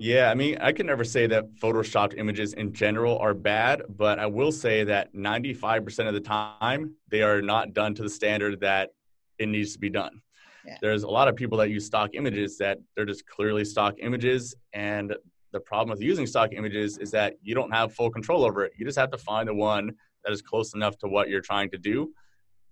yeah, 0.00 0.30
I 0.30 0.34
mean, 0.34 0.56
I 0.62 0.72
can 0.72 0.86
never 0.86 1.04
say 1.04 1.26
that 1.26 1.54
photoshopped 1.56 2.16
images 2.16 2.54
in 2.54 2.72
general 2.72 3.18
are 3.18 3.34
bad, 3.34 3.82
but 3.86 4.18
I 4.18 4.24
will 4.24 4.50
say 4.50 4.82
that 4.84 5.14
95% 5.14 6.08
of 6.08 6.14
the 6.14 6.20
time 6.20 6.94
they 7.10 7.20
are 7.20 7.42
not 7.42 7.74
done 7.74 7.94
to 7.96 8.02
the 8.02 8.08
standard 8.08 8.60
that 8.60 8.92
it 9.38 9.50
needs 9.50 9.74
to 9.74 9.78
be 9.78 9.90
done. 9.90 10.22
Yeah. 10.66 10.78
There's 10.80 11.02
a 11.02 11.08
lot 11.08 11.28
of 11.28 11.36
people 11.36 11.58
that 11.58 11.68
use 11.68 11.84
stock 11.84 12.14
images 12.14 12.56
that 12.56 12.78
they're 12.96 13.04
just 13.04 13.26
clearly 13.26 13.62
stock 13.62 13.96
images 13.98 14.54
and 14.72 15.14
the 15.52 15.60
problem 15.60 15.90
with 15.90 16.00
using 16.00 16.26
stock 16.26 16.54
images 16.54 16.96
is 16.96 17.10
that 17.10 17.34
you 17.42 17.54
don't 17.54 17.70
have 17.70 17.92
full 17.92 18.10
control 18.10 18.46
over 18.46 18.64
it. 18.64 18.72
You 18.78 18.86
just 18.86 18.98
have 18.98 19.10
to 19.10 19.18
find 19.18 19.48
the 19.48 19.54
one 19.54 19.92
that 20.24 20.32
is 20.32 20.40
close 20.40 20.72
enough 20.72 20.96
to 21.00 21.08
what 21.08 21.28
you're 21.28 21.42
trying 21.42 21.68
to 21.72 21.78
do 21.78 22.10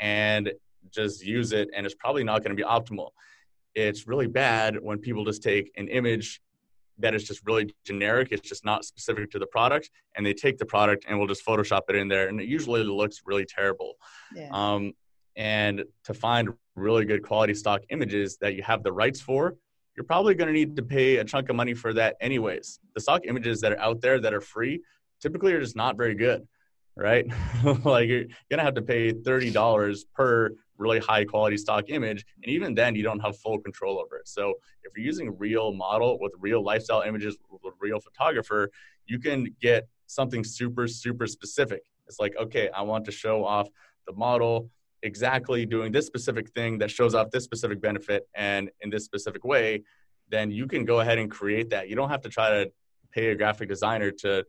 and 0.00 0.50
just 0.90 1.22
use 1.22 1.52
it 1.52 1.68
and 1.76 1.84
it's 1.84 1.94
probably 1.94 2.24
not 2.24 2.42
going 2.42 2.56
to 2.56 2.62
be 2.62 2.66
optimal. 2.66 3.10
It's 3.74 4.06
really 4.06 4.28
bad 4.28 4.78
when 4.80 4.98
people 4.98 5.26
just 5.26 5.42
take 5.42 5.70
an 5.76 5.88
image 5.88 6.40
that 6.98 7.14
is 7.14 7.24
just 7.24 7.46
really 7.46 7.74
generic. 7.84 8.28
It's 8.30 8.48
just 8.48 8.64
not 8.64 8.84
specific 8.84 9.30
to 9.30 9.38
the 9.38 9.46
product, 9.46 9.90
and 10.16 10.24
they 10.24 10.34
take 10.34 10.58
the 10.58 10.66
product 10.66 11.04
and 11.08 11.18
will 11.18 11.26
just 11.26 11.44
Photoshop 11.44 11.82
it 11.88 11.96
in 11.96 12.08
there, 12.08 12.28
and 12.28 12.40
it 12.40 12.48
usually 12.48 12.82
looks 12.82 13.22
really 13.24 13.44
terrible. 13.44 13.94
Yeah. 14.34 14.48
Um, 14.52 14.92
and 15.36 15.84
to 16.04 16.14
find 16.14 16.50
really 16.74 17.04
good 17.04 17.22
quality 17.22 17.54
stock 17.54 17.82
images 17.90 18.38
that 18.40 18.54
you 18.54 18.62
have 18.62 18.82
the 18.82 18.92
rights 18.92 19.20
for, 19.20 19.56
you're 19.96 20.04
probably 20.04 20.34
going 20.34 20.48
to 20.48 20.52
need 20.52 20.76
to 20.76 20.82
pay 20.82 21.16
a 21.16 21.24
chunk 21.24 21.48
of 21.48 21.56
money 21.56 21.74
for 21.74 21.92
that, 21.94 22.16
anyways. 22.20 22.80
The 22.94 23.00
stock 23.00 23.22
images 23.26 23.60
that 23.60 23.72
are 23.72 23.80
out 23.80 24.00
there 24.00 24.20
that 24.20 24.34
are 24.34 24.40
free 24.40 24.80
typically 25.20 25.52
are 25.52 25.60
just 25.60 25.76
not 25.76 25.96
very 25.96 26.14
good, 26.14 26.46
right? 26.98 27.26
like 27.84 28.08
you're 28.08 28.24
to 28.50 28.58
have 28.58 28.74
to 28.74 28.82
pay 28.82 29.12
thirty 29.12 29.50
dollars 29.50 30.04
per 30.14 30.50
really 30.76 30.98
high 30.98 31.24
quality 31.24 31.56
stock 31.56 31.84
image. 31.88 32.24
And 32.42 32.52
even 32.52 32.74
then, 32.74 32.94
you 32.94 33.02
don't 33.02 33.20
have 33.20 33.36
full 33.38 33.58
control 33.58 33.98
over 33.98 34.16
it. 34.16 34.28
So 34.28 34.54
if 34.84 34.92
you're 34.96 35.04
using 35.04 35.36
real 35.36 35.72
model 35.72 36.18
with 36.20 36.32
real 36.38 36.62
lifestyle 36.62 37.02
images 37.02 37.36
with 37.50 37.74
real 37.80 38.00
photographer, 38.00 38.70
you 39.06 39.18
can 39.18 39.54
get 39.60 39.88
something 40.06 40.44
super, 40.44 40.86
super 40.86 41.26
specific. 41.26 41.82
It's 42.06 42.20
like, 42.20 42.34
okay, 42.40 42.70
I 42.70 42.82
want 42.82 43.04
to 43.06 43.12
show 43.12 43.44
off 43.44 43.68
the 44.06 44.12
model 44.14 44.70
exactly 45.02 45.66
doing 45.66 45.92
this 45.92 46.06
specific 46.06 46.48
thing 46.50 46.78
that 46.78 46.90
shows 46.90 47.14
off 47.14 47.30
this 47.30 47.44
specific 47.44 47.80
benefit 47.80 48.28
and 48.34 48.70
in 48.80 48.90
this 48.90 49.04
specific 49.04 49.44
way, 49.44 49.82
then 50.28 50.50
you 50.50 50.66
can 50.66 50.84
go 50.84 51.00
ahead 51.00 51.18
and 51.18 51.30
create 51.30 51.70
that. 51.70 51.88
You 51.88 51.96
don't 51.96 52.10
have 52.10 52.22
to 52.22 52.28
try 52.28 52.50
to 52.50 52.70
pay 53.12 53.28
a 53.28 53.34
graphic 53.34 53.68
designer 53.68 54.10
to 54.10 54.44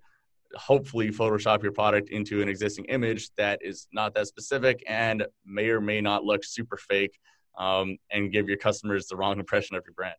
hopefully 0.56 1.10
Photoshop 1.10 1.64
your 1.64 1.72
product 1.72 2.10
into 2.10 2.42
an 2.42 2.50
existing 2.50 2.86
image 2.86 3.30
that 3.38 3.60
is 3.62 3.88
not 3.92 4.14
that 4.16 4.28
specific 4.28 4.84
and 4.88 5.26
may 5.46 5.70
or 5.70 5.82
may 5.82 6.02
not 6.02 6.24
look 6.24 6.44
super 6.44 6.78
fake 6.78 7.20
um, 7.58 7.98
and 8.12 8.32
give 8.32 8.48
your 8.48 8.58
customers 8.58 9.08
the 9.08 9.16
wrong 9.16 9.40
impression 9.40 9.76
of 9.76 9.84
your 9.86 9.94
brand. 9.94 10.16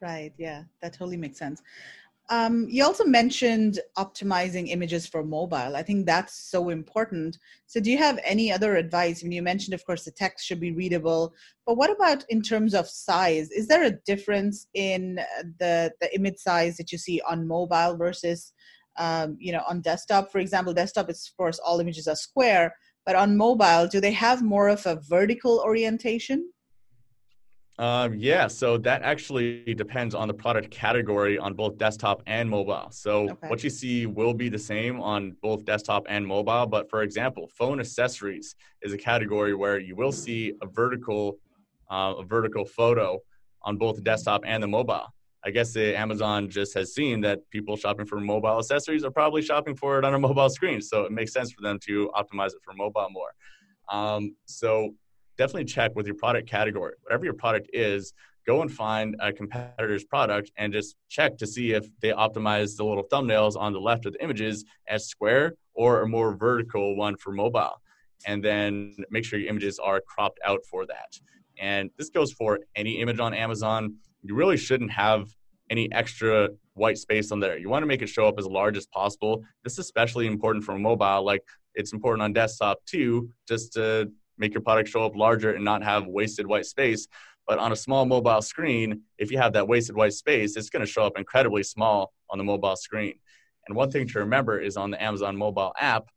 Right. 0.00 0.32
Yeah, 0.36 0.64
that 0.82 0.92
totally 0.92 1.16
makes 1.16 1.38
sense. 1.38 1.62
Um, 2.28 2.66
you 2.68 2.84
also 2.84 3.04
mentioned 3.04 3.78
optimizing 3.96 4.68
images 4.68 5.06
for 5.06 5.22
mobile. 5.22 5.76
I 5.76 5.82
think 5.82 6.06
that's 6.06 6.34
so 6.50 6.70
important. 6.70 7.38
So, 7.66 7.78
do 7.78 7.90
you 7.90 7.98
have 7.98 8.18
any 8.24 8.50
other 8.50 8.76
advice? 8.76 9.22
I 9.22 9.28
mean, 9.28 9.36
you 9.36 9.42
mentioned, 9.42 9.74
of 9.74 9.86
course, 9.86 10.04
the 10.04 10.10
text 10.10 10.44
should 10.44 10.58
be 10.58 10.72
readable, 10.72 11.32
but 11.66 11.76
what 11.76 11.90
about 11.90 12.24
in 12.28 12.42
terms 12.42 12.74
of 12.74 12.88
size? 12.88 13.52
Is 13.52 13.68
there 13.68 13.84
a 13.84 13.98
difference 14.06 14.66
in 14.74 15.20
the 15.60 15.92
the 16.00 16.14
image 16.16 16.38
size 16.38 16.76
that 16.78 16.90
you 16.90 16.98
see 16.98 17.20
on 17.28 17.46
mobile 17.46 17.96
versus 17.96 18.52
um, 18.98 19.36
you 19.38 19.52
know 19.52 19.62
on 19.68 19.80
desktop 19.80 20.30
for 20.30 20.38
example 20.38 20.72
desktop 20.72 21.10
is 21.10 21.28
of 21.30 21.36
course 21.36 21.58
all 21.58 21.80
images 21.80 22.06
are 22.06 22.16
square 22.16 22.74
but 23.04 23.14
on 23.14 23.36
mobile 23.36 23.86
do 23.86 24.00
they 24.00 24.12
have 24.12 24.42
more 24.42 24.68
of 24.68 24.84
a 24.86 25.00
vertical 25.08 25.62
orientation 25.64 26.48
um, 27.78 28.14
yeah, 28.14 28.46
so 28.46 28.78
that 28.78 29.02
actually 29.02 29.74
depends 29.74 30.14
on 30.14 30.28
the 30.28 30.34
product 30.34 30.70
category 30.70 31.38
on 31.38 31.52
both 31.52 31.76
desktop 31.76 32.22
and 32.26 32.48
mobile. 32.48 32.88
So 32.90 33.30
okay. 33.30 33.48
what 33.48 33.62
you 33.62 33.68
see 33.68 34.06
will 34.06 34.32
be 34.32 34.48
the 34.48 34.58
same 34.58 35.00
on 35.00 35.36
both 35.42 35.64
desktop 35.66 36.06
and 36.08 36.26
mobile. 36.26 36.66
But 36.66 36.88
for 36.88 37.02
example, 37.02 37.50
phone 37.58 37.78
accessories 37.78 38.54
is 38.80 38.94
a 38.94 38.98
category 38.98 39.54
where 39.54 39.78
you 39.78 39.94
will 39.94 40.12
see 40.12 40.54
a 40.62 40.66
vertical, 40.66 41.38
uh, 41.90 42.14
a 42.18 42.24
vertical 42.24 42.64
photo 42.64 43.18
on 43.62 43.76
both 43.76 43.96
the 43.96 44.02
desktop 44.02 44.42
and 44.46 44.62
the 44.62 44.68
mobile. 44.68 45.12
I 45.46 45.50
guess 45.50 45.72
the 45.72 45.96
Amazon 45.96 46.50
just 46.50 46.74
has 46.74 46.92
seen 46.92 47.20
that 47.20 47.48
people 47.50 47.76
shopping 47.76 48.04
for 48.04 48.18
mobile 48.18 48.58
accessories 48.58 49.04
are 49.04 49.12
probably 49.12 49.42
shopping 49.42 49.76
for 49.76 49.96
it 49.96 50.04
on 50.04 50.12
a 50.12 50.18
mobile 50.18 50.50
screen. 50.50 50.80
So 50.80 51.04
it 51.04 51.12
makes 51.12 51.32
sense 51.32 51.52
for 51.52 51.62
them 51.62 51.78
to 51.86 52.10
optimize 52.16 52.48
it 52.48 52.58
for 52.64 52.74
mobile 52.74 53.06
more. 53.12 53.30
Um, 53.88 54.34
so 54.46 54.96
definitely 55.38 55.66
check 55.66 55.92
with 55.94 56.04
your 56.04 56.16
product 56.16 56.48
category. 56.48 56.94
Whatever 57.02 57.24
your 57.26 57.34
product 57.34 57.70
is, 57.72 58.12
go 58.44 58.62
and 58.62 58.72
find 58.72 59.14
a 59.20 59.32
competitor's 59.32 60.02
product 60.02 60.50
and 60.56 60.72
just 60.72 60.96
check 61.08 61.38
to 61.38 61.46
see 61.46 61.70
if 61.74 61.86
they 62.00 62.10
optimize 62.10 62.76
the 62.76 62.84
little 62.84 63.04
thumbnails 63.04 63.56
on 63.56 63.72
the 63.72 63.80
left 63.80 64.04
of 64.04 64.14
the 64.14 64.24
images 64.24 64.64
as 64.88 65.06
square 65.06 65.54
or 65.74 66.02
a 66.02 66.08
more 66.08 66.34
vertical 66.34 66.96
one 66.96 67.16
for 67.16 67.30
mobile. 67.30 67.80
And 68.26 68.42
then 68.42 68.96
make 69.10 69.24
sure 69.24 69.38
your 69.38 69.50
images 69.50 69.78
are 69.78 70.00
cropped 70.00 70.40
out 70.44 70.64
for 70.68 70.86
that. 70.86 71.20
And 71.56 71.90
this 71.96 72.10
goes 72.10 72.32
for 72.32 72.58
any 72.74 73.00
image 73.00 73.20
on 73.20 73.32
Amazon 73.32 73.94
you 74.28 74.34
really 74.34 74.56
shouldn't 74.56 74.90
have 74.92 75.28
any 75.70 75.90
extra 75.92 76.48
white 76.74 76.98
space 76.98 77.32
on 77.32 77.40
there. 77.40 77.58
You 77.58 77.68
want 77.68 77.82
to 77.82 77.86
make 77.86 78.02
it 78.02 78.08
show 78.08 78.26
up 78.26 78.38
as 78.38 78.46
large 78.46 78.76
as 78.76 78.86
possible. 78.86 79.42
This 79.64 79.74
is 79.74 79.80
especially 79.80 80.26
important 80.26 80.64
for 80.64 80.78
mobile. 80.78 81.24
Like 81.24 81.42
it's 81.74 81.92
important 81.92 82.22
on 82.22 82.32
desktop 82.32 82.84
too, 82.86 83.30
just 83.48 83.72
to 83.74 84.10
make 84.38 84.52
your 84.54 84.60
product 84.60 84.88
show 84.88 85.04
up 85.04 85.16
larger 85.16 85.52
and 85.52 85.64
not 85.64 85.82
have 85.82 86.06
wasted 86.06 86.46
white 86.46 86.66
space. 86.66 87.08
But 87.46 87.58
on 87.58 87.72
a 87.72 87.76
small 87.76 88.04
mobile 88.04 88.42
screen, 88.42 89.02
if 89.18 89.30
you 89.30 89.38
have 89.38 89.52
that 89.54 89.68
wasted 89.68 89.96
white 89.96 90.12
space, 90.12 90.56
it's 90.56 90.68
going 90.68 90.84
to 90.84 90.90
show 90.90 91.04
up 91.04 91.16
incredibly 91.16 91.62
small 91.62 92.12
on 92.28 92.38
the 92.38 92.44
mobile 92.44 92.76
screen. 92.76 93.14
And 93.66 93.76
one 93.76 93.90
thing 93.90 94.06
to 94.08 94.18
remember 94.18 94.60
is 94.60 94.76
on 94.76 94.90
the 94.90 95.02
Amazon 95.02 95.36
mobile 95.36 95.72
app, 95.80 96.08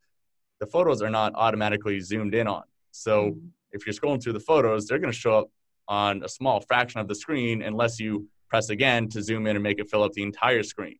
the 0.60 0.68
photos 0.68 1.02
are 1.02 1.10
not 1.10 1.34
automatically 1.36 2.00
zoomed 2.00 2.36
in 2.36 2.48
on. 2.48 2.64
So 2.92 3.26
mm-hmm. 3.26 3.48
if 3.72 3.86
you're 3.86 3.94
scrolling 3.94 4.22
through 4.22 4.34
the 4.34 4.40
photos, 4.40 4.88
they're 4.88 5.00
going 5.00 5.14
to 5.14 5.18
show 5.18 5.38
up 5.40 5.50
on 5.90 6.24
a 6.24 6.30
small 6.30 6.62
fraction 6.62 7.02
of 7.02 7.08
the 7.08 7.16
screen 7.16 7.64
unless 7.64 8.00
you 8.00 8.28
press 8.48 8.70
again 8.70 9.10
to 9.10 9.22
zoom 9.22 9.48
in 9.48 9.56
and 9.56 9.64
make 9.64 9.80
it 9.80 9.90
fill 9.90 10.04
up 10.04 10.14
the 10.14 10.24
entire 10.24 10.64
screen. 10.64 10.98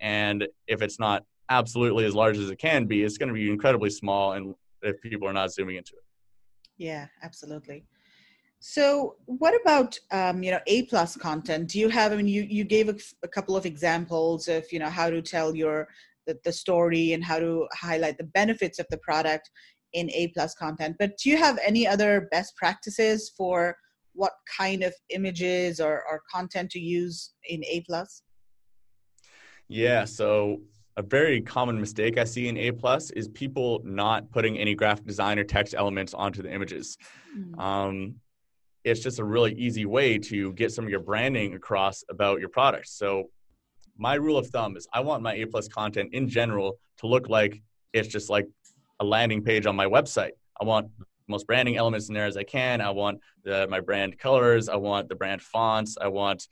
And 0.00 0.48
if 0.66 0.82
it's 0.82 0.98
not 0.98 1.24
absolutely 1.48 2.06
as 2.06 2.14
large 2.14 2.38
as 2.38 2.50
it 2.50 2.56
can 2.56 2.86
be, 2.86 3.04
it's 3.04 3.18
going 3.18 3.28
to 3.28 3.34
be 3.34 3.50
incredibly 3.50 3.90
small 3.90 4.32
and 4.32 4.54
if 4.82 5.00
people 5.00 5.28
are 5.28 5.32
not 5.32 5.52
zooming 5.52 5.76
into 5.76 5.92
it. 5.92 6.04
Yeah, 6.78 7.06
absolutely. 7.22 7.84
So, 8.58 9.16
what 9.26 9.60
about 9.60 9.98
um, 10.12 10.42
you 10.42 10.52
know 10.52 10.60
A 10.68 10.82
plus 10.84 11.16
content? 11.16 11.68
Do 11.68 11.78
you 11.78 11.88
have? 11.88 12.12
I 12.12 12.16
mean, 12.16 12.28
you 12.28 12.42
you 12.42 12.64
gave 12.64 12.88
a, 12.88 13.28
couple 13.28 13.56
of 13.56 13.66
examples 13.66 14.46
of 14.46 14.64
you 14.70 14.78
know 14.78 14.88
how 14.88 15.10
to 15.10 15.20
tell 15.20 15.54
your 15.54 15.88
the, 16.26 16.38
the 16.44 16.52
story 16.52 17.12
and 17.12 17.24
how 17.24 17.40
to 17.40 17.66
highlight 17.72 18.18
the 18.18 18.24
benefits 18.24 18.78
of 18.78 18.86
the 18.88 18.98
product 18.98 19.50
in 19.94 20.10
A 20.12 20.28
plus 20.28 20.54
content. 20.54 20.96
But 20.98 21.18
do 21.18 21.28
you 21.28 21.36
have 21.36 21.58
any 21.64 21.86
other 21.86 22.28
best 22.30 22.56
practices 22.56 23.32
for 23.36 23.76
what 24.14 24.32
kind 24.58 24.82
of 24.82 24.94
images 25.10 25.80
or, 25.80 26.02
or 26.10 26.22
content 26.32 26.70
to 26.70 26.78
use 26.78 27.32
in 27.48 27.64
A 27.64 27.82
plus? 27.86 28.22
Yeah, 29.68 30.04
so 30.04 30.60
a 30.96 31.02
very 31.02 31.40
common 31.40 31.80
mistake 31.80 32.18
I 32.18 32.24
see 32.24 32.48
in 32.48 32.56
A 32.58 32.70
plus 32.72 33.10
is 33.12 33.28
people 33.28 33.80
not 33.84 34.30
putting 34.30 34.58
any 34.58 34.74
graphic 34.74 35.06
design 35.06 35.38
or 35.38 35.44
text 35.44 35.74
elements 35.74 36.12
onto 36.12 36.42
the 36.42 36.52
images. 36.52 36.98
Mm-hmm. 37.36 37.58
Um, 37.58 38.14
it's 38.84 39.00
just 39.00 39.18
a 39.18 39.24
really 39.24 39.54
easy 39.54 39.86
way 39.86 40.18
to 40.18 40.52
get 40.54 40.72
some 40.72 40.84
of 40.84 40.90
your 40.90 41.00
branding 41.00 41.54
across 41.54 42.04
about 42.10 42.40
your 42.40 42.48
product. 42.48 42.88
So 42.88 43.30
my 43.96 44.14
rule 44.14 44.36
of 44.36 44.48
thumb 44.48 44.76
is 44.76 44.86
I 44.92 45.00
want 45.00 45.22
my 45.22 45.34
A 45.34 45.46
plus 45.46 45.68
content 45.68 46.12
in 46.12 46.28
general 46.28 46.78
to 46.98 47.06
look 47.06 47.28
like 47.28 47.62
it's 47.92 48.08
just 48.08 48.28
like 48.28 48.46
a 49.00 49.04
landing 49.04 49.42
page 49.42 49.66
on 49.66 49.76
my 49.76 49.86
website. 49.86 50.32
I 50.60 50.64
want 50.64 50.88
most 51.28 51.46
branding 51.46 51.76
elements 51.76 52.08
in 52.08 52.14
there 52.14 52.26
as 52.26 52.36
I 52.36 52.44
can. 52.44 52.80
I 52.80 52.90
want 52.90 53.20
the, 53.44 53.66
my 53.68 53.80
brand 53.80 54.18
colors. 54.18 54.68
I 54.68 54.76
want 54.76 55.08
the 55.08 55.14
brand 55.14 55.42
fonts. 55.42 55.96
I 56.00 56.08
want 56.08 56.46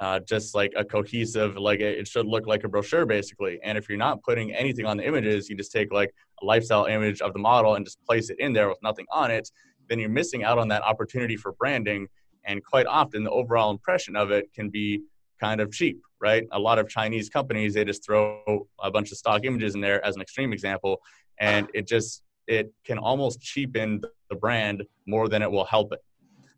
uh, 0.00 0.20
just 0.20 0.54
like 0.54 0.72
a 0.76 0.84
cohesive, 0.84 1.56
like 1.56 1.80
it 1.80 2.08
should 2.08 2.26
look 2.26 2.46
like 2.46 2.64
a 2.64 2.68
brochure 2.68 3.06
basically. 3.06 3.60
And 3.62 3.78
if 3.78 3.88
you're 3.88 3.98
not 3.98 4.22
putting 4.22 4.52
anything 4.52 4.86
on 4.86 4.96
the 4.96 5.06
images, 5.06 5.48
you 5.48 5.56
just 5.56 5.72
take 5.72 5.92
like 5.92 6.12
a 6.42 6.44
lifestyle 6.44 6.86
image 6.86 7.20
of 7.20 7.32
the 7.32 7.38
model 7.38 7.76
and 7.76 7.84
just 7.84 8.02
place 8.04 8.30
it 8.30 8.38
in 8.40 8.52
there 8.52 8.68
with 8.68 8.78
nothing 8.82 9.06
on 9.12 9.30
it, 9.30 9.48
then 9.88 9.98
you're 9.98 10.08
missing 10.08 10.42
out 10.42 10.58
on 10.58 10.68
that 10.68 10.82
opportunity 10.82 11.36
for 11.36 11.52
branding. 11.52 12.08
And 12.44 12.64
quite 12.64 12.86
often, 12.86 13.24
the 13.24 13.30
overall 13.30 13.70
impression 13.70 14.16
of 14.16 14.30
it 14.30 14.52
can 14.52 14.68
be 14.68 15.02
kind 15.40 15.60
of 15.60 15.72
cheap, 15.72 16.00
right? 16.20 16.44
A 16.52 16.58
lot 16.58 16.78
of 16.78 16.88
Chinese 16.88 17.28
companies, 17.28 17.74
they 17.74 17.84
just 17.84 18.04
throw 18.04 18.66
a 18.80 18.90
bunch 18.90 19.12
of 19.12 19.18
stock 19.18 19.44
images 19.44 19.74
in 19.74 19.80
there 19.80 20.04
as 20.04 20.16
an 20.16 20.22
extreme 20.22 20.52
example, 20.52 21.00
and 21.38 21.68
it 21.72 21.86
just 21.86 22.22
it 22.46 22.72
can 22.84 22.98
almost 22.98 23.40
cheapen 23.40 24.02
the 24.28 24.36
brand 24.36 24.84
more 25.06 25.28
than 25.28 25.42
it 25.42 25.50
will 25.50 25.64
help 25.64 25.92
it. 25.92 26.00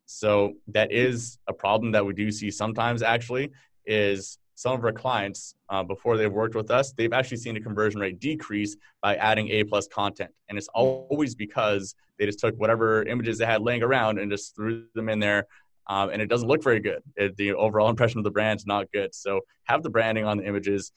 So 0.06 0.54
that 0.68 0.92
is 0.92 1.38
a 1.48 1.52
problem 1.52 1.92
that 1.92 2.04
we 2.04 2.14
do 2.14 2.30
see 2.30 2.50
sometimes. 2.50 3.02
Actually, 3.02 3.50
is 3.86 4.38
some 4.54 4.72
of 4.72 4.84
our 4.84 4.92
clients 4.92 5.54
uh, 5.68 5.82
before 5.82 6.16
they've 6.16 6.32
worked 6.32 6.54
with 6.54 6.70
us, 6.70 6.92
they've 6.92 7.12
actually 7.12 7.36
seen 7.36 7.56
a 7.56 7.60
conversion 7.60 8.00
rate 8.00 8.18
decrease 8.20 8.76
by 9.02 9.16
adding 9.16 9.48
A 9.48 9.64
plus 9.64 9.86
content, 9.88 10.30
and 10.48 10.56
it's 10.56 10.68
always 10.68 11.34
because 11.34 11.94
they 12.18 12.26
just 12.26 12.38
took 12.38 12.54
whatever 12.56 13.02
images 13.04 13.38
they 13.38 13.46
had 13.46 13.60
laying 13.60 13.82
around 13.82 14.18
and 14.18 14.30
just 14.30 14.54
threw 14.54 14.84
them 14.94 15.08
in 15.08 15.18
there. 15.18 15.46
Um, 15.88 16.10
and 16.10 16.20
it 16.20 16.26
doesn't 16.26 16.48
look 16.48 16.64
very 16.64 16.80
good. 16.80 17.02
It, 17.16 17.36
the 17.36 17.52
overall 17.52 17.88
impression 17.90 18.18
of 18.18 18.24
the 18.24 18.30
brand 18.30 18.58
is 18.60 18.66
not 18.66 18.90
good. 18.92 19.14
So 19.14 19.40
have 19.64 19.82
the 19.82 19.90
branding 19.90 20.24
on 20.24 20.38
the 20.38 20.46
images. 20.46 20.92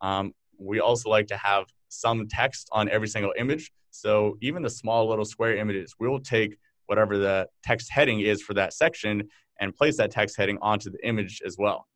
Um, 0.00 0.32
we 0.58 0.80
also 0.80 1.10
like 1.10 1.26
to 1.28 1.36
have 1.36 1.66
some 1.88 2.26
text 2.28 2.68
on 2.72 2.88
every 2.88 3.08
single 3.08 3.32
image. 3.38 3.70
So 3.92 4.36
even 4.40 4.62
the 4.62 4.70
small 4.70 5.08
little 5.08 5.24
square 5.24 5.56
images, 5.56 5.94
we 6.00 6.08
will 6.08 6.20
take 6.20 6.58
whatever 6.86 7.18
the 7.18 7.46
text 7.62 7.90
heading 7.90 8.20
is 8.20 8.42
for 8.42 8.54
that 8.54 8.72
section 8.72 9.28
and 9.60 9.74
place 9.74 9.96
that 9.98 10.10
text 10.10 10.36
heading 10.36 10.58
onto 10.60 10.90
the 10.90 11.06
image 11.06 11.40
as 11.46 11.56
well. 11.58 11.86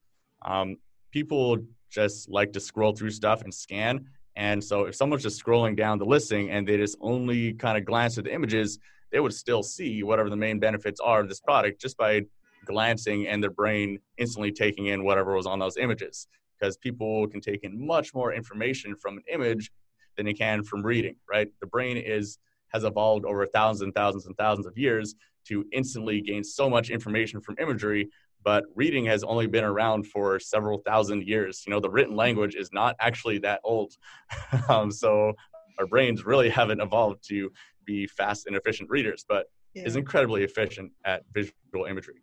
Um, 0.45 0.77
people 1.11 1.59
just 1.91 2.29
like 2.29 2.53
to 2.53 2.61
scroll 2.61 2.93
through 2.93 3.11
stuff 3.11 3.43
and 3.43 3.53
scan. 3.53 4.07
And 4.37 4.63
so 4.63 4.85
if 4.85 4.95
someone's 4.95 5.23
just 5.23 5.43
scrolling 5.43 5.77
down 5.77 5.99
the 5.99 6.05
listing 6.05 6.51
and 6.51 6.69
they 6.69 6.77
just 6.77 6.99
only 7.01 7.55
kind 7.55 7.79
of 7.79 7.85
glance 7.85 8.19
at 8.19 8.25
the 8.25 8.35
images, 8.35 8.79
they 9.11 9.19
would 9.19 9.33
still 9.33 9.63
see 9.63 10.03
whatever 10.03 10.29
the 10.29 10.37
main 10.37 10.59
benefits 10.61 11.01
are 11.01 11.21
of 11.21 11.29
this 11.29 11.41
product 11.41 11.81
just 11.81 11.97
by 11.97 12.23
glancing 12.67 13.27
and 13.27 13.43
their 13.43 13.51
brain 13.51 13.99
instantly 14.19 14.53
taking 14.53 14.87
in 14.87 15.05
whatever 15.05 15.35
was 15.35 15.47
on 15.47 15.59
those 15.59 15.77
images. 15.79 16.29
Because 16.59 16.77
people 16.77 17.27
can 17.29 17.41
take 17.41 17.65
in 17.65 17.87
much 17.87 18.15
more 18.15 18.33
information 18.33 18.95
from 18.97 19.17
an 19.17 19.25
image 19.33 19.71
than 20.17 20.27
you 20.27 20.35
can 20.35 20.63
from 20.63 20.83
reading, 20.83 21.17
right? 21.31 21.49
The 21.61 21.67
brain 21.67 21.97
is 21.97 22.39
has 22.73 22.85
evolved 22.85 23.25
over 23.25 23.47
thousands 23.47 23.83
and 23.83 23.95
thousands 23.95 24.27
and 24.27 24.37
thousands 24.37 24.67
of 24.67 24.77
years 24.77 25.15
to 25.47 25.65
instantly 25.73 26.21
gain 26.21 26.43
so 26.43 26.69
much 26.69 26.91
information 26.91 27.41
from 27.41 27.57
imagery 27.59 28.09
but 28.47 28.65
reading 28.77 29.05
has 29.05 29.25
only 29.25 29.49
been 29.49 29.65
around 29.65 30.07
for 30.07 30.39
several 30.39 30.79
thousand 30.79 31.27
years 31.27 31.63
you 31.67 31.73
know 31.73 31.81
the 31.81 31.91
written 31.91 32.15
language 32.15 32.55
is 32.55 32.71
not 32.73 32.95
actually 33.01 33.39
that 33.39 33.61
old 33.65 33.95
um, 34.69 34.91
so 34.91 35.33
our 35.79 35.87
brains 35.87 36.25
really 36.25 36.49
haven't 36.49 36.81
evolved 36.81 37.27
to 37.27 37.51
be 37.85 38.07
fast 38.07 38.47
and 38.47 38.57
efficient 38.57 38.89
readers 38.91 39.25
but 39.29 39.47
yeah. 39.75 39.85
is 39.85 39.97
incredibly 39.97 40.43
efficient 40.45 40.91
at 41.05 41.23
visual 41.33 41.87
imagery 41.89 42.21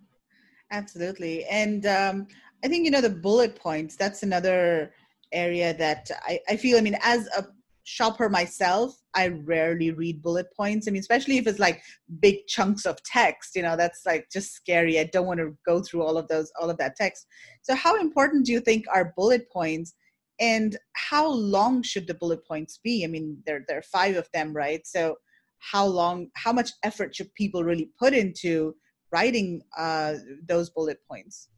absolutely 0.71 1.45
and 1.45 1.85
um, 1.85 2.27
i 2.63 2.67
think 2.67 2.85
you 2.85 2.91
know 2.91 3.01
the 3.01 3.09
bullet 3.09 3.55
points 3.55 3.95
that's 3.95 4.23
another 4.23 4.93
area 5.31 5.73
that 5.73 6.09
I, 6.23 6.39
I 6.49 6.55
feel 6.57 6.77
i 6.77 6.81
mean 6.81 6.97
as 7.01 7.27
a 7.37 7.45
shopper 7.83 8.29
myself, 8.29 8.95
I 9.13 9.27
rarely 9.27 9.91
read 9.91 10.21
bullet 10.21 10.47
points. 10.55 10.87
I 10.87 10.91
mean, 10.91 11.01
especially 11.01 11.37
if 11.37 11.47
it's 11.47 11.59
like 11.59 11.81
big 12.19 12.47
chunks 12.47 12.85
of 12.85 13.01
text, 13.03 13.55
you 13.55 13.61
know, 13.61 13.75
that's 13.75 14.05
like 14.05 14.27
just 14.31 14.53
scary. 14.53 14.99
I 14.99 15.09
don't 15.11 15.27
want 15.27 15.39
to 15.39 15.57
go 15.65 15.81
through 15.81 16.03
all 16.03 16.17
of 16.17 16.27
those, 16.27 16.51
all 16.59 16.69
of 16.69 16.77
that 16.77 16.95
text. 16.95 17.27
So, 17.61 17.75
how 17.75 17.99
important 17.99 18.45
do 18.45 18.51
you 18.51 18.59
think 18.59 18.85
are 18.93 19.13
bullet 19.15 19.49
points? 19.51 19.93
And 20.39 20.77
how 20.93 21.29
long 21.29 21.83
should 21.83 22.07
the 22.07 22.15
bullet 22.15 22.45
points 22.47 22.79
be? 22.83 23.03
I 23.03 23.07
mean, 23.07 23.37
there, 23.45 23.63
there 23.67 23.77
are 23.77 23.83
five 23.83 24.15
of 24.15 24.27
them, 24.33 24.53
right? 24.53 24.85
So, 24.85 25.15
how 25.59 25.85
long, 25.85 26.27
how 26.35 26.51
much 26.51 26.71
effort 26.83 27.15
should 27.15 27.33
people 27.35 27.63
really 27.63 27.89
put 27.99 28.13
into 28.13 28.75
writing 29.11 29.61
uh, 29.77 30.15
those 30.47 30.69
bullet 30.69 30.97
points? 31.09 31.49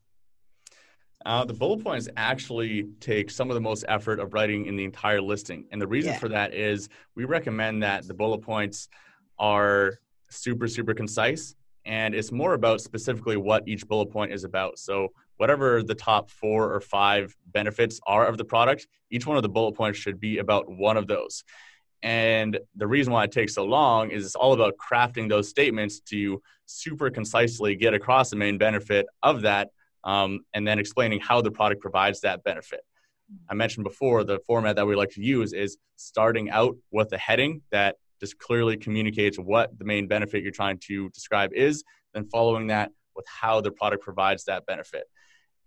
Uh, 1.25 1.43
the 1.43 1.53
bullet 1.53 1.83
points 1.83 2.07
actually 2.17 2.83
take 2.99 3.31
some 3.31 3.49
of 3.49 3.55
the 3.55 3.61
most 3.61 3.83
effort 3.87 4.19
of 4.19 4.33
writing 4.33 4.67
in 4.67 4.75
the 4.75 4.83
entire 4.83 5.21
listing. 5.21 5.65
And 5.71 5.81
the 5.81 5.87
reason 5.87 6.13
yeah. 6.13 6.19
for 6.19 6.29
that 6.29 6.53
is 6.53 6.87
we 7.15 7.25
recommend 7.25 7.81
that 7.81 8.07
the 8.07 8.13
bullet 8.13 8.41
points 8.41 8.89
are 9.39 9.99
super, 10.29 10.67
super 10.67 10.93
concise. 10.93 11.55
And 11.85 12.13
it's 12.13 12.31
more 12.31 12.53
about 12.53 12.81
specifically 12.81 13.37
what 13.37 13.67
each 13.67 13.87
bullet 13.87 14.07
point 14.07 14.33
is 14.33 14.43
about. 14.43 14.77
So, 14.79 15.09
whatever 15.37 15.83
the 15.83 15.95
top 15.95 16.29
four 16.29 16.73
or 16.73 16.79
five 16.79 17.35
benefits 17.47 17.99
are 18.07 18.25
of 18.25 18.37
the 18.37 18.45
product, 18.45 18.87
each 19.11 19.27
one 19.27 19.35
of 19.35 19.43
the 19.43 19.49
bullet 19.49 19.73
points 19.73 19.99
should 19.99 20.19
be 20.19 20.37
about 20.37 20.65
one 20.69 20.95
of 20.95 21.07
those. 21.07 21.43
And 22.01 22.57
the 22.75 22.87
reason 22.87 23.11
why 23.11 23.25
it 23.25 23.31
takes 23.31 23.53
so 23.53 23.65
long 23.65 24.11
is 24.11 24.25
it's 24.25 24.35
all 24.35 24.53
about 24.53 24.75
crafting 24.77 25.27
those 25.27 25.49
statements 25.49 25.99
to 26.01 26.41
super 26.65 27.09
concisely 27.09 27.75
get 27.75 27.93
across 27.93 28.29
the 28.29 28.35
main 28.35 28.57
benefit 28.57 29.07
of 29.23 29.41
that 29.41 29.71
um, 30.05 30.41
and 30.53 30.67
then 30.67 30.79
explaining 30.79 31.19
how 31.19 31.41
the 31.41 31.51
product 31.51 31.81
provides 31.81 32.21
that 32.21 32.43
benefit. 32.43 32.81
I 33.49 33.55
mentioned 33.55 33.83
before 33.83 34.23
the 34.23 34.39
format 34.45 34.75
that 34.75 34.85
we 34.85 34.95
like 34.95 35.09
to 35.11 35.21
use 35.21 35.51
is 35.51 35.77
starting 35.95 36.49
out 36.51 36.75
with 36.91 37.11
a 37.11 37.17
heading 37.17 37.61
that 37.71 37.95
just 38.19 38.37
clearly 38.37 38.77
communicates 38.77 39.37
what 39.37 39.77
the 39.77 39.85
main 39.85 40.07
benefit 40.07 40.43
you're 40.43 40.51
trying 40.51 40.79
to 40.87 41.09
describe 41.09 41.51
is, 41.53 41.83
then 42.13 42.25
following 42.25 42.67
that 42.67 42.91
with 43.15 43.25
how 43.27 43.61
the 43.61 43.71
product 43.71 44.03
provides 44.03 44.45
that 44.45 44.65
benefit. 44.65 45.05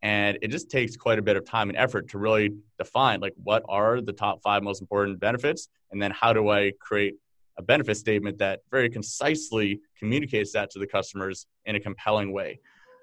And 0.03 0.39
it 0.43 0.49
just 0.49 0.71
takes 0.71 0.97
quite 0.97 1.19
a 1.19 1.23
bit 1.23 1.37
of 1.37 1.45
time 1.45 1.69
and 1.69 1.77
effort 1.77 2.09
to 2.11 2.19
really 2.19 2.51
define 2.79 3.21
like 3.21 3.35
what 3.43 3.65
are 3.69 4.01
the 4.01 4.13
top 4.13 4.41
five 4.43 4.63
most 4.63 4.81
important 4.81 5.19
benefits, 5.19 5.69
and 5.91 6.01
then 6.01 6.13
how 6.13 6.33
do 6.33 6.49
I 6.51 6.73
create 6.81 7.15
a 7.59 7.63
benefit 7.63 7.97
statement 7.97 8.39
that 8.39 8.61
very 8.71 8.89
concisely 8.89 9.81
communicates 9.99 10.53
that 10.53 10.71
to 10.71 10.79
the 10.79 10.87
customers 10.87 11.47
in 11.67 11.75
a 11.75 11.81
compelling 11.81 12.33
way. 12.33 12.61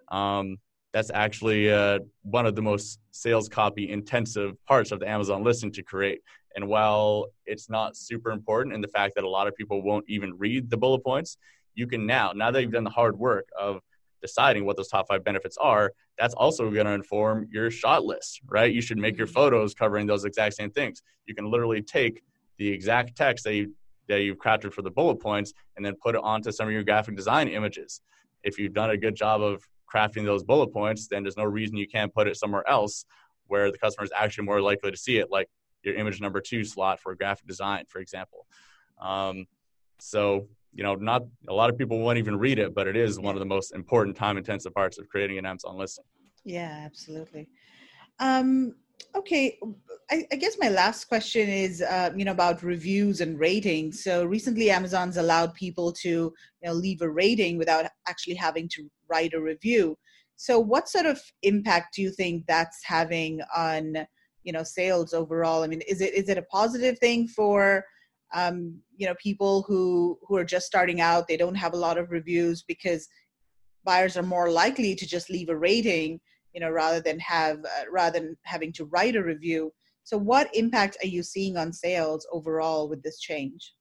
Um, 0.09 0.57
that's 0.95 1.11
actually 1.13 1.69
uh, 1.69 1.99
one 2.21 2.45
of 2.45 2.55
the 2.55 2.61
most 2.61 2.99
sales 3.11 3.49
copy 3.49 3.91
intensive 3.91 4.55
parts 4.65 4.93
of 4.93 5.01
the 5.01 5.09
Amazon 5.09 5.43
listing 5.43 5.69
to 5.73 5.83
create. 5.83 6.21
And 6.55 6.69
while 6.69 7.25
it's 7.45 7.69
not 7.69 7.97
super 7.97 8.31
important 8.31 8.73
in 8.73 8.79
the 8.79 8.87
fact 8.87 9.13
that 9.15 9.25
a 9.25 9.29
lot 9.29 9.45
of 9.45 9.53
people 9.57 9.83
won't 9.83 10.05
even 10.07 10.37
read 10.37 10.69
the 10.69 10.77
bullet 10.77 11.03
points, 11.03 11.37
you 11.73 11.85
can 11.85 12.05
now, 12.05 12.31
now 12.33 12.49
that 12.49 12.61
you've 12.61 12.71
done 12.71 12.85
the 12.85 12.89
hard 12.89 13.19
work 13.19 13.49
of 13.59 13.81
deciding 14.21 14.63
what 14.65 14.77
those 14.77 14.87
top 14.87 15.09
five 15.09 15.21
benefits 15.21 15.57
are, 15.57 15.91
that's 16.17 16.33
also 16.33 16.71
going 16.71 16.85
to 16.85 16.93
inform 16.93 17.49
your 17.51 17.69
shot 17.69 18.05
list, 18.05 18.39
right? 18.47 18.73
You 18.73 18.81
should 18.81 18.97
make 18.97 19.17
your 19.17 19.27
photos 19.27 19.73
covering 19.73 20.07
those 20.07 20.23
exact 20.23 20.55
same 20.55 20.71
things. 20.71 21.01
You 21.25 21.35
can 21.35 21.51
literally 21.51 21.81
take 21.81 22.23
the 22.57 22.69
exact 22.69 23.17
text 23.17 23.43
that 23.43 23.53
you 23.53 23.73
that 24.07 24.21
you've 24.21 24.37
crafted 24.37 24.71
for 24.71 24.81
the 24.81 24.91
bullet 24.91 25.15
points 25.15 25.51
and 25.75 25.85
then 25.85 25.95
put 26.01 26.15
it 26.15 26.21
onto 26.23 26.53
some 26.53 26.67
of 26.67 26.73
your 26.73 26.83
graphic 26.83 27.17
design 27.17 27.49
images. 27.49 27.99
If 28.43 28.57
you've 28.57 28.73
done 28.73 28.91
a 28.91 28.97
good 28.97 29.15
job 29.15 29.41
of 29.41 29.67
crafting 29.95 30.25
those 30.25 30.43
bullet 30.43 30.67
points, 30.73 31.07
then 31.07 31.23
there's 31.23 31.37
no 31.37 31.43
reason 31.45 31.77
you 31.77 31.87
can't 31.87 32.13
put 32.13 32.27
it 32.27 32.35
somewhere 32.35 32.67
else 32.67 33.05
where 33.47 33.71
the 33.71 33.77
customer 33.77 34.03
is 34.03 34.11
actually 34.15 34.45
more 34.45 34.61
likely 34.61 34.91
to 34.91 34.97
see 34.97 35.17
it, 35.17 35.31
like 35.31 35.47
your 35.83 35.95
image 35.95 36.19
number 36.19 36.41
two 36.41 36.63
slot 36.63 36.99
for 36.99 37.15
graphic 37.15 37.47
design, 37.47 37.85
for 37.87 37.99
example. 37.99 38.45
Um, 38.99 39.45
so, 39.99 40.47
you 40.73 40.83
know, 40.83 40.95
not 40.95 41.23
a 41.47 41.53
lot 41.53 41.69
of 41.69 41.77
people 41.77 41.99
won't 41.99 42.17
even 42.17 42.37
read 42.37 42.59
it, 42.59 42.73
but 42.73 42.87
it 42.87 42.97
is 42.97 43.19
one 43.19 43.35
of 43.35 43.39
the 43.39 43.45
most 43.45 43.73
important 43.73 44.17
time 44.17 44.37
intensive 44.37 44.73
parts 44.73 44.97
of 44.97 45.07
creating 45.07 45.37
an 45.37 45.45
Amazon 45.45 45.77
listing. 45.77 46.05
Yeah, 46.43 46.81
absolutely. 46.83 47.47
Um, 48.19 48.75
Okay, 49.15 49.57
I, 50.11 50.25
I, 50.31 50.35
guess 50.35 50.57
my 50.59 50.69
last 50.69 51.05
question 51.05 51.49
is, 51.49 51.81
uh, 51.81 52.11
you 52.15 52.25
know, 52.25 52.31
about 52.31 52.63
reviews 52.63 53.21
and 53.21 53.39
ratings. 53.39 54.03
So 54.03 54.25
recently, 54.25 54.69
Amazon's 54.69 55.17
allowed 55.17 55.53
people 55.53 55.91
to, 55.93 56.09
you 56.09 56.33
know, 56.63 56.73
leave 56.73 57.01
a 57.01 57.09
rating 57.09 57.57
without 57.57 57.85
actually 58.07 58.35
having 58.35 58.67
to 58.69 58.89
write 59.09 59.33
a 59.33 59.41
review. 59.41 59.97
So, 60.35 60.59
what 60.59 60.89
sort 60.89 61.05
of 61.05 61.21
impact 61.43 61.95
do 61.95 62.01
you 62.01 62.11
think 62.11 62.45
that's 62.45 62.79
having 62.83 63.39
on, 63.55 63.95
you 64.43 64.51
know, 64.51 64.63
sales 64.63 65.13
overall? 65.13 65.63
I 65.63 65.67
mean, 65.67 65.81
is 65.87 66.01
it 66.01 66.13
is 66.13 66.29
it 66.29 66.37
a 66.37 66.43
positive 66.43 66.99
thing 66.99 67.27
for, 67.27 67.85
um, 68.33 68.79
you 68.97 69.07
know, 69.07 69.15
people 69.21 69.63
who 69.63 70.19
who 70.27 70.35
are 70.35 70.45
just 70.45 70.65
starting 70.65 70.99
out? 70.99 71.27
They 71.27 71.37
don't 71.37 71.55
have 71.55 71.73
a 71.73 71.77
lot 71.77 71.97
of 71.97 72.11
reviews 72.11 72.63
because 72.63 73.07
buyers 73.85 74.17
are 74.17 74.23
more 74.23 74.49
likely 74.49 74.95
to 74.95 75.07
just 75.07 75.29
leave 75.29 75.49
a 75.49 75.57
rating, 75.57 76.19
you 76.55 76.61
know, 76.61 76.71
rather 76.71 77.01
than 77.01 77.19
have 77.19 77.59
uh, 77.59 77.91
rather 77.91 78.19
than 78.19 78.37
having 78.43 78.71
to 78.73 78.85
write 78.85 79.17
a 79.17 79.21
review. 79.21 79.71
So, 80.05 80.17
what 80.17 80.49
impact 80.55 80.97
are 81.03 81.07
you 81.07 81.21
seeing 81.21 81.57
on 81.57 81.73
sales 81.73 82.25
overall 82.31 82.87
with 82.87 83.03
this 83.03 83.19
change? 83.19 83.73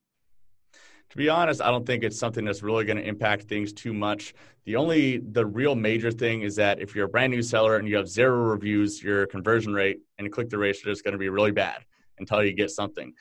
To 1.11 1.17
be 1.17 1.29
honest, 1.29 1.63
I 1.63 1.71
don't 1.71 1.87
think 1.87 2.03
it's 2.03 2.19
something 2.19 2.45
that's 2.45 2.63
really 2.63 2.85
going 2.85 2.97
to 2.97 3.07
impact 3.07 3.45
things 3.45 3.73
too 3.73 3.93
much. 3.93 4.35
The 4.65 4.75
only, 4.75 5.19
the 5.19 5.47
real 5.47 5.77
major 5.77 6.11
thing 6.11 6.43
is 6.43 6.57
that 6.57 6.81
if 6.81 6.97
you're 6.97 7.05
a 7.05 7.09
brand 7.09 7.31
new 7.31 7.43
seller 7.43 7.77
and 7.77 7.87
you 7.87 7.95
have 7.97 8.09
zero 8.09 8.37
reviews, 8.37 9.01
your 9.01 9.27
conversion 9.27 9.73
rate 9.73 9.99
and 10.19 10.33
click 10.33 10.51
through 10.51 10.63
rate 10.63 10.77
is 10.85 11.03
going 11.03 11.13
to 11.13 11.19
be 11.19 11.29
really 11.29 11.53
bad 11.53 11.85
until 12.19 12.43
you 12.43 12.53
get 12.53 12.71
something. 12.71 13.13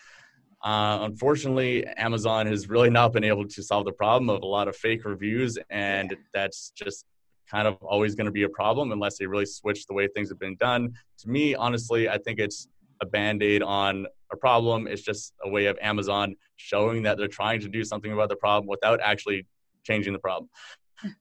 Uh, 0.63 0.99
unfortunately, 1.01 1.85
Amazon 1.85 2.47
has 2.47 2.69
really 2.69 2.89
not 2.89 3.11
been 3.11 3.25
able 3.25 3.45
to 3.45 3.61
solve 3.61 3.85
the 3.85 3.91
problem 3.91 4.29
of 4.29 4.41
a 4.41 4.45
lot 4.45 4.67
of 4.69 4.75
fake 4.75 5.03
reviews, 5.03 5.59
and 5.69 6.11
yeah. 6.11 6.17
that's 6.33 6.71
just 6.71 7.05
kind 7.53 7.67
of 7.67 7.75
always 7.83 8.15
going 8.15 8.25
to 8.25 8.31
be 8.31 8.43
a 8.43 8.49
problem 8.49 8.91
unless 8.91 9.17
they 9.19 9.27
really 9.27 9.45
switch 9.45 9.85
the 9.85 9.93
way 9.93 10.07
things 10.07 10.29
have 10.29 10.39
been 10.39 10.55
done. 10.55 10.91
To 11.19 11.29
me, 11.29 11.53
honestly, 11.53 12.09
I 12.09 12.17
think 12.17 12.39
it's 12.39 12.67
a 13.01 13.05
band-aid 13.05 13.61
on 13.61 14.07
a 14.31 14.37
problem. 14.37 14.87
It's 14.87 15.03
just 15.03 15.33
a 15.43 15.49
way 15.49 15.67
of 15.67 15.77
amazon 15.81 16.35
showing 16.55 17.03
that 17.03 17.17
they're 17.17 17.27
trying 17.27 17.59
to 17.61 17.67
do 17.67 17.83
something 17.83 18.11
about 18.11 18.29
the 18.29 18.35
problem 18.35 18.67
without 18.67 18.99
actually 19.01 19.45
changing 19.83 20.13
the 20.13 20.19
problem. 20.19 20.49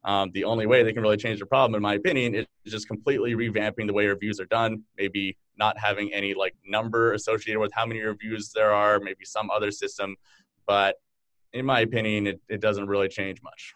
Um, 0.05 0.31
the 0.33 0.45
only 0.45 0.67
way 0.67 0.85
they 0.85 0.93
can 0.93 1.03
really 1.03 1.17
change 1.17 1.41
the 1.41 1.47
problem 1.47 1.75
in 1.75 1.83
my 1.83 1.95
opinion 1.95 2.35
is 2.37 2.47
just 2.67 2.87
completely 2.87 3.35
revamping 3.35 3.87
the 3.89 3.93
way 3.93 4.07
reviews 4.07 4.39
are 4.39 4.47
done. 4.47 4.85
Maybe 4.97 5.37
not 5.59 5.77
having 5.77 6.13
any 6.13 6.35
like 6.35 6.55
number 6.65 7.15
associated 7.15 7.59
with 7.59 7.73
how 7.75 7.85
many 7.85 8.01
reviews 8.01 8.53
there 8.55 8.73
are 8.73 9.01
maybe 9.01 9.25
some 9.25 9.51
other 9.51 9.73
system. 9.73 10.15
But 10.69 10.97
in 11.53 11.67
my 11.67 11.81
opinion 11.81 12.29
it, 12.29 12.41
it 12.49 12.61
doesn't 12.61 12.87
really 12.87 13.09
change 13.09 13.43
much. 13.43 13.75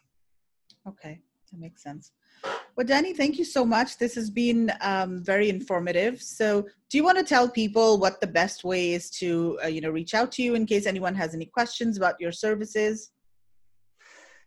Okay 0.87 1.21
that 1.51 1.61
makes 1.61 1.83
sense 1.83 2.13
well, 2.77 2.87
Danny, 2.87 3.15
thank 3.15 3.39
you 3.39 3.45
so 3.45 3.65
much. 3.65 3.97
This 3.97 4.15
has 4.17 4.29
been 4.29 4.71
um, 4.83 5.25
very 5.25 5.49
informative. 5.49 6.21
So, 6.21 6.67
do 6.91 6.99
you 6.99 7.05
want 7.05 7.17
to 7.17 7.25
tell 7.25 7.49
people 7.49 7.99
what 7.99 8.21
the 8.21 8.27
best 8.27 8.65
way 8.65 8.93
is 8.93 9.09
to, 9.13 9.59
uh, 9.65 9.69
you 9.69 9.81
know, 9.81 9.89
reach 9.91 10.13
out 10.13 10.31
to 10.33 10.43
you 10.43 10.55
in 10.55 10.67
case 10.67 10.85
anyone 10.87 11.15
has 11.15 11.35
any 11.35 11.47
questions 11.47 11.97
about 11.97 12.21
your 12.21 12.33
services? 12.33 13.13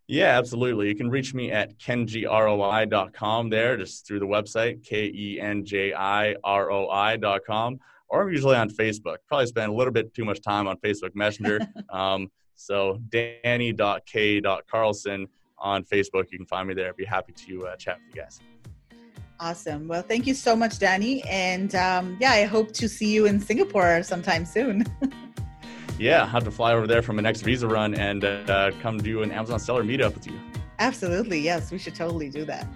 Yeah, 0.07 0.37
absolutely. 0.37 0.89
You 0.89 0.95
can 0.95 1.09
reach 1.09 1.33
me 1.33 1.51
at 1.51 1.79
kenjiroi.com 1.79 3.49
there, 3.49 3.77
just 3.77 4.05
through 4.05 4.19
the 4.19 4.27
website, 4.27 4.85
K 4.85 5.11
E 5.13 5.39
N 5.41 5.65
J 5.65 5.93
I 5.93 6.35
R 6.43 6.71
O 6.71 6.87
I.com, 6.89 7.79
or 8.09 8.21
I'm 8.21 8.29
usually 8.29 8.55
on 8.55 8.69
Facebook. 8.69 9.17
Probably 9.27 9.47
spend 9.47 9.71
a 9.71 9.75
little 9.75 9.93
bit 9.93 10.13
too 10.13 10.25
much 10.25 10.39
time 10.41 10.67
on 10.67 10.77
Facebook 10.77 11.15
Messenger. 11.15 11.61
um, 11.89 12.29
so, 12.55 12.99
danny.k.carlson 13.09 15.27
on 15.59 15.83
Facebook. 15.83 16.31
You 16.31 16.37
can 16.37 16.47
find 16.47 16.67
me 16.67 16.73
there. 16.73 16.89
I'd 16.89 16.95
be 16.95 17.05
happy 17.05 17.33
to 17.33 17.67
uh, 17.67 17.75
chat 17.75 17.99
with 18.05 18.15
you 18.15 18.21
guys. 18.21 18.39
Awesome. 19.39 19.87
Well, 19.87 20.01
thank 20.01 20.27
you 20.27 20.33
so 20.33 20.55
much, 20.55 20.79
Danny. 20.79 21.23
And 21.23 21.73
um, 21.75 22.17
yeah, 22.19 22.31
I 22.31 22.43
hope 22.43 22.73
to 22.73 22.89
see 22.89 23.13
you 23.13 23.25
in 23.25 23.39
Singapore 23.39 24.03
sometime 24.03 24.45
soon. 24.45 24.83
yeah, 25.99 26.21
I'll 26.21 26.27
have 26.27 26.43
to 26.43 26.51
fly 26.51 26.73
over 26.73 26.87
there 26.87 27.01
from 27.01 27.15
the 27.15 27.21
next 27.21 27.41
visa 27.41 27.67
run 27.67 27.95
and 27.95 28.25
uh, 28.25 28.71
come 28.81 28.97
do 28.97 29.23
an 29.23 29.31
Amazon 29.31 29.59
seller 29.59 29.83
meetup 29.83 30.13
with 30.13 30.27
you. 30.27 30.37
Absolutely. 30.79 31.39
Yes, 31.39 31.71
we 31.71 31.77
should 31.77 31.95
totally 31.95 32.29
do 32.29 32.43
that. 32.45 32.67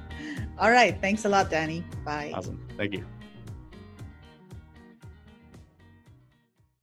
All 0.58 0.72
right. 0.72 1.00
Thanks 1.02 1.26
a 1.26 1.30
lot, 1.30 1.50
Danny. 1.50 1.84
Bye. 2.06 2.32
Awesome. 2.34 2.66
Thank 2.78 2.94
you. 2.94 3.06